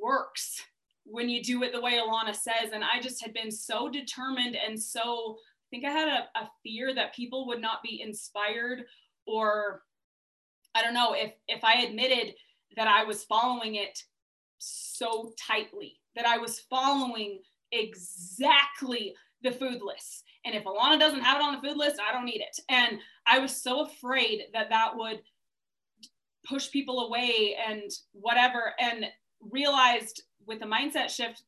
works 0.00 0.62
when 1.04 1.28
you 1.28 1.42
do 1.42 1.62
it 1.62 1.72
the 1.72 1.80
way 1.80 1.92
Ilana 1.92 2.34
says. 2.34 2.72
And 2.72 2.84
I 2.84 3.00
just 3.00 3.22
had 3.22 3.32
been 3.32 3.50
so 3.50 3.88
determined 3.88 4.56
and 4.56 4.80
so, 4.80 5.36
I 5.38 5.68
think 5.70 5.84
I 5.84 5.90
had 5.90 6.08
a, 6.08 6.38
a 6.38 6.50
fear 6.62 6.94
that 6.94 7.14
people 7.14 7.46
would 7.48 7.60
not 7.60 7.82
be 7.82 8.00
inspired 8.02 8.84
or 9.28 9.82
I 10.74 10.82
don't 10.82 10.94
know 10.94 11.14
if 11.14 11.32
if 11.46 11.62
I 11.62 11.82
admitted 11.82 12.34
that 12.76 12.88
I 12.88 13.04
was 13.04 13.24
following 13.24 13.76
it 13.76 13.98
so 14.58 15.32
tightly, 15.38 16.00
that 16.16 16.26
I 16.26 16.38
was 16.38 16.60
following 16.70 17.40
exactly 17.72 19.14
the 19.42 19.52
food 19.52 19.80
list. 19.82 20.24
And 20.44 20.54
if 20.54 20.64
Ilana 20.64 20.98
doesn't 20.98 21.20
have 21.20 21.40
it 21.40 21.44
on 21.44 21.54
the 21.54 21.68
food 21.68 21.76
list, 21.76 22.00
I 22.00 22.12
don't 22.12 22.24
need 22.24 22.40
it. 22.40 22.58
And 22.68 22.98
I 23.26 23.38
was 23.38 23.54
so 23.54 23.86
afraid 23.86 24.44
that 24.52 24.70
that 24.70 24.96
would 24.96 25.20
push 26.46 26.70
people 26.70 27.06
away 27.06 27.56
and 27.68 27.90
whatever. 28.12 28.72
And 28.80 29.06
realized 29.40 30.22
with 30.46 30.60
the 30.60 30.66
mindset 30.66 31.10
shift 31.10 31.42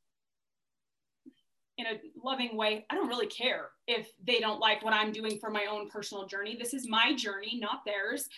in 1.81 1.87
a 1.87 2.01
loving 2.23 2.57
way, 2.57 2.85
I 2.91 2.95
don't 2.95 3.09
really 3.09 3.27
care 3.27 3.71
if 3.87 4.11
they 4.27 4.39
don't 4.39 4.61
like 4.61 4.85
what 4.85 4.95
I'm 4.95 5.13
doing 5.13 5.39
for 5.39 5.51
my 5.51 5.67
own 5.71 5.89
personal 5.89 6.27
journey. 6.27 6.57
This 6.59 6.75
is 6.75 6.89
my 6.89 7.15
journey, 7.15 7.59
not 7.61 7.81
theirs. 7.85 8.29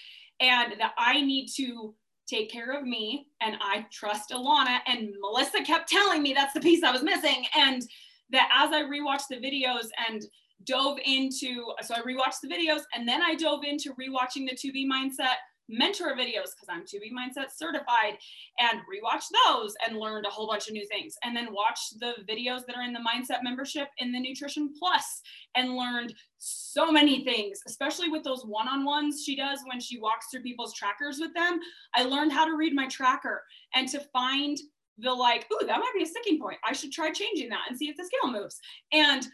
And 0.40 0.74
that 0.78 0.92
I 0.96 1.20
need 1.20 1.48
to 1.56 1.94
take 2.28 2.50
care 2.50 2.72
of 2.72 2.84
me 2.84 3.26
and 3.40 3.56
I 3.60 3.86
trust 3.92 4.30
Ilana. 4.30 4.78
And 4.86 5.12
Melissa 5.20 5.62
kept 5.62 5.90
telling 5.90 6.22
me 6.22 6.32
that's 6.32 6.54
the 6.54 6.60
piece 6.60 6.82
I 6.82 6.92
was 6.92 7.02
missing. 7.02 7.44
And 7.56 7.82
that 8.30 8.48
as 8.54 8.72
I 8.72 8.82
rewatched 8.82 9.28
the 9.28 9.36
videos 9.36 9.88
and 10.08 10.22
dove 10.64 10.98
into, 11.04 11.72
so 11.82 11.94
I 11.94 12.00
rewatched 12.00 12.40
the 12.42 12.48
videos 12.48 12.82
and 12.94 13.06
then 13.06 13.22
I 13.22 13.34
dove 13.34 13.64
into 13.64 13.92
rewatching 13.94 14.48
the 14.48 14.56
2B 14.56 14.86
Mindset 14.86 15.36
mentor 15.68 16.16
videos 16.16 16.52
because 16.54 16.68
I'm 16.68 16.82
2B 16.82 17.12
Mindset 17.12 17.50
certified 17.54 18.18
and 18.58 18.80
rewatch 18.80 19.24
those 19.46 19.74
and 19.86 19.98
learned 19.98 20.26
a 20.26 20.30
whole 20.30 20.46
bunch 20.46 20.68
of 20.68 20.74
new 20.74 20.86
things. 20.86 21.14
And 21.24 21.36
then 21.36 21.52
watch 21.52 21.78
the 22.00 22.14
videos 22.28 22.66
that 22.66 22.76
are 22.76 22.82
in 22.82 22.92
the 22.92 23.00
Mindset 23.00 23.42
membership 23.42 23.88
in 23.98 24.12
the 24.12 24.20
Nutrition 24.20 24.72
Plus 24.78 25.22
and 25.54 25.76
learned 25.76 26.14
so 26.38 26.90
many 26.90 27.24
things, 27.24 27.60
especially 27.66 28.08
with 28.08 28.24
those 28.24 28.44
one 28.44 28.68
on 28.68 28.84
ones 28.84 29.22
she 29.24 29.36
does 29.36 29.60
when 29.66 29.80
she 29.80 29.98
walks 29.98 30.26
through 30.30 30.42
people's 30.42 30.74
trackers 30.74 31.18
with 31.20 31.34
them. 31.34 31.60
I 31.94 32.04
learned 32.04 32.32
how 32.32 32.44
to 32.44 32.56
read 32.56 32.74
my 32.74 32.88
tracker 32.88 33.42
and 33.74 33.88
to 33.88 34.00
find 34.12 34.58
the 34.98 35.12
like, 35.12 35.46
ooh, 35.52 35.66
that 35.66 35.78
might 35.78 35.92
be 35.96 36.02
a 36.02 36.06
sticking 36.06 36.40
point. 36.40 36.58
I 36.68 36.72
should 36.72 36.92
try 36.92 37.10
changing 37.10 37.48
that 37.50 37.66
and 37.68 37.76
see 37.76 37.88
if 37.88 37.96
the 37.96 38.04
scale 38.04 38.30
moves. 38.30 38.60
And 38.92 39.26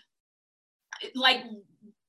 like 1.14 1.42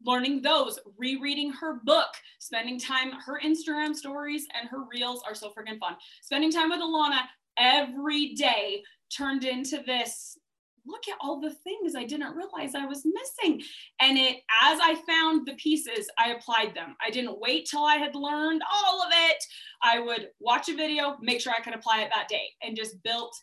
learning 0.05 0.41
those, 0.41 0.79
rereading 0.97 1.51
her 1.51 1.79
book, 1.83 2.09
spending 2.39 2.79
time, 2.79 3.11
her 3.25 3.39
Instagram 3.43 3.93
stories 3.93 4.47
and 4.59 4.69
her 4.69 4.83
reels 4.91 5.21
are 5.27 5.35
so 5.35 5.49
freaking 5.49 5.79
fun. 5.79 5.95
Spending 6.21 6.51
time 6.51 6.69
with 6.69 6.79
Ilana 6.79 7.21
every 7.57 8.33
day 8.33 8.83
turned 9.15 9.43
into 9.43 9.81
this 9.85 10.37
look 10.85 11.07
at 11.07 11.17
all 11.21 11.39
the 11.39 11.53
things 11.53 11.95
I 11.95 12.03
didn't 12.03 12.35
realize 12.35 12.75
I 12.75 12.85
was 12.85 13.05
missing. 13.05 13.61
And 14.01 14.17
it, 14.17 14.37
as 14.63 14.79
I 14.81 15.01
found 15.07 15.45
the 15.45 15.53
pieces, 15.55 16.09
I 16.17 16.31
applied 16.31 16.73
them. 16.73 16.95
I 17.05 17.09
didn't 17.09 17.39
wait 17.39 17.67
till 17.69 17.83
I 17.83 17.95
had 17.95 18.15
learned 18.15 18.61
all 18.73 19.01
of 19.01 19.11
it. 19.11 19.43
I 19.81 19.99
would 19.99 20.29
watch 20.39 20.69
a 20.69 20.75
video, 20.75 21.17
make 21.21 21.41
sure 21.41 21.53
I 21.53 21.61
could 21.61 21.75
apply 21.75 22.01
it 22.01 22.09
that 22.13 22.27
day, 22.27 22.49
and 22.61 22.75
just 22.75 23.01
built 23.03 23.35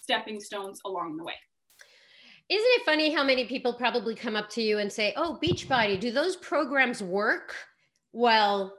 stepping 0.00 0.40
stones 0.40 0.80
along 0.84 1.16
the 1.16 1.24
way. 1.24 1.34
Isn't 2.50 2.70
it 2.74 2.84
funny 2.84 3.12
how 3.12 3.24
many 3.24 3.46
people 3.46 3.72
probably 3.72 4.14
come 4.14 4.36
up 4.36 4.50
to 4.50 4.62
you 4.62 4.78
and 4.78 4.92
say, 4.92 5.14
Oh, 5.16 5.38
Beachbody, 5.42 5.98
do 5.98 6.10
those 6.10 6.36
programs 6.36 7.02
work? 7.02 7.54
Well, 8.12 8.74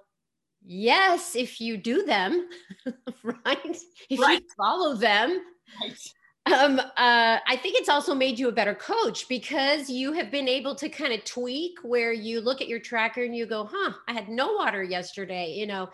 yes, 0.63 1.35
if 1.35 1.59
you 1.59 1.77
do 1.77 2.03
them, 2.03 2.47
right? 3.23 3.77
If 4.09 4.19
right. 4.19 4.41
you 4.41 4.47
follow 4.57 4.95
them. 4.95 5.41
Right. 5.81 5.97
Um, 6.47 6.79
uh, 6.79 7.39
I 7.47 7.55
think 7.55 7.75
it's 7.75 7.89
also 7.89 8.13
made 8.13 8.37
you 8.37 8.49
a 8.49 8.51
better 8.51 8.75
coach 8.75 9.27
because 9.27 9.89
you 9.89 10.13
have 10.13 10.29
been 10.29 10.47
able 10.47 10.75
to 10.75 10.89
kind 10.89 11.11
of 11.11 11.23
tweak 11.25 11.79
where 11.81 12.13
you 12.13 12.39
look 12.39 12.61
at 12.61 12.67
your 12.67 12.79
tracker 12.79 13.23
and 13.23 13.35
you 13.35 13.47
go, 13.47 13.67
huh, 13.71 13.93
I 14.07 14.13
had 14.13 14.29
no 14.29 14.53
water 14.53 14.83
yesterday. 14.83 15.53
You 15.53 15.65
know, 15.65 15.89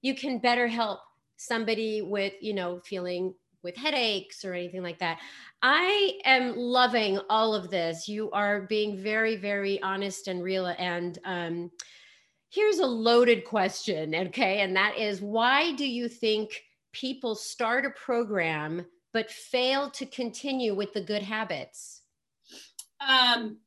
you 0.00 0.14
can 0.14 0.38
better 0.38 0.66
help 0.66 1.00
somebody 1.36 2.00
with, 2.00 2.32
you 2.40 2.54
know, 2.54 2.80
feeling 2.84 3.34
with 3.62 3.76
headaches 3.76 4.44
or 4.44 4.54
anything 4.54 4.82
like 4.82 4.98
that. 4.98 5.18
I 5.62 6.18
am 6.24 6.56
loving 6.56 7.20
all 7.28 7.54
of 7.54 7.70
this. 7.70 8.08
You 8.08 8.30
are 8.30 8.62
being 8.62 8.96
very, 8.96 9.36
very 9.36 9.80
honest 9.82 10.28
and 10.28 10.42
real. 10.42 10.66
And 10.66 11.18
um, 11.24 11.70
here's 12.50 12.78
a 12.78 12.86
loaded 12.86 13.44
question, 13.44 14.14
okay? 14.14 14.60
And 14.60 14.74
that 14.76 14.96
is 14.96 15.20
why 15.20 15.72
do 15.74 15.86
you 15.86 16.08
think 16.08 16.50
people 16.92 17.34
start 17.34 17.84
a 17.84 17.90
program 17.90 18.86
but 19.12 19.30
fail 19.30 19.90
to 19.90 20.06
continue 20.06 20.74
with 20.74 20.92
the 20.92 21.00
good 21.00 21.22
habits? 21.22 22.02
Um, 23.00 23.58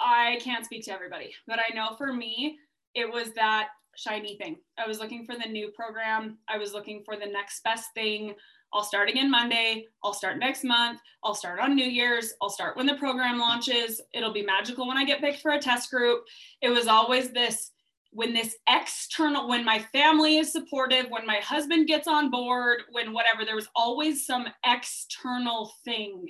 I 0.00 0.38
can't 0.42 0.64
speak 0.64 0.84
to 0.84 0.92
everybody, 0.92 1.34
but 1.46 1.58
I 1.58 1.74
know 1.74 1.94
for 1.96 2.12
me, 2.12 2.58
it 2.94 3.10
was 3.10 3.32
that 3.34 3.68
shiny 3.96 4.36
thing. 4.36 4.56
I 4.78 4.86
was 4.86 4.98
looking 4.98 5.24
for 5.24 5.34
the 5.34 5.48
new 5.48 5.70
program. 5.70 6.38
I 6.48 6.58
was 6.58 6.72
looking 6.72 7.02
for 7.04 7.16
the 7.16 7.26
next 7.26 7.62
best 7.62 7.88
thing. 7.94 8.34
I'll 8.72 8.84
start 8.84 9.10
again 9.10 9.30
Monday. 9.30 9.86
I'll 10.02 10.14
start 10.14 10.38
next 10.38 10.64
month. 10.64 11.00
I'll 11.22 11.34
start 11.34 11.60
on 11.60 11.74
New 11.74 11.84
Year's. 11.86 12.32
I'll 12.40 12.50
start 12.50 12.76
when 12.76 12.86
the 12.86 12.94
program 12.94 13.38
launches. 13.38 14.00
It'll 14.14 14.32
be 14.32 14.42
magical 14.42 14.88
when 14.88 14.96
I 14.96 15.04
get 15.04 15.20
picked 15.20 15.42
for 15.42 15.52
a 15.52 15.60
test 15.60 15.90
group. 15.90 16.24
It 16.62 16.70
was 16.70 16.86
always 16.86 17.30
this 17.30 17.72
when 18.12 18.34
this 18.34 18.56
external, 18.68 19.48
when 19.48 19.64
my 19.64 19.78
family 19.78 20.36
is 20.36 20.52
supportive, 20.52 21.06
when 21.08 21.26
my 21.26 21.36
husband 21.36 21.86
gets 21.86 22.06
on 22.06 22.30
board, 22.30 22.82
when 22.90 23.12
whatever, 23.12 23.44
there 23.44 23.56
was 23.56 23.68
always 23.74 24.26
some 24.26 24.46
external 24.66 25.72
thing 25.84 26.26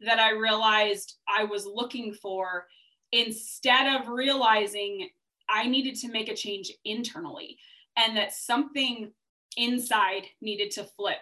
that 0.00 0.18
I 0.18 0.32
realized 0.32 1.14
I 1.26 1.44
was 1.44 1.64
looking 1.64 2.12
for 2.12 2.66
instead 3.12 3.94
of 3.94 4.08
realizing 4.08 5.08
I 5.48 5.66
needed 5.66 5.94
to 5.96 6.10
make 6.10 6.28
a 6.28 6.36
change 6.36 6.70
internally 6.84 7.58
and 7.96 8.16
that 8.16 8.34
something 8.34 9.12
inside 9.56 10.24
needed 10.42 10.70
to 10.72 10.84
flip 10.84 11.20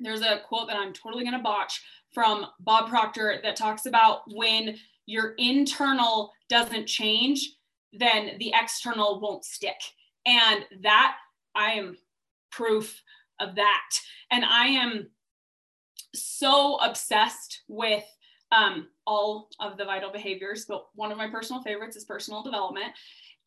there's 0.00 0.22
a 0.22 0.40
quote 0.46 0.68
that 0.68 0.76
I'm 0.76 0.92
totally 0.92 1.24
going 1.24 1.36
to 1.36 1.42
botch 1.42 1.82
from 2.12 2.46
Bob 2.60 2.88
Proctor 2.88 3.40
that 3.42 3.56
talks 3.56 3.86
about 3.86 4.22
when 4.32 4.76
your 5.06 5.34
internal 5.38 6.32
doesn't 6.48 6.86
change, 6.86 7.56
then 7.92 8.32
the 8.38 8.52
external 8.54 9.20
won't 9.20 9.44
stick. 9.44 9.76
And 10.26 10.64
that 10.82 11.16
I 11.54 11.72
am 11.72 11.96
proof 12.50 13.02
of 13.40 13.54
that. 13.56 13.90
And 14.30 14.44
I 14.44 14.66
am 14.66 15.10
so 16.14 16.76
obsessed 16.76 17.62
with 17.68 18.04
um, 18.52 18.88
all 19.06 19.48
of 19.60 19.76
the 19.76 19.84
vital 19.84 20.12
behaviors, 20.12 20.64
but 20.66 20.86
one 20.94 21.10
of 21.10 21.18
my 21.18 21.28
personal 21.28 21.62
favorites 21.62 21.96
is 21.96 22.04
personal 22.04 22.42
development. 22.42 22.92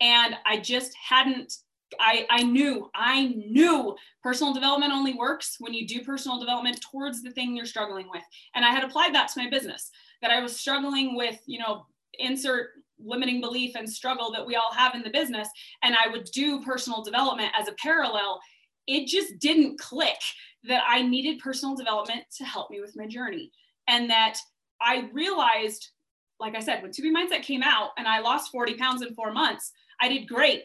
And 0.00 0.36
I 0.46 0.58
just 0.58 0.94
hadn't 0.94 1.54
I, 1.98 2.26
I 2.30 2.42
knew, 2.42 2.90
I 2.94 3.28
knew 3.28 3.96
personal 4.22 4.52
development 4.52 4.92
only 4.92 5.14
works 5.14 5.56
when 5.58 5.74
you 5.74 5.86
do 5.86 6.04
personal 6.04 6.38
development 6.38 6.80
towards 6.80 7.22
the 7.22 7.30
thing 7.30 7.56
you're 7.56 7.66
struggling 7.66 8.08
with. 8.10 8.22
And 8.54 8.64
I 8.64 8.70
had 8.70 8.84
applied 8.84 9.14
that 9.14 9.28
to 9.28 9.42
my 9.42 9.50
business 9.50 9.90
that 10.22 10.30
I 10.30 10.40
was 10.40 10.58
struggling 10.58 11.16
with, 11.16 11.40
you 11.46 11.58
know, 11.58 11.86
insert 12.18 12.70
limiting 12.98 13.40
belief 13.40 13.74
and 13.76 13.88
struggle 13.88 14.32
that 14.32 14.46
we 14.46 14.56
all 14.56 14.72
have 14.72 14.94
in 14.94 15.02
the 15.02 15.10
business. 15.10 15.48
And 15.82 15.94
I 15.94 16.10
would 16.10 16.24
do 16.32 16.60
personal 16.62 17.02
development 17.02 17.52
as 17.58 17.68
a 17.68 17.74
parallel. 17.80 18.40
It 18.86 19.06
just 19.06 19.38
didn't 19.38 19.78
click 19.78 20.18
that 20.64 20.82
I 20.88 21.02
needed 21.02 21.38
personal 21.38 21.76
development 21.76 22.22
to 22.38 22.44
help 22.44 22.70
me 22.70 22.80
with 22.80 22.96
my 22.96 23.06
journey. 23.06 23.52
And 23.86 24.10
that 24.10 24.36
I 24.80 25.08
realized, 25.12 25.90
like 26.40 26.54
I 26.54 26.60
said, 26.60 26.82
when 26.82 26.90
2B 26.90 27.12
Mindset 27.12 27.42
came 27.42 27.62
out 27.62 27.90
and 27.96 28.06
I 28.06 28.20
lost 28.20 28.50
40 28.50 28.74
pounds 28.74 29.02
in 29.02 29.14
four 29.14 29.32
months, 29.32 29.72
I 30.00 30.08
did 30.08 30.28
great 30.28 30.64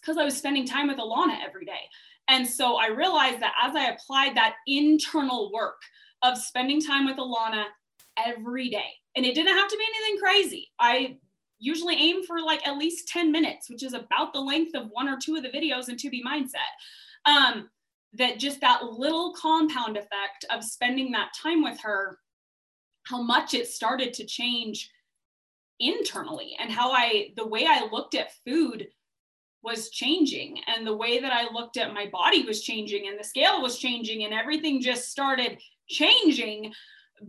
because 0.00 0.16
I 0.16 0.24
was 0.24 0.36
spending 0.36 0.66
time 0.66 0.88
with 0.88 0.98
Ilana 0.98 1.38
every 1.44 1.64
day. 1.64 1.80
And 2.28 2.46
so 2.46 2.76
I 2.76 2.88
realized 2.88 3.40
that 3.40 3.54
as 3.62 3.76
I 3.76 3.90
applied 3.90 4.36
that 4.36 4.56
internal 4.66 5.52
work 5.52 5.80
of 6.22 6.38
spending 6.38 6.80
time 6.80 7.06
with 7.06 7.16
Ilana 7.16 7.64
every 8.16 8.70
day, 8.70 8.90
and 9.16 9.26
it 9.26 9.34
didn't 9.34 9.56
have 9.56 9.68
to 9.68 9.76
be 9.76 9.84
anything 9.84 10.20
crazy. 10.20 10.70
I 10.78 11.18
usually 11.58 11.96
aim 11.96 12.24
for 12.24 12.40
like 12.40 12.66
at 12.66 12.78
least 12.78 13.08
10 13.08 13.30
minutes, 13.30 13.70
which 13.70 13.82
is 13.82 13.94
about 13.94 14.32
the 14.32 14.40
length 14.40 14.74
of 14.74 14.88
one 14.90 15.08
or 15.08 15.18
two 15.18 15.36
of 15.36 15.42
the 15.42 15.48
videos 15.50 15.88
in 15.88 15.96
2B 15.96 16.20
Mindset. 16.22 16.72
Um, 17.26 17.70
that 18.14 18.38
just 18.38 18.60
that 18.60 18.84
little 18.84 19.34
compound 19.34 19.96
effect 19.96 20.44
of 20.50 20.62
spending 20.62 21.10
that 21.12 21.32
time 21.40 21.62
with 21.62 21.80
her, 21.80 22.18
how 23.04 23.20
much 23.20 23.54
it 23.54 23.66
started 23.66 24.14
to 24.14 24.24
change 24.24 24.90
internally 25.80 26.56
and 26.60 26.70
how 26.70 26.92
I, 26.92 27.32
the 27.36 27.46
way 27.46 27.66
I 27.66 27.88
looked 27.90 28.14
at 28.14 28.32
food 28.44 28.86
was 29.64 29.90
changing 29.90 30.60
and 30.66 30.86
the 30.86 30.96
way 30.96 31.18
that 31.20 31.32
I 31.32 31.52
looked 31.52 31.78
at 31.78 31.94
my 31.94 32.06
body 32.12 32.44
was 32.44 32.62
changing 32.62 33.08
and 33.08 33.18
the 33.18 33.24
scale 33.24 33.62
was 33.62 33.78
changing 33.78 34.24
and 34.24 34.34
everything 34.34 34.80
just 34.80 35.10
started 35.10 35.58
changing. 35.88 36.72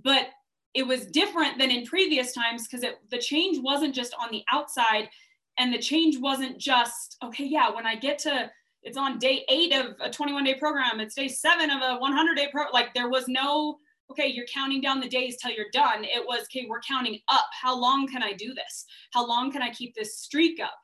But 0.04 0.28
it 0.74 0.86
was 0.86 1.06
different 1.08 1.58
than 1.58 1.72
in 1.72 1.86
previous 1.86 2.34
times 2.34 2.68
because 2.68 2.86
the 3.10 3.18
change 3.18 3.58
wasn't 3.62 3.96
just 3.96 4.14
on 4.20 4.30
the 4.32 4.44
outside 4.52 5.10
and 5.58 5.74
the 5.74 5.80
change 5.80 6.20
wasn't 6.20 6.58
just, 6.58 7.16
okay, 7.24 7.46
yeah, 7.46 7.74
when 7.74 7.86
I 7.86 7.96
get 7.96 8.20
to, 8.20 8.52
it's 8.84 8.98
on 8.98 9.18
day 9.18 9.46
eight 9.50 9.74
of 9.74 9.96
a 10.02 10.10
21 10.10 10.44
day 10.44 10.56
program, 10.56 11.00
it's 11.00 11.16
day 11.16 11.30
seven 11.30 11.72
of 11.72 11.82
a 11.82 11.98
100 11.98 12.36
day 12.36 12.50
pro, 12.52 12.66
like 12.74 12.94
there 12.94 13.10
was 13.10 13.28
no, 13.30 13.78
okay, 14.12 14.28
you're 14.28 14.46
counting 14.54 14.82
down 14.82 15.00
the 15.00 15.10
days 15.10 15.38
till 15.38 15.52
you're 15.52 15.66
done. 15.74 16.04
It 16.04 16.26
was, 16.26 16.44
okay, 16.44 16.66
we're 16.70 16.82
counting 16.82 17.20
up. 17.30 17.46
How 17.60 17.78
long 17.78 18.08
can 18.08 18.22
I 18.24 18.34
do 18.34 18.54
this? 18.54 18.86
How 19.12 19.26
long 19.26 19.52
can 19.52 19.62
I 19.62 19.72
keep 19.72 19.96
this 19.96 20.20
streak 20.20 20.60
up? 20.60 20.76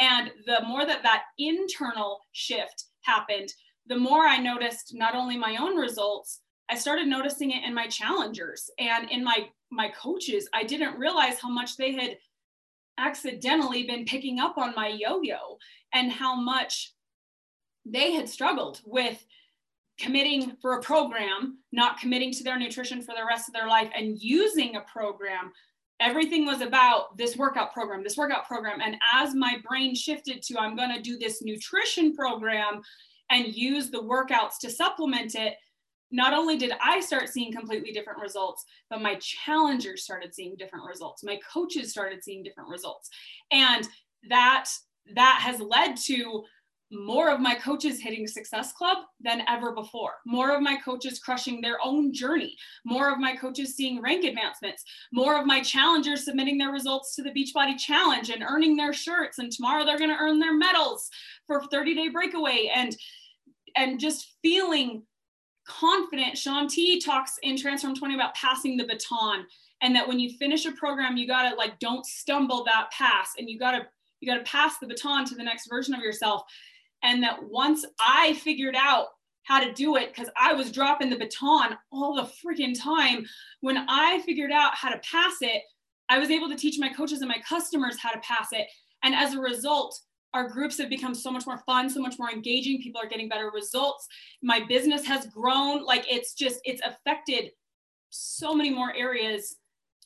And 0.00 0.30
the 0.46 0.60
more 0.66 0.86
that 0.86 1.02
that 1.02 1.24
internal 1.38 2.20
shift 2.32 2.84
happened, 3.02 3.52
the 3.86 3.96
more 3.96 4.26
I 4.26 4.38
noticed 4.38 4.94
not 4.94 5.14
only 5.14 5.36
my 5.36 5.56
own 5.56 5.76
results, 5.76 6.40
I 6.70 6.76
started 6.76 7.08
noticing 7.08 7.50
it 7.50 7.64
in 7.64 7.74
my 7.74 7.86
challengers 7.86 8.70
and 8.78 9.10
in 9.10 9.24
my 9.24 9.48
my 9.70 9.88
coaches. 9.88 10.48
I 10.54 10.64
didn't 10.64 10.98
realize 10.98 11.38
how 11.40 11.48
much 11.48 11.76
they 11.76 11.92
had 11.92 12.16
accidentally 12.98 13.84
been 13.84 14.04
picking 14.04 14.38
up 14.38 14.58
on 14.58 14.74
my 14.74 14.88
yo-yo 14.88 15.58
and 15.92 16.10
how 16.10 16.34
much 16.34 16.94
they 17.84 18.12
had 18.12 18.28
struggled 18.28 18.80
with 18.84 19.24
committing 19.98 20.56
for 20.62 20.78
a 20.78 20.82
program, 20.82 21.58
not 21.72 21.98
committing 21.98 22.32
to 22.32 22.44
their 22.44 22.58
nutrition 22.58 23.02
for 23.02 23.14
the 23.16 23.24
rest 23.26 23.48
of 23.48 23.54
their 23.54 23.68
life 23.68 23.90
and 23.96 24.18
using 24.20 24.76
a 24.76 24.80
program 24.82 25.52
everything 26.00 26.46
was 26.46 26.60
about 26.60 27.16
this 27.16 27.36
workout 27.36 27.72
program, 27.72 28.02
this 28.02 28.16
workout 28.16 28.46
program. 28.46 28.80
And 28.80 28.96
as 29.14 29.34
my 29.34 29.56
brain 29.68 29.94
shifted 29.94 30.42
to, 30.42 30.58
I'm 30.58 30.76
going 30.76 30.94
to 30.94 31.02
do 31.02 31.18
this 31.18 31.42
nutrition 31.42 32.14
program 32.14 32.82
and 33.30 33.54
use 33.54 33.90
the 33.90 33.98
workouts 33.98 34.58
to 34.60 34.70
supplement 34.70 35.34
it, 35.34 35.54
not 36.10 36.32
only 36.32 36.56
did 36.56 36.72
I 36.82 37.00
start 37.00 37.28
seeing 37.28 37.52
completely 37.52 37.92
different 37.92 38.20
results, 38.20 38.64
but 38.88 39.02
my 39.02 39.16
challengers 39.16 40.04
started 40.04 40.34
seeing 40.34 40.56
different 40.56 40.86
results. 40.86 41.22
My 41.22 41.38
coaches 41.52 41.90
started 41.90 42.24
seeing 42.24 42.42
different 42.42 42.70
results. 42.70 43.10
And 43.50 43.86
that 44.28 44.68
that 45.14 45.40
has 45.42 45.60
led 45.60 45.96
to 45.96 46.44
more 46.90 47.30
of 47.30 47.40
my 47.40 47.54
coaches 47.54 48.00
hitting 48.00 48.26
Success 48.26 48.72
Club 48.72 48.98
than 49.20 49.42
ever 49.46 49.72
before. 49.72 50.12
More 50.26 50.54
of 50.54 50.62
my 50.62 50.76
coaches 50.76 51.18
crushing 51.18 51.60
their 51.60 51.78
own 51.84 52.12
journey. 52.12 52.56
More 52.84 53.12
of 53.12 53.18
my 53.18 53.36
coaches 53.36 53.76
seeing 53.76 54.00
rank 54.00 54.24
advancements. 54.24 54.84
More 55.12 55.38
of 55.38 55.46
my 55.46 55.60
challengers 55.60 56.24
submitting 56.24 56.56
their 56.56 56.70
results 56.70 57.14
to 57.16 57.22
the 57.22 57.30
Beachbody 57.30 57.78
Challenge 57.78 58.30
and 58.30 58.42
earning 58.42 58.76
their 58.76 58.92
shirts. 58.92 59.38
And 59.38 59.52
tomorrow 59.52 59.84
they're 59.84 59.98
going 59.98 60.10
to 60.10 60.16
earn 60.16 60.38
their 60.38 60.54
medals 60.54 61.10
for 61.46 61.62
30 61.70 61.94
day 61.94 62.08
breakaway. 62.08 62.70
And 62.74 62.96
and 63.76 64.00
just 64.00 64.36
feeling 64.42 65.02
confident. 65.66 66.36
Shaun 66.36 66.68
T 66.68 67.00
talks 67.00 67.38
in 67.42 67.56
Transform 67.56 67.94
20 67.94 68.14
about 68.14 68.34
passing 68.34 68.76
the 68.76 68.86
baton 68.86 69.46
and 69.82 69.94
that 69.94 70.08
when 70.08 70.18
you 70.18 70.36
finish 70.38 70.66
a 70.66 70.72
program, 70.72 71.16
you 71.16 71.26
got 71.26 71.48
to 71.48 71.56
like 71.56 71.78
don't 71.78 72.04
stumble 72.04 72.64
that 72.64 72.90
pass 72.90 73.32
and 73.38 73.48
you 73.48 73.58
got 73.58 73.72
to 73.72 73.86
you 74.20 74.32
got 74.32 74.38
to 74.38 74.50
pass 74.50 74.78
the 74.78 74.86
baton 74.86 75.24
to 75.26 75.34
the 75.34 75.44
next 75.44 75.68
version 75.68 75.94
of 75.94 76.00
yourself 76.00 76.42
and 77.02 77.22
that 77.22 77.42
once 77.42 77.84
I 78.00 78.34
figured 78.34 78.76
out 78.76 79.06
how 79.44 79.64
to 79.64 79.72
do 79.72 79.96
it, 79.96 80.14
because 80.14 80.30
I 80.36 80.52
was 80.52 80.72
dropping 80.72 81.10
the 81.10 81.16
baton 81.16 81.76
all 81.90 82.14
the 82.14 82.30
freaking 82.44 82.78
time, 82.78 83.24
when 83.60 83.78
I 83.88 84.20
figured 84.26 84.52
out 84.52 84.74
how 84.74 84.90
to 84.90 84.98
pass 84.98 85.36
it, 85.40 85.62
I 86.08 86.18
was 86.18 86.30
able 86.30 86.48
to 86.48 86.56
teach 86.56 86.78
my 86.78 86.88
coaches 86.88 87.20
and 87.20 87.28
my 87.28 87.38
customers 87.48 87.98
how 87.98 88.10
to 88.10 88.20
pass 88.20 88.48
it. 88.52 88.66
And 89.02 89.14
as 89.14 89.34
a 89.34 89.40
result, 89.40 89.98
our 90.34 90.48
groups 90.48 90.78
have 90.78 90.90
become 90.90 91.14
so 91.14 91.30
much 91.30 91.46
more 91.46 91.62
fun, 91.64 91.88
so 91.88 92.00
much 92.00 92.18
more 92.18 92.30
engaging. 92.30 92.82
People 92.82 93.00
are 93.00 93.08
getting 93.08 93.28
better 93.28 93.50
results. 93.54 94.06
My 94.42 94.60
business 94.68 95.06
has 95.06 95.26
grown. 95.26 95.84
Like 95.84 96.04
it's 96.10 96.34
just, 96.34 96.60
it's 96.64 96.82
affected 96.84 97.52
so 98.10 98.54
many 98.54 98.70
more 98.70 98.94
areas. 98.94 99.56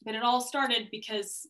But 0.05 0.15
it 0.15 0.23
all 0.23 0.41
started 0.41 0.89
because 0.91 1.47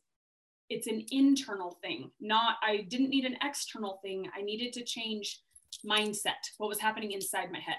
it's 0.73 0.87
an 0.87 1.05
internal 1.11 1.79
thing 1.83 2.11
not 2.21 2.57
i 2.63 2.87
didn't 2.89 3.11
need 3.11 3.25
an 3.25 3.37
external 3.43 4.01
thing. 4.03 4.29
I 4.37 4.43
needed 4.43 4.73
to 4.75 4.85
change 4.85 5.41
mindset 5.87 6.43
what 6.59 6.69
was 6.69 6.79
happening 6.79 7.13
inside 7.13 7.51
my 7.51 7.59
head. 7.59 7.79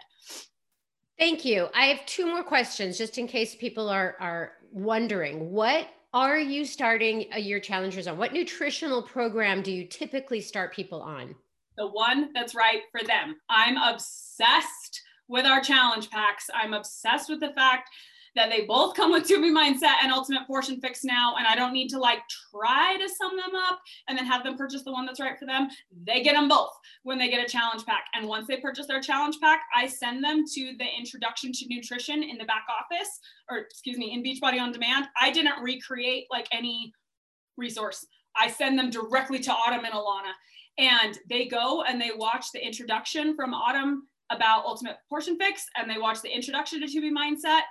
Thank 1.19 1.45
you. 1.45 1.67
I 1.75 1.85
have 1.85 2.05
two 2.05 2.25
more 2.25 2.43
questions 2.43 2.97
just 2.97 3.17
in 3.17 3.27
case 3.27 3.55
people 3.55 3.89
are 3.89 4.15
are 4.19 4.53
wondering. 4.71 5.51
What 5.51 5.87
are 6.13 6.39
you 6.39 6.65
starting 6.65 7.27
uh, 7.33 7.37
your 7.37 7.59
challengers 7.59 8.07
on? 8.07 8.17
What 8.17 8.33
nutritional 8.33 9.01
program 9.01 9.61
do 9.61 9.71
you 9.71 9.85
typically 9.85 10.41
start 10.41 10.73
people 10.73 11.01
on? 11.01 11.35
The 11.77 11.87
one 11.87 12.29
that's 12.33 12.55
right 12.55 12.81
for 12.91 13.05
them. 13.05 13.35
I'm 13.49 13.77
obsessed 13.77 15.01
with 15.27 15.45
our 15.45 15.61
challenge 15.61 16.09
packs. 16.09 16.49
I'm 16.53 16.73
obsessed 16.73 17.29
with 17.29 17.39
the 17.39 17.53
fact 17.53 17.89
that 18.35 18.49
they 18.49 18.65
both 18.65 18.95
come 18.95 19.11
with 19.11 19.27
2B 19.27 19.51
Mindset 19.51 19.95
and 20.01 20.11
Ultimate 20.11 20.47
Portion 20.47 20.79
Fix 20.81 21.03
now. 21.03 21.35
And 21.37 21.45
I 21.45 21.55
don't 21.55 21.73
need 21.73 21.89
to 21.89 21.99
like 21.99 22.19
try 22.51 22.97
to 22.97 23.07
sum 23.07 23.35
them 23.37 23.55
up 23.55 23.79
and 24.07 24.17
then 24.17 24.25
have 24.25 24.43
them 24.43 24.57
purchase 24.57 24.83
the 24.83 24.91
one 24.91 25.05
that's 25.05 25.19
right 25.19 25.37
for 25.37 25.45
them. 25.45 25.67
They 26.05 26.23
get 26.23 26.33
them 26.33 26.47
both 26.47 26.71
when 27.03 27.17
they 27.17 27.29
get 27.29 27.45
a 27.45 27.49
challenge 27.49 27.85
pack. 27.85 28.05
And 28.13 28.27
once 28.27 28.47
they 28.47 28.57
purchase 28.57 28.87
their 28.87 29.01
challenge 29.01 29.37
pack, 29.41 29.61
I 29.75 29.87
send 29.87 30.23
them 30.23 30.43
to 30.53 30.73
the 30.77 30.85
introduction 30.97 31.51
to 31.51 31.67
nutrition 31.67 32.23
in 32.23 32.37
the 32.37 32.45
back 32.45 32.65
office, 32.69 33.19
or 33.49 33.59
excuse 33.59 33.97
me, 33.97 34.13
in 34.13 34.23
Beachbody 34.23 34.59
on 34.59 34.71
Demand. 34.71 35.07
I 35.19 35.31
didn't 35.31 35.61
recreate 35.61 36.25
like 36.31 36.47
any 36.51 36.93
resource. 37.57 38.05
I 38.35 38.49
send 38.49 38.79
them 38.79 38.89
directly 38.89 39.39
to 39.39 39.51
Autumn 39.51 39.85
and 39.85 39.93
Ilana. 39.93 40.31
And 40.79 41.19
they 41.29 41.45
go 41.45 41.83
and 41.83 42.01
they 42.01 42.11
watch 42.15 42.47
the 42.51 42.65
introduction 42.65 43.35
from 43.35 43.53
Autumn 43.53 44.07
about 44.31 44.65
Ultimate 44.65 44.97
Portion 45.07 45.37
Fix, 45.37 45.65
and 45.77 45.87
they 45.87 45.99
watch 45.99 46.21
the 46.21 46.33
introduction 46.33 46.81
to 46.81 46.87
2B 46.87 47.11
Mindset 47.11 47.61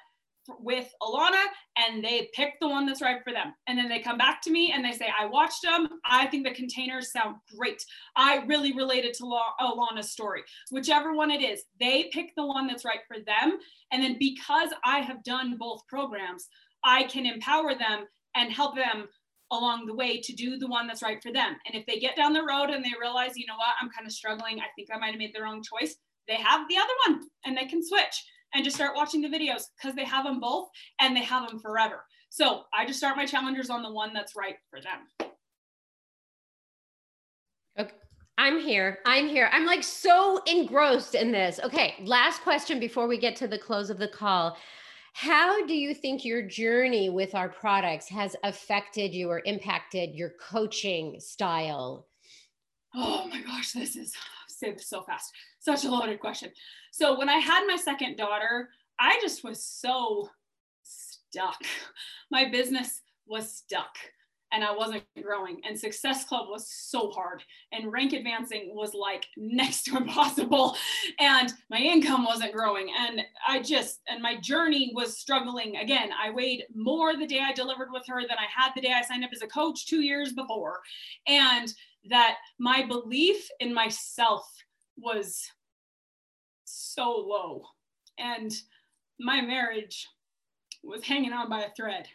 with 0.61 0.93
Ilana 1.03 1.45
and 1.77 2.05
they 2.05 2.29
pick 2.35 2.55
the 2.61 2.69
one 2.69 2.87
that's 2.87 3.03
right 3.03 3.21
for 3.23 3.33
them. 3.33 3.55
And 3.67 3.79
then 3.79 3.89
they 3.89 4.01
come 4.01 4.19
back 4.19 4.43
to 4.43 4.51
me 4.51 4.73
and 4.73 4.85
they 4.85 4.93
say, 4.93 5.09
I 5.19 5.27
watched 5.27 5.63
them. 5.63 5.89
I 6.05 6.27
think 6.27 6.47
the 6.47 6.55
containers 6.55 7.13
sound 7.13 7.37
great. 7.57 7.83
I 8.17 8.45
really 8.47 8.73
related 8.73 9.15
to 9.15 9.41
Ilana's 9.61 10.11
story. 10.11 10.43
Whichever 10.71 11.15
one 11.15 11.31
it 11.31 11.43
is, 11.43 11.63
they 11.79 12.11
pick 12.13 12.33
the 12.37 12.47
one 12.47 12.67
that's 12.67 12.85
right 12.85 13.01
for 13.07 13.19
them. 13.25 13.59
And 13.93 14.03
then 14.03 14.17
because 14.19 14.71
I 14.85 15.01
have 15.01 15.23
done 15.25 15.57
both 15.59 15.87
programs, 15.89 16.49
I 16.85 17.05
can 17.05 17.27
empower 17.27 17.75
them 17.75 18.07
and 18.35 18.53
help 18.53 18.77
them 18.77 19.09
along 19.53 19.85
the 19.85 19.95
way 19.95 20.19
to 20.19 20.33
do 20.33 20.59
the 20.59 20.67
one 20.67 20.87
that's 20.87 21.03
right 21.03 21.23
for 21.23 21.31
them. 21.31 21.57
And 21.67 21.75
if 21.75 21.87
they 21.87 21.99
get 21.99 22.17
down 22.17 22.33
the 22.33 22.43
road 22.43 22.71
and 22.71 22.83
they 22.83 22.93
realize, 22.99 23.37
you 23.37 23.47
know 23.47 23.57
what, 23.57 23.75
I'm 23.81 23.91
kind 23.91 24.07
of 24.07 24.13
struggling, 24.13 24.61
I 24.61 24.67
think 24.75 24.89
I 24.93 24.99
might 24.99 25.11
have 25.11 25.19
made 25.19 25.35
the 25.35 25.43
wrong 25.43 25.63
choice, 25.63 25.95
they 26.27 26.37
have 26.37 26.67
the 26.69 26.77
other 26.77 26.95
one 27.07 27.21
and 27.45 27.57
they 27.57 27.67
can 27.67 27.87
switch 27.87 28.25
and 28.55 28.65
just 28.65 28.77
start 28.77 28.97
watching 28.97 29.21
the 29.21 29.29
videos 29.29 29.65
because 29.77 29.95
they 29.95 30.05
have 30.05 30.25
them 30.25 30.41
both 30.41 30.69
and 31.01 31.17
they 31.17 31.23
have 31.23 31.49
them 31.49 31.59
forever. 31.59 32.05
So 32.29 32.63
I 32.73 32.87
just 32.87 32.99
start 32.99 33.17
my 33.17 33.27
challengers 33.27 33.71
on 33.71 33.83
the 33.83 33.93
one 33.93 34.13
that's 34.13 34.37
right 34.37 34.57
for 34.71 34.81
them. 34.81 35.31
Okay. 37.79 37.95
I'm 38.39 38.59
here. 38.59 38.99
I'm 39.05 39.29
here. 39.29 39.51
I'm 39.53 39.67
like 39.67 39.83
so 39.83 40.43
engrossed 40.47 41.15
in 41.15 41.31
this. 41.33 41.61
Okay, 41.63 41.95
last 42.05 42.41
question 42.43 42.81
before 42.81 43.07
we 43.07 43.19
get 43.19 43.37
to 43.37 43.47
the 43.47 43.59
close 43.59 43.91
of 43.91 43.99
the 43.99 44.09
call. 44.09 44.57
How 45.15 45.67
do 45.67 45.75
you 45.75 45.95
think 45.95 46.25
your 46.25 46.41
journey 46.41 47.11
with 47.11 47.35
our 47.35 47.51
products 47.51 48.09
has 48.09 48.35
affected 48.45 49.13
you 49.13 49.29
or 49.29 49.43
impacted 49.45 50.15
your 50.15 50.31
coaching 50.41 51.21
style? 51.21 52.09
Oh 52.95 53.29
my 53.29 53.43
gosh, 53.43 53.73
this 53.73 53.95
is 53.95 54.15
say 54.49 54.73
this 54.73 54.89
so 54.89 55.03
fast. 55.03 55.31
Such 55.61 55.85
a 55.85 55.91
loaded 55.91 56.21
question. 56.21 56.51
So 56.93 57.19
when 57.19 57.31
I 57.31 57.39
had 57.39 57.67
my 57.67 57.77
second 57.77 58.17
daughter, 58.17 58.69
I 59.01 59.19
just 59.23 59.43
was 59.43 59.65
so 59.65 60.29
stuck. 60.83 61.57
My 62.31 62.51
business 62.51 63.01
was 63.27 63.51
stuck 63.51 63.97
and 64.53 64.63
I 64.63 64.77
wasn't 64.77 65.03
growing. 65.23 65.63
And 65.67 65.79
Success 65.79 66.27
Club 66.27 66.49
was 66.51 66.69
so 66.69 67.11
hard, 67.11 67.43
and 67.73 67.91
rank 67.91 68.13
advancing 68.13 68.73
was 68.75 68.93
like 68.93 69.25
next 69.39 69.85
to 69.85 69.97
impossible. 69.97 70.77
And 71.19 71.51
my 71.71 71.79
income 71.79 72.27
wasn't 72.27 72.53
growing. 72.53 72.91
And 72.95 73.23
I 73.49 73.63
just, 73.63 74.01
and 74.09 74.23
my 74.23 74.39
journey 74.39 74.93
was 74.95 75.17
struggling. 75.17 75.77
Again, 75.77 76.11
I 76.23 76.31
weighed 76.31 76.65
more 76.75 77.17
the 77.17 77.27
day 77.27 77.41
I 77.41 77.55
delivered 77.55 77.89
with 77.91 78.05
her 78.09 78.21
than 78.21 78.37
I 78.39 78.47
had 78.55 78.73
the 78.75 78.83
day 78.83 78.93
I 78.93 79.01
signed 79.01 79.25
up 79.25 79.31
as 79.33 79.41
a 79.41 79.47
coach 79.47 79.87
two 79.87 80.03
years 80.03 80.35
before. 80.35 80.81
And 81.27 81.73
that 82.11 82.37
my 82.59 82.85
belief 82.87 83.49
in 83.61 83.73
myself 83.73 84.47
was 84.99 85.49
so 86.73 87.11
low. 87.11 87.65
And 88.19 88.53
my 89.21 89.41
marriage 89.41 90.09
was 90.83 91.05
hanging 91.05 91.33
on 91.33 91.49
by 91.49 91.63
a 91.63 91.75
thread. 91.77 92.09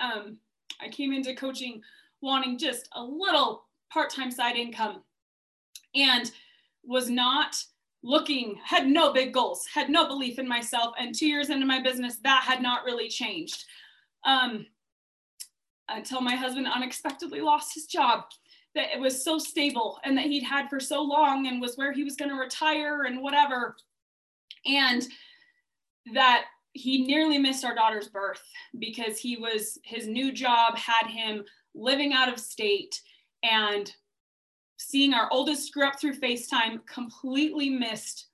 Um, 0.00 0.38
I 0.80 0.88
came 0.88 1.12
into 1.12 1.34
coaching 1.34 1.82
wanting 2.20 2.58
just 2.58 2.88
a 2.92 3.02
little 3.02 3.64
part 3.92 4.10
time 4.10 4.30
side 4.30 4.56
income 4.56 5.02
and 5.94 6.30
was 6.84 7.10
not 7.10 7.56
looking, 8.02 8.58
had 8.64 8.86
no 8.86 9.12
big 9.12 9.32
goals, 9.32 9.66
had 9.72 9.90
no 9.90 10.06
belief 10.06 10.38
in 10.38 10.48
myself. 10.48 10.94
And 10.98 11.14
two 11.14 11.26
years 11.26 11.50
into 11.50 11.66
my 11.66 11.80
business, 11.80 12.16
that 12.22 12.42
had 12.44 12.62
not 12.62 12.84
really 12.84 13.08
changed 13.08 13.64
um, 14.24 14.66
until 15.88 16.20
my 16.20 16.34
husband 16.34 16.66
unexpectedly 16.72 17.40
lost 17.40 17.74
his 17.74 17.86
job. 17.86 18.24
That 18.74 18.94
it 18.94 19.00
was 19.00 19.24
so 19.24 19.38
stable 19.38 19.98
and 20.04 20.16
that 20.16 20.26
he'd 20.26 20.44
had 20.44 20.68
for 20.68 20.78
so 20.78 21.02
long 21.02 21.48
and 21.48 21.60
was 21.60 21.76
where 21.76 21.92
he 21.92 22.04
was 22.04 22.16
going 22.16 22.30
to 22.30 22.36
retire 22.36 23.04
and 23.04 23.20
whatever. 23.20 23.74
And 24.66 25.06
that 26.14 26.44
he 26.72 27.06
nearly 27.06 27.38
missed 27.38 27.64
our 27.64 27.74
daughter's 27.74 28.08
birth 28.08 28.42
because 28.78 29.18
he 29.18 29.36
was 29.36 29.78
his 29.84 30.06
new 30.06 30.32
job 30.32 30.76
had 30.76 31.08
him 31.08 31.44
living 31.74 32.12
out 32.12 32.32
of 32.32 32.38
state 32.38 33.00
and 33.42 33.92
seeing 34.78 35.12
our 35.12 35.28
oldest 35.32 35.72
grew 35.72 35.86
up 35.86 36.00
through 36.00 36.18
FaceTime, 36.18 36.86
completely 36.86 37.68
missed 37.68 38.28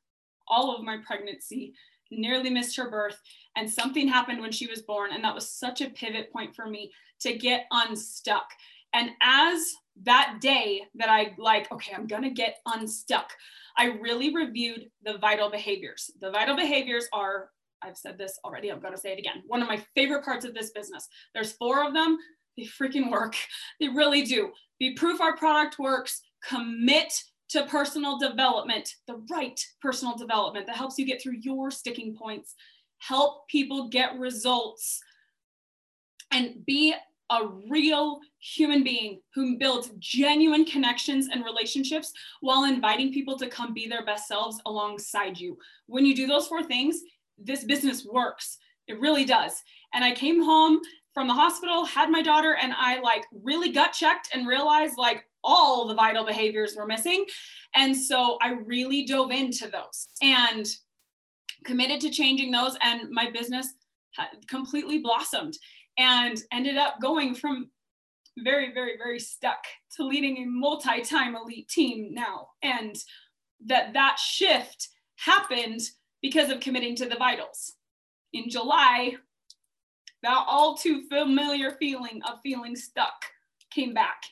all 0.47 0.75
of 0.75 0.85
my 0.85 0.99
pregnancy, 1.07 1.75
nearly 2.11 2.51
missed 2.51 2.77
her 2.77 2.91
birth. 2.91 3.21
And 3.57 3.69
something 3.69 4.07
happened 4.07 4.41
when 4.41 4.53
she 4.53 4.67
was 4.67 4.83
born. 4.83 5.11
And 5.13 5.25
that 5.25 5.35
was 5.35 5.49
such 5.49 5.81
a 5.81 5.91
pivot 5.91 6.33
point 6.33 6.55
for 6.55 6.67
me 6.67 6.93
to 7.21 7.37
get 7.37 7.67
unstuck. 7.71 8.47
And 8.93 9.11
as 9.23 9.75
that 10.03 10.39
day 10.41 10.83
that 10.97 11.09
I 11.09 11.35
like, 11.39 11.71
okay, 11.73 11.95
I'm 11.95 12.07
gonna 12.07 12.31
get 12.31 12.59
unstuck, 12.67 13.31
I 13.77 13.87
really 13.87 14.35
reviewed 14.35 14.91
the 15.05 15.19
vital 15.19 15.51
behaviors. 15.51 16.11
The 16.21 16.31
vital 16.31 16.57
behaviors 16.57 17.07
are, 17.13 17.51
I've 17.83 17.97
said 17.97 18.19
this 18.19 18.39
already, 18.45 18.71
I'm 18.71 18.81
gonna 18.81 18.97
say 18.97 19.13
it 19.13 19.19
again. 19.19 19.43
One 19.47 19.63
of 19.63 19.69
my 19.69 19.83
favorite 19.95 20.25
parts 20.25 20.45
of 20.45 20.55
this 20.55 20.71
business. 20.71 21.09
There's 21.35 21.53
four 21.53 21.87
of 21.87 21.95
them. 21.95 22.19
They 22.57 22.65
freaking 22.65 23.11
work. 23.11 23.35
They 23.81 23.89
really 23.89 24.23
do. 24.23 24.53
Be 24.79 24.95
proof 24.95 25.21
our 25.21 25.37
product 25.37 25.79
works, 25.79 26.23
commit 26.49 27.13
to 27.51 27.67
personal 27.67 28.19
development, 28.19 28.95
the 29.07 29.23
right 29.31 29.61
personal 29.81 30.17
development 30.17 30.67
that 30.67 30.77
helps 30.77 30.99
you 30.99 31.07
get 31.07 31.23
through 31.23 31.37
your 31.41 31.71
sticking 31.71 32.17
points, 32.17 32.55
help 32.99 33.47
people 33.49 33.89
get 33.89 34.19
results, 34.19 35.01
and 36.31 36.65
be 36.67 36.95
a 37.31 37.47
real 37.69 38.21
human 38.39 38.85
being 38.85 39.21
who 39.35 39.57
builds 39.57 39.91
genuine 39.99 40.65
connections 40.65 41.29
and 41.33 41.45
relationships 41.45 42.13
while 42.41 42.65
inviting 42.65 43.13
people 43.13 43.39
to 43.39 43.49
come 43.49 43.73
be 43.73 43.89
their 43.89 44.05
best 44.05 44.29
selves 44.29 44.61
alongside 44.67 45.39
you. 45.39 45.59
When 45.87 46.05
you 46.05 46.15
do 46.15 46.27
those 46.27 46.47
four 46.47 46.63
things, 46.63 47.01
this 47.39 47.65
business 47.65 48.05
works. 48.05 48.59
It 48.87 49.01
really 49.01 49.25
does. 49.25 49.63
And 49.95 50.05
I 50.05 50.13
came 50.13 50.43
home 50.43 50.81
from 51.15 51.29
the 51.29 51.35
hospital, 51.35 51.85
had 51.85 52.11
my 52.11 52.23
daughter, 52.23 52.57
and 52.61 52.75
I 52.77 53.01
like 53.01 53.25
really 53.43 53.71
gut 53.71 53.93
checked 53.93 54.29
and 54.35 54.47
realized 54.47 54.99
like 54.99 55.25
all 55.43 55.87
the 55.87 55.95
vital 55.95 56.25
behaviors 56.25 56.75
were 56.77 56.87
missing. 56.87 57.25
And 57.75 57.97
so 57.97 58.39
I 58.43 58.53
really 58.53 59.05
dove 59.05 59.31
into 59.31 59.69
those 59.69 60.09
and 60.23 60.67
committed 61.65 62.01
to 62.03 62.11
changing 62.11 62.51
those. 62.51 62.77
And 62.83 63.11
my 63.11 63.31
business 63.31 63.75
completely 64.49 64.99
blossomed 64.99 65.57
and 65.99 66.41
ended 66.53 66.77
up 66.77 67.01
going 67.01 67.35
from 67.35 67.71
very, 68.39 68.73
very, 68.73 68.97
very 68.97 69.21
stuck 69.21 69.65
to 69.97 70.05
leading 70.05 70.39
a 70.39 70.47
multi 70.47 71.03
time 71.03 71.37
elite 71.37 71.69
team 71.69 72.13
now. 72.13 72.49
And 72.63 72.97
that 73.67 73.93
that 73.95 74.19
shift 74.19 74.89
happened 75.17 75.81
because 76.21 76.51
of 76.51 76.61
committing 76.61 76.97
to 76.97 77.09
the 77.09 77.17
vitals. 77.17 77.75
In 78.33 78.51
July, 78.51 79.15
that 80.23 80.45
all 80.49 80.75
too 80.75 81.05
familiar 81.09 81.73
feeling 81.73 82.21
of 82.29 82.41
feeling 82.43 82.75
stuck 82.75 83.25
came 83.71 83.95
back 83.95 84.25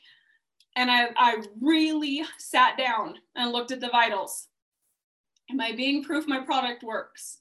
and 0.75 0.89
I, 0.89 1.09
I 1.15 1.43
really 1.61 2.23
sat 2.37 2.77
down 2.77 3.15
and 3.35 3.51
looked 3.51 3.71
at 3.71 3.79
the 3.79 3.89
vitals. 3.89 4.47
Am 5.51 5.59
I 5.59 5.73
being 5.73 6.03
proof 6.03 6.27
my 6.27 6.39
product 6.39 6.83
works? 6.83 7.39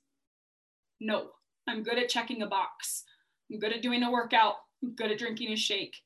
No. 1.00 1.30
I'm 1.68 1.82
good 1.82 1.98
at 1.98 2.08
checking 2.08 2.42
a 2.42 2.46
box. 2.46 3.04
I'm 3.52 3.58
good 3.58 3.72
at 3.72 3.82
doing 3.82 4.02
a 4.02 4.10
workout. 4.10 4.54
I'm 4.82 4.94
good 4.94 5.10
at 5.10 5.18
drinking 5.18 5.52
a 5.52 5.56
shake. 5.56 5.96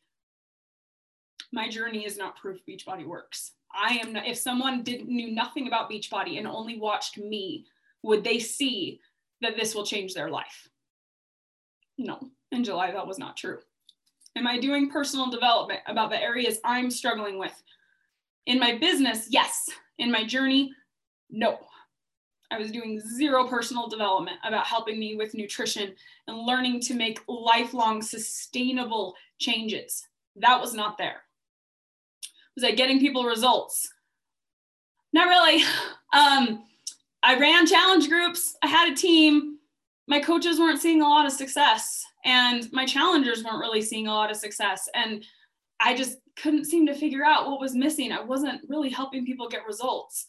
My 1.53 1.69
journey 1.69 2.05
is 2.05 2.19
not 2.19 2.37
proof 2.37 2.59
Beachbody 2.69 3.07
works. 3.07 3.53
I 3.73 4.01
am 4.03 4.15
not, 4.15 4.27
if 4.27 4.37
someone 4.37 4.83
didn't 4.83 5.09
knew 5.09 5.31
nothing 5.31 5.69
about 5.69 5.89
Beachbody 5.89 6.39
and 6.39 6.47
only 6.47 6.79
watched 6.79 7.19
me, 7.19 7.67
would 8.03 8.25
they 8.25 8.41
see 8.41 9.01
that 9.43 9.57
this 9.57 9.75
will 9.75 9.87
change 9.87 10.13
their 10.13 10.29
life? 10.29 10.69
No. 11.99 12.31
In 12.51 12.65
July, 12.65 12.91
that 12.91 13.07
was 13.07 13.19
not 13.19 13.37
true. 13.37 13.59
Am 14.37 14.47
I 14.47 14.59
doing 14.59 14.91
personal 14.91 15.31
development 15.31 15.81
about 15.87 16.11
the 16.11 16.21
areas 16.21 16.59
I'm 16.65 16.91
struggling 16.91 17.39
with? 17.39 17.63
In 18.47 18.59
my 18.59 18.77
business, 18.77 19.29
yes. 19.31 19.69
In 19.99 20.11
my 20.11 20.25
journey, 20.25 20.73
no. 21.31 21.59
I 22.51 22.59
was 22.59 22.71
doing 22.71 23.01
zero 23.01 23.47
personal 23.47 23.89
development 23.89 24.39
about 24.45 24.67
helping 24.67 24.99
me 24.99 25.17
with 25.17 25.35
nutrition 25.35 25.95
and 26.29 26.47
learning 26.47 26.81
to 26.83 26.95
make 26.95 27.21
lifelong 27.29 28.03
sustainable 28.03 29.15
changes. 29.39 30.07
That 30.37 30.61
was 30.61 30.75
not 30.75 30.99
there. 30.99 31.23
Was 32.55 32.65
I 32.65 32.71
getting 32.73 33.01
people 33.01 33.25
results? 33.25 33.89
Not 35.13 35.29
really. 35.29 35.65
Um, 36.15 36.63
I 37.23 37.39
ran 37.39 37.67
challenge 37.67 38.09
groups, 38.09 38.57
I 38.63 38.69
had 38.69 38.91
a 38.91 38.97
team. 38.97 39.59
My 40.07 40.19
coaches 40.19 40.59
weren't 40.59 40.81
seeing 40.81 41.03
a 41.03 41.09
lot 41.09 41.27
of 41.27 41.33
success 41.33 42.07
and 42.27 42.71
my 42.73 42.85
challengers 42.85 43.43
weren't 43.43 43.61
really 43.61 43.81
seeing 43.81 44.09
a 44.09 44.13
lot 44.13 44.31
of 44.31 44.37
success 44.37 44.89
and 44.95 45.25
i 45.81 45.97
just 45.97 46.19
couldn't 46.37 46.67
seem 46.67 46.87
to 46.87 46.95
figure 46.95 47.25
out 47.25 47.49
what 47.49 47.61
was 47.61 47.75
missing 47.75 48.13
i 48.13 48.21
wasn't 48.21 48.61
really 48.69 48.91
helping 48.91 49.25
people 49.25 49.49
get 49.49 49.67
results 49.67 50.27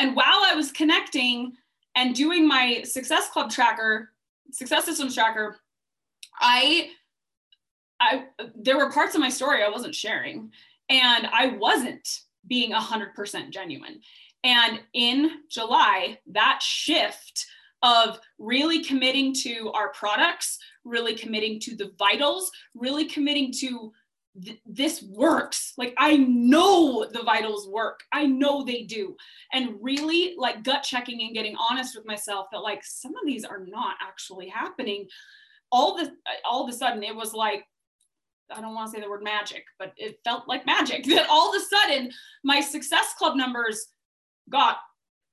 and 0.00 0.16
while 0.16 0.42
i 0.44 0.54
was 0.54 0.72
connecting 0.72 1.52
and 1.94 2.14
doing 2.14 2.46
my 2.46 2.82
success 2.82 3.28
club 3.30 3.50
tracker 3.50 4.12
success 4.50 4.84
systems 4.84 5.14
tracker 5.14 5.56
i 6.40 6.90
i 8.00 8.24
there 8.56 8.76
were 8.76 8.90
parts 8.90 9.14
of 9.14 9.20
my 9.20 9.28
story 9.28 9.62
i 9.62 9.68
wasn't 9.68 9.94
sharing. 9.94 10.50
And 10.88 11.28
i 11.32 11.54
wasn't 11.58 12.08
being 12.46 12.72
100% 12.72 13.50
genuine. 13.50 14.00
And 14.42 14.80
in 14.94 15.30
july 15.50 16.18
that 16.32 16.60
shift 16.62 17.46
of 17.82 18.18
really 18.38 18.82
committing 18.84 19.32
to 19.32 19.70
our 19.72 19.90
products, 19.92 20.58
really 20.84 21.14
committing 21.14 21.60
to 21.60 21.76
the 21.76 21.92
vitals, 21.98 22.50
really 22.74 23.06
committing 23.06 23.52
to 23.60 23.92
th- 24.42 24.60
this 24.66 25.02
works. 25.02 25.72
Like 25.76 25.94
I 25.98 26.16
know 26.16 27.06
the 27.10 27.22
vitals 27.22 27.68
work. 27.68 28.00
I 28.12 28.26
know 28.26 28.64
they 28.64 28.82
do. 28.82 29.16
And 29.52 29.76
really 29.80 30.34
like 30.38 30.62
gut 30.62 30.82
checking 30.82 31.22
and 31.22 31.34
getting 31.34 31.56
honest 31.56 31.96
with 31.96 32.06
myself 32.06 32.46
that 32.52 32.58
like 32.58 32.84
some 32.84 33.12
of 33.12 33.26
these 33.26 33.44
are 33.44 33.64
not 33.66 33.96
actually 34.02 34.48
happening. 34.48 35.06
All 35.72 35.96
the 35.96 36.12
all 36.48 36.64
of 36.64 36.70
a 36.70 36.76
sudden 36.76 37.02
it 37.02 37.14
was 37.14 37.32
like 37.32 37.64
I 38.52 38.60
don't 38.60 38.74
want 38.74 38.90
to 38.90 38.96
say 38.96 39.02
the 39.02 39.08
word 39.08 39.22
magic, 39.22 39.64
but 39.78 39.92
it 39.96 40.18
felt 40.24 40.48
like 40.48 40.66
magic 40.66 41.04
that 41.06 41.28
all 41.30 41.54
of 41.54 41.60
a 41.60 41.64
sudden 41.64 42.10
my 42.42 42.60
success 42.60 43.14
club 43.16 43.36
numbers 43.36 43.88
got 44.48 44.78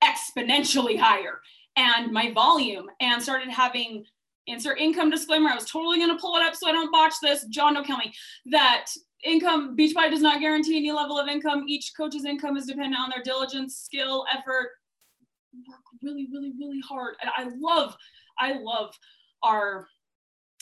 exponentially 0.02 0.98
higher 0.98 1.40
and 1.76 2.12
my 2.12 2.32
volume 2.32 2.86
and 3.00 3.22
started 3.22 3.50
having 3.50 4.04
insert 4.48 4.78
income 4.78 5.10
disclaimer. 5.10 5.50
I 5.50 5.54
was 5.54 5.70
totally 5.70 5.98
going 5.98 6.10
to 6.10 6.20
pull 6.20 6.36
it 6.36 6.42
up 6.42 6.54
so 6.54 6.68
I 6.68 6.72
don't 6.72 6.92
botch 6.92 7.14
this. 7.22 7.44
John, 7.46 7.74
don't 7.74 7.86
kill 7.86 7.98
me. 7.98 8.12
That 8.46 8.86
income, 9.24 9.76
Beachbody 9.76 10.10
does 10.10 10.22
not 10.22 10.40
guarantee 10.40 10.76
any 10.78 10.92
level 10.92 11.18
of 11.18 11.28
income. 11.28 11.64
Each 11.68 11.92
coach's 11.96 12.24
income 12.24 12.56
is 12.56 12.66
dependent 12.66 13.00
on 13.00 13.10
their 13.10 13.22
diligence, 13.22 13.76
skill, 13.76 14.24
effort. 14.32 14.70
Work 15.66 15.80
really, 16.02 16.28
really, 16.32 16.52
really 16.58 16.80
hard. 16.86 17.16
And 17.20 17.30
I 17.36 17.50
love, 17.58 17.96
I 18.38 18.58
love 18.60 18.94
our 19.42 19.88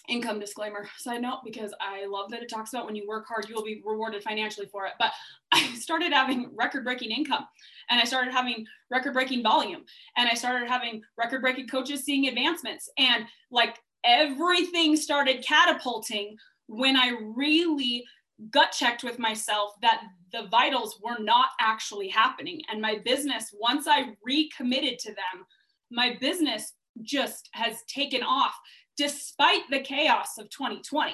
income 0.09 0.39
disclaimer 0.39 0.89
side 0.99 1.23
note 1.23 1.41
because 1.45 1.73
I 1.81 2.07
love 2.07 2.31
that 2.31 2.43
it 2.43 2.49
talks 2.49 2.73
about 2.73 2.87
when 2.87 2.97
you 2.97 3.07
work 3.07 3.27
hard, 3.27 3.49
you 3.49 3.55
will 3.55 3.65
be 3.65 3.83
rewarded 3.85 4.23
financially 4.23 4.67
for 4.67 4.87
it. 4.87 4.93
But 4.99 5.13
I 5.53 5.75
started 5.75 6.13
having 6.13 6.51
record 6.55 6.85
breaking 6.85 7.11
income 7.11 7.47
and 7.91 8.01
I 8.01 8.05
started 8.05 8.33
having 8.33 8.67
record 8.91 9.15
breaking 9.15 9.43
volume 9.43 9.85
and 10.17 10.29
I 10.29 10.35
started 10.35 10.69
having 10.69 11.03
record 11.17 11.41
breaking 11.41 11.69
coaches 11.69 12.05
seeing 12.05 12.27
advancements 12.29 12.91
and 12.99 13.25
like 13.51 13.79
everything 14.05 14.97
started 14.97 15.45
catapulting 15.45 16.37
when 16.69 16.97
I 16.97 17.17
really 17.35 18.05
gut 18.51 18.73
checked 18.73 19.03
with 19.03 19.19
myself 19.19 19.73
that 19.83 20.03
the 20.33 20.47
vitals 20.51 21.01
were 21.03 21.19
not 21.19 21.51
actually 21.61 22.09
happening. 22.09 22.61
And 22.71 22.81
my 22.81 22.99
business, 23.05 23.55
once 23.59 23.87
I 23.87 24.15
recommitted 24.23 24.99
to 25.01 25.09
them, 25.11 25.47
my 25.91 26.17
business 26.21 26.73
just 27.03 27.49
has 27.53 27.83
taken 27.85 28.23
off 28.23 28.55
despite 28.97 29.63
the 29.71 29.81
chaos 29.81 30.39
of 30.39 30.51
2020. 30.51 31.13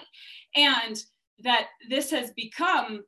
And 0.57 1.03
that 1.41 1.69
this 1.89 2.11
has 2.11 2.31
become 2.33 3.03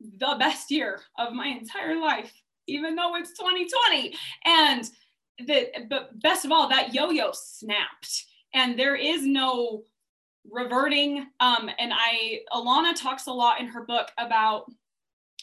the 0.00 0.36
best 0.38 0.70
year 0.70 1.00
of 1.18 1.32
my 1.32 1.46
entire 1.46 1.98
life 1.98 2.32
even 2.66 2.94
though 2.94 3.14
it's 3.16 3.36
2020. 3.38 4.14
And 4.44 4.90
the 5.38 5.68
but 5.88 6.18
best 6.20 6.44
of 6.44 6.52
all, 6.52 6.68
that 6.68 6.94
yo-yo 6.94 7.30
snapped. 7.32 8.24
And 8.54 8.78
there 8.78 8.96
is 8.96 9.22
no 9.22 9.82
reverting. 10.50 11.26
Um, 11.40 11.70
and 11.78 11.92
I 11.94 12.40
Ilana 12.52 12.94
talks 12.94 13.26
a 13.26 13.32
lot 13.32 13.60
in 13.60 13.66
her 13.66 13.84
book 13.84 14.08
about 14.18 14.70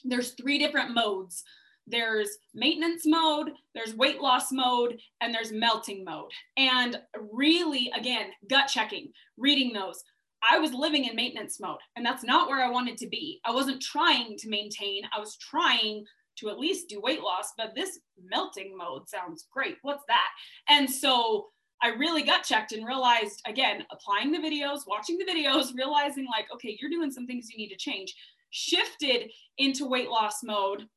there's 0.04 0.32
three 0.32 0.58
different 0.58 0.94
modes. 0.94 1.44
There's 1.88 2.30
maintenance 2.54 3.04
mode, 3.06 3.52
there's 3.76 3.96
weight 3.96 4.22
loss 4.22 4.52
mode, 4.52 4.98
and 5.22 5.34
there's 5.34 5.52
melting 5.52 6.04
mode. 6.04 6.32
And 6.58 7.00
really, 7.32 7.92
again, 7.96 8.28
gut 8.50 8.68
checking, 8.68 9.12
reading 9.38 9.74
those. 9.74 10.02
I 10.50 10.60
was 10.60 10.74
living 10.74 11.06
in 11.06 11.16
maintenance 11.16 11.60
mode, 11.60 11.80
and 11.96 12.06
that's 12.06 12.24
not 12.24 12.50
where 12.50 12.64
I 12.64 12.70
wanted 12.70 12.98
to 12.98 13.08
be. 13.08 13.40
I 13.46 13.52
wasn't 13.52 13.82
trying 13.82 14.38
to 14.38 14.50
maintain, 14.50 15.04
I 15.16 15.20
was 15.20 15.38
trying 15.38 16.06
to 16.40 16.50
at 16.50 16.60
least 16.60 16.90
do 16.90 17.00
weight 17.00 17.22
loss, 17.22 17.54
but 17.58 17.76
this 17.76 18.00
melting 18.30 18.76
mode 18.78 19.08
sounds 19.08 19.48
great. 19.52 19.78
What's 19.82 20.04
that? 20.08 20.30
And 20.68 20.90
so 20.90 21.48
I 21.82 21.90
really 21.90 22.24
gut 22.24 22.44
checked 22.44 22.72
and 22.72 22.86
realized 22.86 23.42
again, 23.46 23.86
applying 23.92 24.32
the 24.32 24.40
videos, 24.40 24.88
watching 24.88 25.18
the 25.18 25.26
videos, 25.26 25.74
realizing 25.78 26.26
like, 26.26 26.48
okay, 26.54 26.78
you're 26.80 26.90
doing 26.90 27.12
some 27.12 27.28
things 27.28 27.50
you 27.50 27.58
need 27.58 27.70
to 27.70 27.78
change, 27.78 28.16
shifted 28.52 29.30
into 29.58 29.88
weight 29.88 30.10
loss 30.10 30.44
mode. 30.44 30.88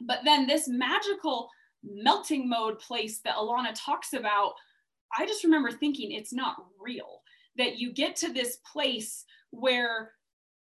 But 0.00 0.20
then 0.24 0.46
this 0.46 0.68
magical 0.68 1.48
melting 1.82 2.48
mode 2.48 2.78
place 2.78 3.20
that 3.24 3.36
Ilana 3.36 3.72
talks 3.74 4.12
about, 4.12 4.54
I 5.16 5.26
just 5.26 5.44
remember 5.44 5.70
thinking 5.70 6.12
it's 6.12 6.32
not 6.32 6.56
real. 6.80 7.22
That 7.56 7.78
you 7.78 7.92
get 7.92 8.16
to 8.16 8.32
this 8.32 8.58
place 8.70 9.24
where 9.50 10.12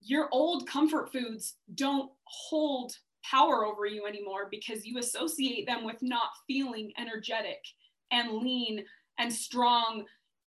your 0.01 0.29
old 0.31 0.67
comfort 0.67 1.11
foods 1.11 1.55
don't 1.75 2.09
hold 2.23 2.93
power 3.29 3.65
over 3.65 3.85
you 3.85 4.05
anymore 4.05 4.47
because 4.49 4.85
you 4.85 4.97
associate 4.97 5.67
them 5.67 5.83
with 5.83 5.97
not 6.01 6.29
feeling 6.47 6.93
energetic 6.97 7.59
and 8.11 8.37
lean 8.37 8.85
and 9.17 9.31
strong. 9.31 10.05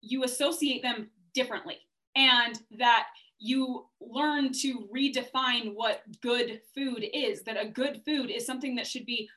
You 0.02 0.24
associate 0.24 0.82
them 0.82 1.08
differently, 1.32 1.78
and 2.16 2.61
that 2.78 3.06
you 3.41 3.86
learn 4.01 4.53
to 4.53 4.86
redefine 4.95 5.74
what 5.74 6.03
good 6.20 6.61
food 6.74 7.05
is. 7.12 7.43
That 7.43 7.61
a 7.61 7.68
good 7.68 8.03
food 8.05 8.30
is 8.30 8.47
something 8.47 8.76
that 8.76 8.86
should 8.86 9.07
be 9.07 9.28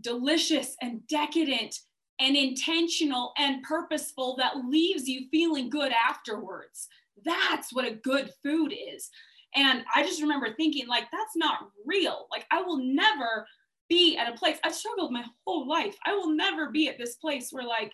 delicious 0.00 0.76
and 0.80 1.04
decadent 1.08 1.80
and 2.20 2.36
intentional 2.36 3.32
and 3.38 3.62
purposeful 3.62 4.36
that 4.36 4.66
leaves 4.68 5.08
you 5.08 5.28
feeling 5.30 5.70
good 5.70 5.92
afterwards. 5.92 6.88
That's 7.24 7.72
what 7.72 7.86
a 7.86 7.94
good 7.94 8.30
food 8.42 8.72
is. 8.72 9.10
And 9.54 9.82
I 9.94 10.02
just 10.02 10.20
remember 10.20 10.54
thinking, 10.54 10.86
like, 10.86 11.04
that's 11.10 11.36
not 11.36 11.70
real. 11.86 12.26
Like, 12.30 12.44
I 12.50 12.60
will 12.60 12.78
never 12.78 13.46
be 13.88 14.18
at 14.18 14.32
a 14.32 14.36
place, 14.36 14.58
I've 14.62 14.74
struggled 14.74 15.10
my 15.10 15.24
whole 15.46 15.66
life. 15.66 15.96
I 16.04 16.14
will 16.14 16.34
never 16.34 16.70
be 16.70 16.88
at 16.88 16.98
this 16.98 17.14
place 17.16 17.48
where, 17.50 17.64
like, 17.64 17.90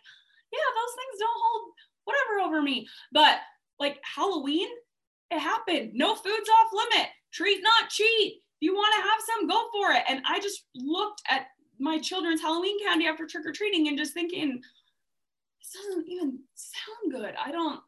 yeah, 0.53 0.59
those 0.75 0.95
things 0.97 1.21
don't 1.21 1.31
hold 1.33 1.73
whatever 2.05 2.49
over 2.49 2.61
me. 2.61 2.89
But 3.13 3.39
like 3.79 4.01
Halloween, 4.03 4.69
it 5.35 5.41
happened. 5.41 5.93
No 5.95 6.14
food's 6.14 6.49
off 6.49 6.70
limit. 6.72 7.09
Treat, 7.32 7.62
not 7.62 7.91
cheat. 7.91 8.35
If 8.35 8.61
you 8.61 8.74
want 8.74 8.95
to 8.95 9.03
have 9.03 9.20
some, 9.26 9.49
go 9.49 9.68
for 9.72 9.93
it. 9.93 10.05
And 10.09 10.22
I 10.26 10.41
just 10.41 10.64
looked 10.74 11.22
at 11.28 11.47
my 11.78 11.99
children's 11.99 12.41
Halloween 12.41 12.78
candy 12.85 13.07
after 13.07 13.26
trick 13.26 13.45
or 13.47 13.53
treating 13.53 13.89
and 13.89 13.99
just 13.99 14.14
thinking, 14.14 14.61
this 15.61 15.82
doesn't 15.82 16.09
even 16.09 16.39
sound 16.55 17.12
good. 17.12 17.35
I 17.45 17.51
don't, 17.51 17.80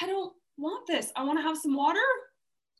I 0.00 0.06
don't 0.06 0.32
want 0.56 0.86
this. 0.86 1.12
I 1.16 1.24
want 1.24 1.38
to 1.38 1.42
have 1.42 1.58
some 1.58 1.76
water 1.76 1.98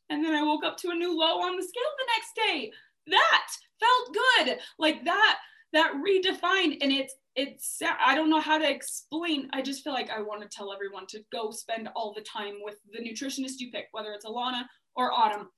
and 0.09 0.24
then 0.24 0.34
I 0.34 0.42
woke 0.42 0.64
up 0.64 0.76
to 0.78 0.90
a 0.90 0.94
new 0.94 1.18
low 1.18 1.40
on 1.40 1.57
the 1.57 1.62
scale 1.62 1.82
the 1.98 2.12
next 2.16 2.52
day. 2.52 2.72
That 3.09 3.46
felt 3.80 4.16
good. 4.46 4.59
Like 4.78 5.04
that, 5.04 5.38
that 5.72 5.94
redefined. 5.94 6.78
And 6.80 6.92
it's, 6.92 7.14
it's, 7.37 7.80
I 7.82 8.14
don't 8.14 8.30
know 8.30 8.41
how 8.41 8.59
to 8.59 8.68
explain. 8.68 9.49
I 9.53 9.62
just 9.62 9.84
feel 9.84 9.93
like 9.93 10.11
I 10.11 10.22
want 10.22 10.43
to 10.43 10.49
tell 10.49 10.72
everyone 10.72 11.07
to 11.09 11.22
go 11.30 11.51
spend 11.51 11.89
all 11.95 12.14
the 12.14 12.22
time 12.22 12.55
with 12.62 12.76
the 12.93 12.99
nutritionist 12.99 13.59
you 13.59 13.70
pick, 13.70 13.89
whether 13.93 14.12
it's 14.12 14.24
Ilana 14.24 14.64
or 14.95 15.12
Autumn, 15.12 15.51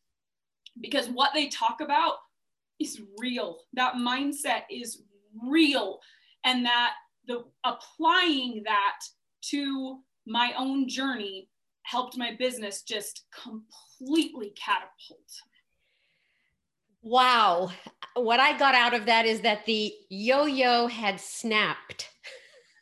because 0.81 1.09
what 1.09 1.31
they 1.35 1.49
talk 1.49 1.81
about 1.81 2.15
is 2.81 3.01
real. 3.19 3.59
That 3.75 3.95
mindset 3.95 4.63
is 4.71 5.03
real. 5.43 6.01
And 6.45 6.65
that 6.67 6.95
the 7.27 7.45
applying 7.65 8.63
that 8.65 8.99
to 9.51 10.01
my 10.27 10.53
own 10.57 10.89
journey 10.89 11.49
helped 11.83 12.17
my 12.17 12.35
business 12.39 12.83
just 12.83 13.25
completely 13.33 14.53
catapult. 14.63 15.31
Wow. 17.09 17.71
What 18.15 18.39
I 18.39 18.59
got 18.59 18.75
out 18.75 18.93
of 18.93 19.07
that 19.07 19.25
is 19.25 19.41
that 19.41 19.65
the 19.65 19.95
yo 20.11 20.45
yo 20.45 20.87
had 20.89 21.19
snapped. 21.19 22.11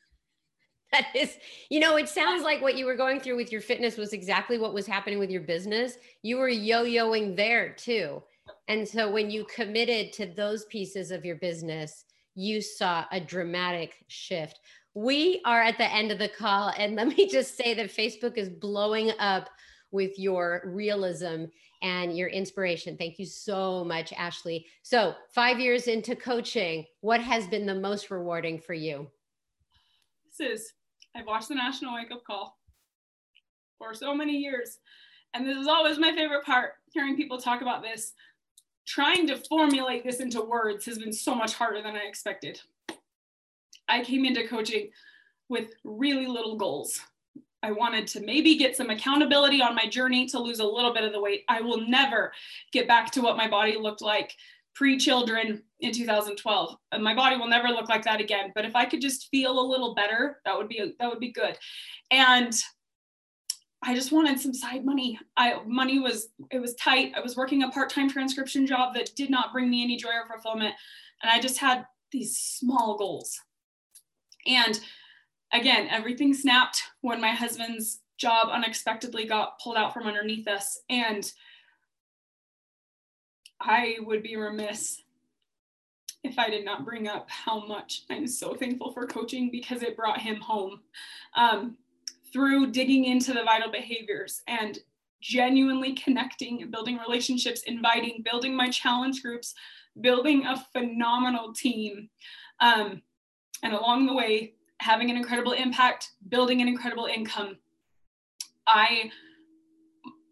that 0.92 1.06
is, 1.14 1.36
you 1.70 1.78
know, 1.78 1.96
it 1.96 2.08
sounds 2.08 2.42
like 2.42 2.60
what 2.60 2.76
you 2.76 2.86
were 2.86 2.96
going 2.96 3.20
through 3.20 3.36
with 3.36 3.52
your 3.52 3.60
fitness 3.60 3.96
was 3.96 4.12
exactly 4.12 4.58
what 4.58 4.74
was 4.74 4.86
happening 4.86 5.20
with 5.20 5.30
your 5.30 5.42
business. 5.42 5.98
You 6.22 6.38
were 6.38 6.48
yo 6.48 6.84
yoing 6.84 7.36
there 7.36 7.72
too. 7.72 8.20
And 8.66 8.88
so 8.88 9.10
when 9.10 9.30
you 9.30 9.44
committed 9.44 10.12
to 10.14 10.26
those 10.26 10.64
pieces 10.64 11.12
of 11.12 11.24
your 11.24 11.36
business, 11.36 12.04
you 12.34 12.60
saw 12.60 13.04
a 13.12 13.20
dramatic 13.20 13.94
shift 14.08 14.58
we 14.96 15.42
are 15.44 15.60
at 15.60 15.76
the 15.76 15.92
end 15.92 16.10
of 16.10 16.18
the 16.18 16.28
call. 16.28 16.72
And 16.76 16.96
let 16.96 17.08
me 17.08 17.28
just 17.28 17.56
say 17.56 17.74
that 17.74 17.94
Facebook 17.94 18.36
is 18.36 18.48
blowing 18.48 19.12
up 19.20 19.50
with 19.92 20.18
your 20.18 20.62
realism 20.64 21.44
and 21.82 22.16
your 22.16 22.28
inspiration. 22.28 22.96
Thank 22.96 23.18
you 23.18 23.26
so 23.26 23.84
much, 23.84 24.12
Ashley. 24.12 24.66
So, 24.82 25.14
five 25.34 25.60
years 25.60 25.86
into 25.86 26.16
coaching, 26.16 26.86
what 27.00 27.20
has 27.20 27.46
been 27.46 27.66
the 27.66 27.74
most 27.74 28.10
rewarding 28.10 28.58
for 28.58 28.74
you? 28.74 29.08
This 30.38 30.50
is, 30.50 30.72
I've 31.14 31.26
watched 31.26 31.48
the 31.48 31.54
National 31.54 31.94
Wake 31.94 32.10
Up 32.10 32.24
Call 32.24 32.56
for 33.78 33.94
so 33.94 34.14
many 34.14 34.36
years. 34.36 34.78
And 35.34 35.46
this 35.46 35.58
is 35.58 35.66
always 35.66 35.98
my 35.98 36.14
favorite 36.14 36.44
part 36.44 36.72
hearing 36.92 37.16
people 37.16 37.38
talk 37.38 37.60
about 37.60 37.82
this. 37.82 38.14
Trying 38.86 39.26
to 39.26 39.36
formulate 39.48 40.04
this 40.04 40.20
into 40.20 40.40
words 40.40 40.86
has 40.86 40.98
been 40.98 41.12
so 41.12 41.34
much 41.34 41.54
harder 41.54 41.82
than 41.82 41.96
I 41.96 42.06
expected. 42.08 42.60
I 43.88 44.02
came 44.02 44.24
into 44.24 44.46
coaching 44.46 44.90
with 45.48 45.74
really 45.84 46.26
little 46.26 46.56
goals. 46.56 47.00
I 47.66 47.72
wanted 47.72 48.06
to 48.08 48.20
maybe 48.20 48.56
get 48.56 48.76
some 48.76 48.90
accountability 48.90 49.60
on 49.60 49.74
my 49.74 49.88
journey 49.88 50.24
to 50.26 50.38
lose 50.38 50.60
a 50.60 50.64
little 50.64 50.94
bit 50.94 51.02
of 51.02 51.12
the 51.12 51.20
weight. 51.20 51.42
I 51.48 51.60
will 51.60 51.80
never 51.88 52.32
get 52.72 52.86
back 52.86 53.10
to 53.12 53.20
what 53.20 53.36
my 53.36 53.48
body 53.48 53.76
looked 53.76 54.02
like 54.02 54.32
pre 54.72 54.96
children 54.96 55.64
in 55.80 55.90
2012. 55.90 56.76
And 56.92 57.02
my 57.02 57.12
body 57.12 57.36
will 57.36 57.48
never 57.48 57.68
look 57.68 57.88
like 57.88 58.04
that 58.04 58.20
again. 58.20 58.52
But 58.54 58.66
if 58.66 58.76
I 58.76 58.84
could 58.84 59.00
just 59.00 59.28
feel 59.32 59.58
a 59.58 59.68
little 59.68 59.96
better, 59.96 60.40
that 60.44 60.56
would 60.56 60.68
be 60.68 60.94
that 61.00 61.10
would 61.10 61.18
be 61.18 61.32
good. 61.32 61.58
And 62.12 62.54
I 63.82 63.96
just 63.96 64.12
wanted 64.12 64.38
some 64.38 64.54
side 64.54 64.84
money. 64.84 65.18
I 65.36 65.60
money 65.66 65.98
was 65.98 66.28
it 66.52 66.60
was 66.60 66.76
tight. 66.76 67.14
I 67.16 67.20
was 67.20 67.36
working 67.36 67.64
a 67.64 67.70
part-time 67.70 68.08
transcription 68.08 68.64
job 68.64 68.94
that 68.94 69.10
did 69.16 69.28
not 69.28 69.52
bring 69.52 69.68
me 69.68 69.82
any 69.82 69.96
joy 69.96 70.10
or 70.10 70.28
fulfillment. 70.28 70.76
And 71.20 71.32
I 71.32 71.40
just 71.40 71.58
had 71.58 71.84
these 72.12 72.38
small 72.38 72.96
goals. 72.96 73.40
And 74.46 74.78
again, 75.52 75.88
everything 75.90 76.34
snapped 76.34 76.82
when 77.00 77.20
my 77.20 77.30
husband's 77.30 78.00
job 78.16 78.48
unexpectedly 78.50 79.26
got 79.26 79.58
pulled 79.60 79.76
out 79.76 79.92
from 79.92 80.06
underneath 80.06 80.48
us. 80.48 80.80
And 80.88 81.30
I 83.60 83.96
would 84.00 84.22
be 84.22 84.36
remiss 84.36 85.02
if 86.24 86.38
I 86.38 86.50
did 86.50 86.64
not 86.64 86.84
bring 86.84 87.08
up 87.08 87.30
how 87.30 87.64
much 87.66 88.02
I'm 88.10 88.26
so 88.26 88.54
thankful 88.54 88.92
for 88.92 89.06
coaching 89.06 89.50
because 89.50 89.82
it 89.82 89.96
brought 89.96 90.20
him 90.20 90.36
home 90.40 90.80
um, 91.36 91.76
through 92.32 92.72
digging 92.72 93.04
into 93.04 93.32
the 93.32 93.44
vital 93.44 93.70
behaviors 93.70 94.42
and 94.48 94.78
genuinely 95.20 95.94
connecting, 95.94 96.68
building 96.70 96.98
relationships, 96.98 97.62
inviting, 97.62 98.22
building 98.24 98.54
my 98.54 98.68
challenge 98.68 99.22
groups, 99.22 99.54
building 100.00 100.44
a 100.46 100.64
phenomenal 100.72 101.52
team. 101.52 102.08
Um, 102.60 103.02
and 103.62 103.72
along 103.72 104.06
the 104.06 104.14
way, 104.14 104.55
having 104.80 105.10
an 105.10 105.16
incredible 105.16 105.52
impact, 105.52 106.10
building 106.28 106.60
an 106.60 106.68
incredible 106.68 107.06
income, 107.06 107.56
I 108.66 109.10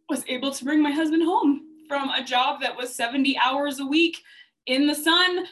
was 0.09 0.25
able 0.29 0.53
to 0.53 0.65
bring 0.65 0.83
my 0.83 0.91
husband 0.91 1.23
home 1.23 1.63
from 1.89 2.11
a 2.11 2.23
job 2.23 2.61
that 2.61 2.77
was 2.77 2.95
70 2.95 3.39
hours 3.39 3.81
a 3.81 3.87
week 3.87 4.23
in 4.67 4.87
the 4.87 4.95
sun 4.95 5.47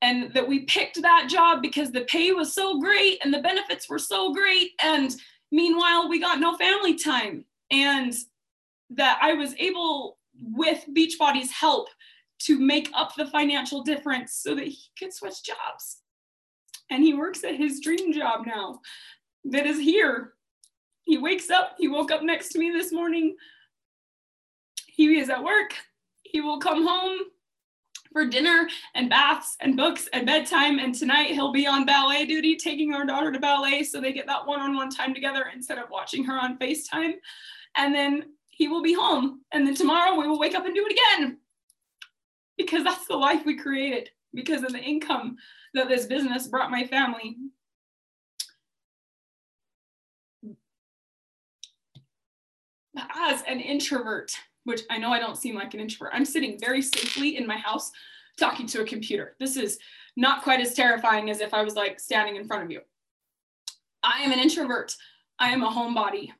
and 0.00 0.32
that 0.34 0.48
we 0.48 0.60
picked 0.64 1.00
that 1.02 1.28
job 1.30 1.62
because 1.62 1.92
the 1.92 2.02
pay 2.02 2.32
was 2.32 2.52
so 2.52 2.80
great 2.80 3.18
and 3.24 3.32
the 3.32 3.40
benefits 3.40 3.88
were 3.88 3.98
so 3.98 4.32
great. 4.32 4.72
And 4.82 5.14
meanwhile 5.50 6.08
we 6.08 6.20
got 6.20 6.40
no 6.40 6.56
family 6.56 6.96
time. 6.96 7.44
And 7.70 8.12
that 8.90 9.18
I 9.22 9.34
was 9.34 9.54
able 9.58 10.18
with 10.40 10.84
Beachbody's 10.92 11.50
help 11.50 11.88
to 12.40 12.58
make 12.58 12.90
up 12.94 13.14
the 13.14 13.26
financial 13.26 13.82
difference 13.82 14.34
so 14.34 14.54
that 14.54 14.66
he 14.66 14.78
could 14.98 15.14
switch 15.14 15.44
jobs 15.44 16.01
and 16.92 17.02
he 17.02 17.14
works 17.14 17.42
at 17.42 17.56
his 17.56 17.80
dream 17.80 18.12
job 18.12 18.44
now 18.46 18.80
that 19.46 19.66
is 19.66 19.78
here. 19.78 20.34
He 21.04 21.16
wakes 21.16 21.50
up, 21.50 21.76
he 21.78 21.88
woke 21.88 22.12
up 22.12 22.22
next 22.22 22.50
to 22.50 22.58
me 22.58 22.70
this 22.70 22.92
morning. 22.92 23.34
He 24.86 25.18
is 25.18 25.30
at 25.30 25.42
work. 25.42 25.74
He 26.22 26.42
will 26.42 26.58
come 26.58 26.86
home 26.86 27.18
for 28.12 28.26
dinner 28.26 28.68
and 28.94 29.08
baths 29.08 29.56
and 29.60 29.74
books 29.74 30.06
and 30.12 30.26
bedtime. 30.26 30.78
And 30.78 30.94
tonight 30.94 31.30
he'll 31.30 31.50
be 31.50 31.66
on 31.66 31.86
ballet 31.86 32.26
duty, 32.26 32.56
taking 32.56 32.94
our 32.94 33.06
daughter 33.06 33.32
to 33.32 33.40
ballet 33.40 33.84
so 33.84 34.00
they 34.00 34.12
get 34.12 34.26
that 34.26 34.46
one 34.46 34.60
on 34.60 34.76
one 34.76 34.90
time 34.90 35.14
together 35.14 35.46
instead 35.52 35.78
of 35.78 35.88
watching 35.90 36.24
her 36.24 36.38
on 36.38 36.58
FaceTime. 36.58 37.14
And 37.76 37.94
then 37.94 38.24
he 38.48 38.68
will 38.68 38.82
be 38.82 38.92
home. 38.92 39.40
And 39.52 39.66
then 39.66 39.74
tomorrow 39.74 40.14
we 40.14 40.28
will 40.28 40.38
wake 40.38 40.54
up 40.54 40.66
and 40.66 40.74
do 40.74 40.86
it 40.86 40.92
again 40.92 41.38
because 42.58 42.84
that's 42.84 43.06
the 43.06 43.16
life 43.16 43.46
we 43.46 43.56
created 43.56 44.10
because 44.34 44.62
of 44.62 44.72
the 44.72 44.80
income 44.80 45.36
that 45.74 45.88
this 45.88 46.06
business 46.06 46.46
brought 46.46 46.70
my 46.70 46.86
family. 46.86 47.36
As 53.16 53.42
an 53.48 53.60
introvert, 53.60 54.36
which 54.64 54.82
I 54.90 54.98
know 54.98 55.10
I 55.10 55.18
don't 55.18 55.38
seem 55.38 55.54
like 55.54 55.74
an 55.74 55.80
introvert, 55.80 56.12
I'm 56.14 56.24
sitting 56.24 56.58
very 56.58 56.82
safely 56.82 57.36
in 57.36 57.46
my 57.46 57.56
house 57.56 57.90
talking 58.38 58.66
to 58.66 58.82
a 58.82 58.86
computer. 58.86 59.34
This 59.40 59.56
is 59.56 59.78
not 60.16 60.42
quite 60.42 60.60
as 60.60 60.74
terrifying 60.74 61.30
as 61.30 61.40
if 61.40 61.54
I 61.54 61.62
was 61.62 61.74
like 61.74 61.98
standing 61.98 62.36
in 62.36 62.46
front 62.46 62.64
of 62.64 62.70
you. 62.70 62.80
I 64.02 64.20
am 64.22 64.32
an 64.32 64.38
introvert. 64.38 64.94
I 65.38 65.50
am 65.50 65.62
a 65.62 65.70
homebody. 65.70 66.30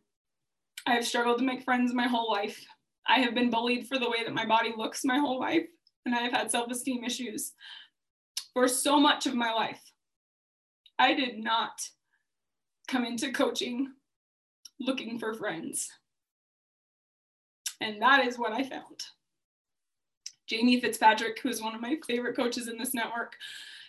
I 0.86 0.94
have 0.94 1.06
struggled 1.06 1.38
to 1.38 1.44
make 1.44 1.62
friends 1.62 1.94
my 1.94 2.06
whole 2.06 2.30
life. 2.30 2.62
I 3.06 3.20
have 3.20 3.34
been 3.34 3.50
bullied 3.50 3.86
for 3.86 3.98
the 3.98 4.10
way 4.10 4.24
that 4.24 4.34
my 4.34 4.44
body 4.44 4.72
looks 4.76 5.04
my 5.04 5.18
whole 5.18 5.40
life, 5.40 5.66
and 6.04 6.14
I 6.14 6.18
have 6.18 6.32
had 6.32 6.50
self 6.50 6.70
esteem 6.70 7.04
issues 7.04 7.52
for 8.54 8.68
so 8.68 8.98
much 8.98 9.26
of 9.26 9.34
my 9.34 9.52
life. 9.52 9.80
I 10.98 11.14
did 11.14 11.38
not 11.38 11.80
come 12.88 13.04
into 13.04 13.32
coaching 13.32 13.92
looking 14.78 15.18
for 15.18 15.34
friends. 15.34 15.90
And 17.80 18.00
that 18.00 18.26
is 18.26 18.38
what 18.38 18.52
I 18.52 18.62
found. 18.62 19.02
Jamie 20.46 20.80
Fitzpatrick, 20.80 21.38
who 21.40 21.48
is 21.48 21.62
one 21.62 21.74
of 21.74 21.80
my 21.80 21.96
favorite 22.06 22.36
coaches 22.36 22.68
in 22.68 22.76
this 22.76 22.94
network, 22.94 23.36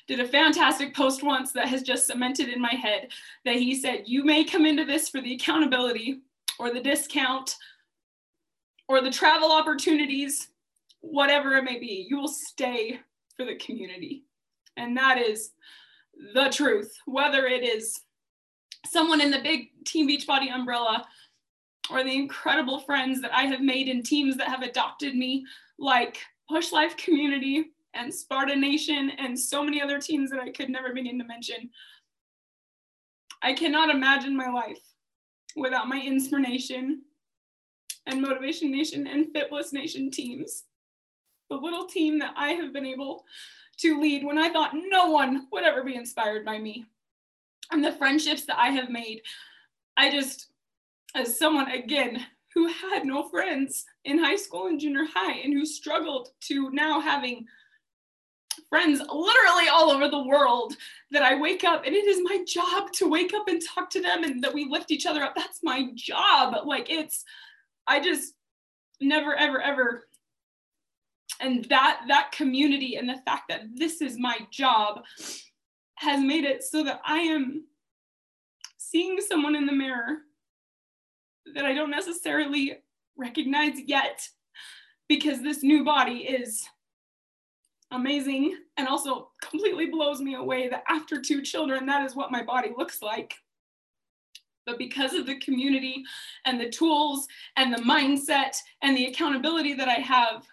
did 0.07 0.19
a 0.19 0.27
fantastic 0.27 0.95
post 0.95 1.23
once 1.23 1.51
that 1.51 1.67
has 1.67 1.81
just 1.81 2.07
cemented 2.07 2.49
in 2.49 2.61
my 2.61 2.73
head 2.73 3.09
that 3.45 3.55
he 3.55 3.75
said, 3.75 4.03
You 4.05 4.23
may 4.23 4.43
come 4.43 4.65
into 4.65 4.85
this 4.85 5.09
for 5.09 5.21
the 5.21 5.33
accountability 5.33 6.21
or 6.59 6.71
the 6.71 6.81
discount 6.81 7.55
or 8.87 9.01
the 9.01 9.11
travel 9.11 9.51
opportunities, 9.51 10.49
whatever 11.01 11.53
it 11.53 11.63
may 11.63 11.79
be. 11.79 12.05
You 12.09 12.17
will 12.17 12.27
stay 12.27 12.99
for 13.35 13.45
the 13.45 13.55
community. 13.55 14.23
And 14.77 14.97
that 14.97 15.17
is 15.17 15.51
the 16.33 16.49
truth, 16.49 16.93
whether 17.05 17.45
it 17.45 17.63
is 17.63 17.99
someone 18.85 19.21
in 19.21 19.31
the 19.31 19.41
big 19.41 19.69
Team 19.85 20.07
Beachbody 20.07 20.53
umbrella 20.53 21.05
or 21.89 22.03
the 22.03 22.15
incredible 22.15 22.79
friends 22.79 23.21
that 23.21 23.33
I 23.33 23.43
have 23.43 23.61
made 23.61 23.87
in 23.87 24.03
teams 24.03 24.37
that 24.37 24.47
have 24.47 24.61
adopted 24.61 25.15
me, 25.15 25.45
like 25.77 26.17
Push 26.49 26.71
Life 26.71 26.95
Community 26.97 27.71
and 27.93 28.13
Sparta 28.13 28.55
Nation 28.55 29.11
and 29.17 29.37
so 29.37 29.63
many 29.63 29.81
other 29.81 29.99
teams 29.99 30.29
that 30.31 30.39
I 30.39 30.51
could 30.51 30.69
never 30.69 30.93
begin 30.93 31.17
to 31.19 31.25
mention. 31.25 31.69
I 33.41 33.53
cannot 33.53 33.89
imagine 33.89 34.35
my 34.35 34.49
life 34.49 34.79
without 35.55 35.87
my 35.87 36.01
Inspiration 36.01 37.01
and 38.05 38.21
Motivation 38.21 38.71
Nation 38.71 39.07
and 39.07 39.27
Fitless 39.33 39.73
Nation 39.73 40.09
teams. 40.09 40.63
The 41.49 41.55
little 41.55 41.85
team 41.85 42.19
that 42.19 42.33
I 42.35 42.51
have 42.53 42.73
been 42.73 42.85
able 42.85 43.25
to 43.77 43.99
lead 43.99 44.25
when 44.25 44.37
I 44.37 44.49
thought 44.49 44.73
no 44.73 45.09
one 45.09 45.47
would 45.51 45.63
ever 45.63 45.83
be 45.83 45.95
inspired 45.95 46.45
by 46.45 46.59
me. 46.59 46.85
And 47.71 47.83
the 47.83 47.93
friendships 47.93 48.45
that 48.45 48.59
I 48.59 48.69
have 48.69 48.89
made, 48.89 49.21
I 49.97 50.11
just, 50.11 50.47
as 51.15 51.37
someone 51.37 51.71
again 51.71 52.25
who 52.53 52.67
had 52.67 53.05
no 53.05 53.27
friends 53.29 53.85
in 54.05 54.17
high 54.17 54.35
school 54.35 54.67
and 54.67 54.79
junior 54.79 55.05
high 55.11 55.39
and 55.39 55.53
who 55.53 55.65
struggled 55.65 56.29
to 56.41 56.69
now 56.71 56.99
having 56.99 57.45
friends 58.69 58.99
literally 58.99 59.67
all 59.71 59.91
over 59.91 60.07
the 60.07 60.23
world 60.23 60.75
that 61.11 61.23
I 61.23 61.39
wake 61.39 61.63
up 61.63 61.85
and 61.85 61.95
it 61.95 62.05
is 62.05 62.21
my 62.23 62.43
job 62.47 62.91
to 62.93 63.09
wake 63.09 63.33
up 63.33 63.47
and 63.47 63.61
talk 63.61 63.89
to 63.91 64.01
them 64.01 64.23
and 64.23 64.43
that 64.43 64.53
we 64.53 64.65
lift 64.65 64.91
each 64.91 65.05
other 65.05 65.23
up. 65.23 65.33
That's 65.35 65.61
my 65.63 65.89
job. 65.95 66.55
Like 66.65 66.91
it's, 66.91 67.23
I 67.87 67.99
just 67.99 68.33
never, 69.01 69.35
ever, 69.35 69.61
ever 69.61 70.03
and 71.43 71.65
that 71.65 72.01
that 72.07 72.31
community 72.31 72.95
and 72.95 73.07
the 73.07 73.21
fact 73.25 73.43
that 73.49 73.61
this 73.75 74.01
is 74.01 74.17
my 74.17 74.37
job 74.51 75.03
has 75.95 76.21
made 76.21 76.45
it 76.45 76.63
so 76.63 76.83
that 76.83 76.99
i 77.05 77.19
am 77.19 77.63
seeing 78.77 79.19
someone 79.21 79.55
in 79.55 79.65
the 79.65 79.71
mirror 79.71 80.19
that 81.53 81.65
i 81.65 81.73
don't 81.73 81.91
necessarily 81.91 82.77
recognize 83.17 83.79
yet 83.85 84.27
because 85.07 85.41
this 85.41 85.63
new 85.63 85.83
body 85.83 86.19
is 86.19 86.63
amazing 87.93 88.57
and 88.77 88.87
also 88.87 89.29
completely 89.41 89.85
blows 89.87 90.19
me 90.19 90.35
away 90.35 90.67
that 90.67 90.83
after 90.89 91.21
two 91.21 91.41
children 91.41 91.85
that 91.85 92.03
is 92.03 92.15
what 92.15 92.31
my 92.31 92.43
body 92.43 92.71
looks 92.75 93.01
like. 93.01 93.35
But 94.65 94.77
because 94.77 95.13
of 95.13 95.25
the 95.25 95.39
community 95.39 96.03
and 96.45 96.59
the 96.59 96.69
tools 96.69 97.27
and 97.57 97.73
the 97.73 97.81
mindset 97.81 98.55
and 98.81 98.95
the 98.95 99.07
accountability 99.07 99.73
that 99.73 99.89
I 99.89 99.95
have, 99.95 100.45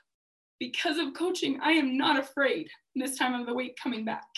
because 0.60 0.98
of 0.98 1.14
coaching, 1.14 1.58
I 1.60 1.72
am 1.72 1.96
not 1.96 2.20
afraid 2.20 2.68
this 2.94 3.18
time 3.18 3.34
of 3.34 3.46
the 3.46 3.54
week 3.54 3.76
coming 3.82 4.04
back 4.04 4.28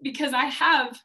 because 0.00 0.32
I 0.32 0.44
have 0.44 0.98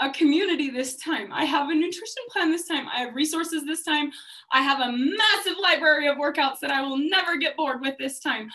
a 0.00 0.10
community 0.10 0.70
this 0.70 0.96
time. 0.96 1.30
I 1.30 1.44
have 1.44 1.68
a 1.68 1.74
nutrition 1.74 2.24
plan 2.30 2.50
this 2.50 2.66
time. 2.66 2.88
I 2.88 3.00
have 3.00 3.14
resources 3.14 3.64
this 3.64 3.84
time. 3.84 4.10
I 4.50 4.62
have 4.62 4.80
a 4.80 4.90
massive 4.90 5.58
library 5.62 6.08
of 6.08 6.16
workouts 6.16 6.58
that 6.62 6.70
I 6.70 6.80
will 6.80 6.96
never 6.96 7.36
get 7.36 7.56
bored 7.56 7.82
with 7.82 7.96
this 7.98 8.18
time. 8.18 8.48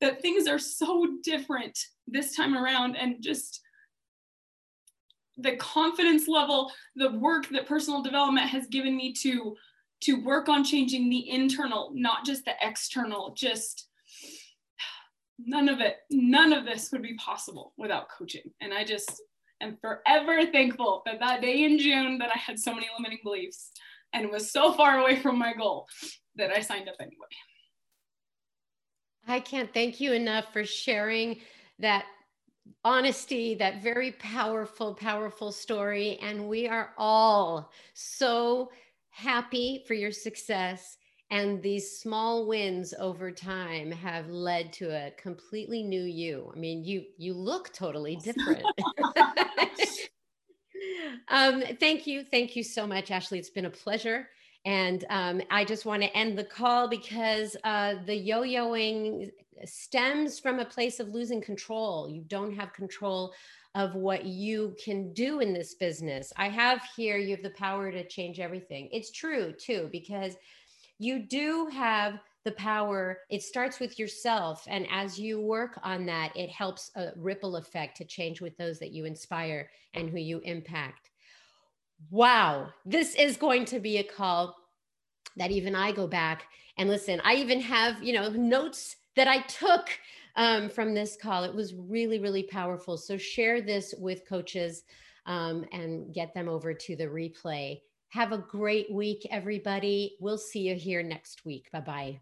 That 0.00 0.22
things 0.22 0.46
are 0.46 0.60
so 0.60 1.08
different 1.24 1.76
this 2.06 2.36
time 2.36 2.56
around 2.56 2.96
and 2.96 3.16
just 3.20 3.60
the 5.36 5.56
confidence 5.56 6.28
level, 6.28 6.70
the 6.94 7.10
work 7.10 7.48
that 7.48 7.66
personal 7.66 8.02
development 8.02 8.48
has 8.48 8.66
given 8.68 8.96
me 8.96 9.12
to 9.14 9.56
to 10.02 10.24
work 10.24 10.48
on 10.48 10.64
changing 10.64 11.08
the 11.08 11.30
internal, 11.30 11.92
not 11.94 12.24
just 12.24 12.44
the 12.44 12.54
external, 12.60 13.34
just 13.36 13.86
none 15.46 15.68
of 15.68 15.80
it, 15.80 15.96
none 16.10 16.52
of 16.52 16.64
this 16.64 16.90
would 16.92 17.02
be 17.02 17.14
possible 17.14 17.72
without 17.76 18.08
coaching. 18.08 18.52
And 18.60 18.72
I 18.72 18.84
just 18.84 19.22
am 19.60 19.76
forever 19.80 20.46
thankful 20.50 21.02
that 21.06 21.20
that 21.20 21.40
day 21.40 21.64
in 21.64 21.78
June 21.78 22.18
that 22.18 22.30
I 22.34 22.38
had 22.38 22.58
so 22.58 22.74
many 22.74 22.88
limiting 22.98 23.20
beliefs 23.22 23.72
and 24.12 24.30
was 24.30 24.50
so 24.50 24.72
far 24.72 24.98
away 24.98 25.16
from 25.16 25.38
my 25.38 25.52
goal 25.54 25.86
that 26.36 26.50
I 26.50 26.60
signed 26.60 26.88
up 26.88 26.96
anyway. 27.00 27.14
I 29.26 29.40
can't 29.40 29.72
thank 29.72 30.00
you 30.00 30.12
enough 30.12 30.52
for 30.52 30.64
sharing 30.64 31.40
that 31.78 32.04
honesty, 32.84 33.54
that 33.54 33.82
very 33.82 34.12
powerful, 34.12 34.94
powerful 34.94 35.52
story. 35.52 36.18
And 36.20 36.48
we 36.48 36.68
are 36.68 36.90
all 36.98 37.70
so 37.94 38.70
happy 39.10 39.84
for 39.86 39.94
your 39.94 40.12
success 40.12 40.96
and 41.32 41.62
these 41.62 41.98
small 41.98 42.46
wins 42.46 42.92
over 43.00 43.32
time 43.32 43.90
have 43.90 44.28
led 44.28 44.72
to 44.74 44.90
a 44.90 45.10
completely 45.12 45.82
new 45.82 46.02
you. 46.02 46.52
I 46.54 46.58
mean 46.58 46.84
you 46.84 47.04
you 47.16 47.34
look 47.34 47.72
totally 47.72 48.16
different. 48.16 48.64
Um, 51.28 51.62
thank 51.80 52.06
you. 52.06 52.24
Thank 52.24 52.56
you 52.56 52.62
so 52.62 52.86
much 52.86 53.10
ashley. 53.10 53.38
It's 53.38 53.48
been 53.48 53.66
a 53.66 53.70
pleasure. 53.70 54.28
And 54.64 55.04
um, 55.10 55.40
i 55.50 55.64
just 55.64 55.86
want 55.86 56.02
to 56.02 56.16
end 56.16 56.38
the 56.38 56.44
call 56.44 56.88
because 56.88 57.56
uh, 57.64 57.94
the 58.04 58.16
yo-yoing 58.16 59.30
stems 59.64 60.38
from 60.38 60.60
a 60.60 60.64
place 60.64 61.00
of 61.00 61.08
losing 61.08 61.40
control. 61.40 62.08
You 62.08 62.22
don't 62.22 62.54
have 62.54 62.72
control 62.72 63.32
of 63.74 63.94
what 63.94 64.24
you 64.24 64.76
can 64.82 65.12
do 65.14 65.40
in 65.40 65.54
this 65.54 65.74
business. 65.74 66.32
I 66.36 66.48
have 66.48 66.82
here 66.96 67.16
you 67.16 67.30
have 67.30 67.42
the 67.42 67.50
power 67.50 67.90
to 67.90 68.06
change 68.06 68.38
everything. 68.38 68.88
It's 68.92 69.10
true 69.10 69.52
too 69.52 69.88
because 69.90 70.36
you 70.98 71.20
do 71.20 71.68
have 71.72 72.20
the 72.44 72.52
power. 72.52 73.18
It 73.30 73.42
starts 73.42 73.78
with 73.78 73.98
yourself. 73.98 74.64
And 74.68 74.86
as 74.90 75.18
you 75.18 75.40
work 75.40 75.78
on 75.82 76.06
that, 76.06 76.36
it 76.36 76.50
helps 76.50 76.90
a 76.96 77.10
ripple 77.16 77.56
effect 77.56 77.96
to 77.98 78.04
change 78.04 78.40
with 78.40 78.56
those 78.56 78.78
that 78.80 78.92
you 78.92 79.04
inspire 79.04 79.70
and 79.94 80.10
who 80.10 80.18
you 80.18 80.40
impact. 80.44 81.10
Wow, 82.10 82.68
this 82.84 83.14
is 83.14 83.36
going 83.36 83.64
to 83.66 83.78
be 83.78 83.98
a 83.98 84.04
call 84.04 84.56
that 85.36 85.52
even 85.52 85.74
I 85.74 85.92
go 85.92 86.06
back 86.06 86.44
and 86.78 86.88
listen. 86.88 87.20
I 87.24 87.34
even 87.34 87.60
have, 87.60 88.02
you 88.02 88.12
know, 88.12 88.28
notes 88.30 88.96
that 89.14 89.28
I 89.28 89.42
took 89.42 89.88
um, 90.36 90.68
from 90.68 90.94
this 90.94 91.16
call. 91.20 91.44
It 91.44 91.54
was 91.54 91.74
really, 91.74 92.18
really 92.18 92.42
powerful. 92.42 92.96
So 92.96 93.16
share 93.16 93.60
this 93.60 93.94
with 93.98 94.28
coaches 94.28 94.82
um, 95.26 95.64
and 95.72 96.12
get 96.12 96.34
them 96.34 96.48
over 96.48 96.74
to 96.74 96.96
the 96.96 97.06
replay 97.06 97.80
have 98.12 98.32
a 98.32 98.38
great 98.38 98.92
week, 98.92 99.26
everybody. 99.30 100.16
We'll 100.20 100.36
see 100.36 100.60
you 100.60 100.74
here 100.74 101.02
next 101.02 101.46
week. 101.46 101.70
Bye 101.72 101.80
bye. 101.80 102.20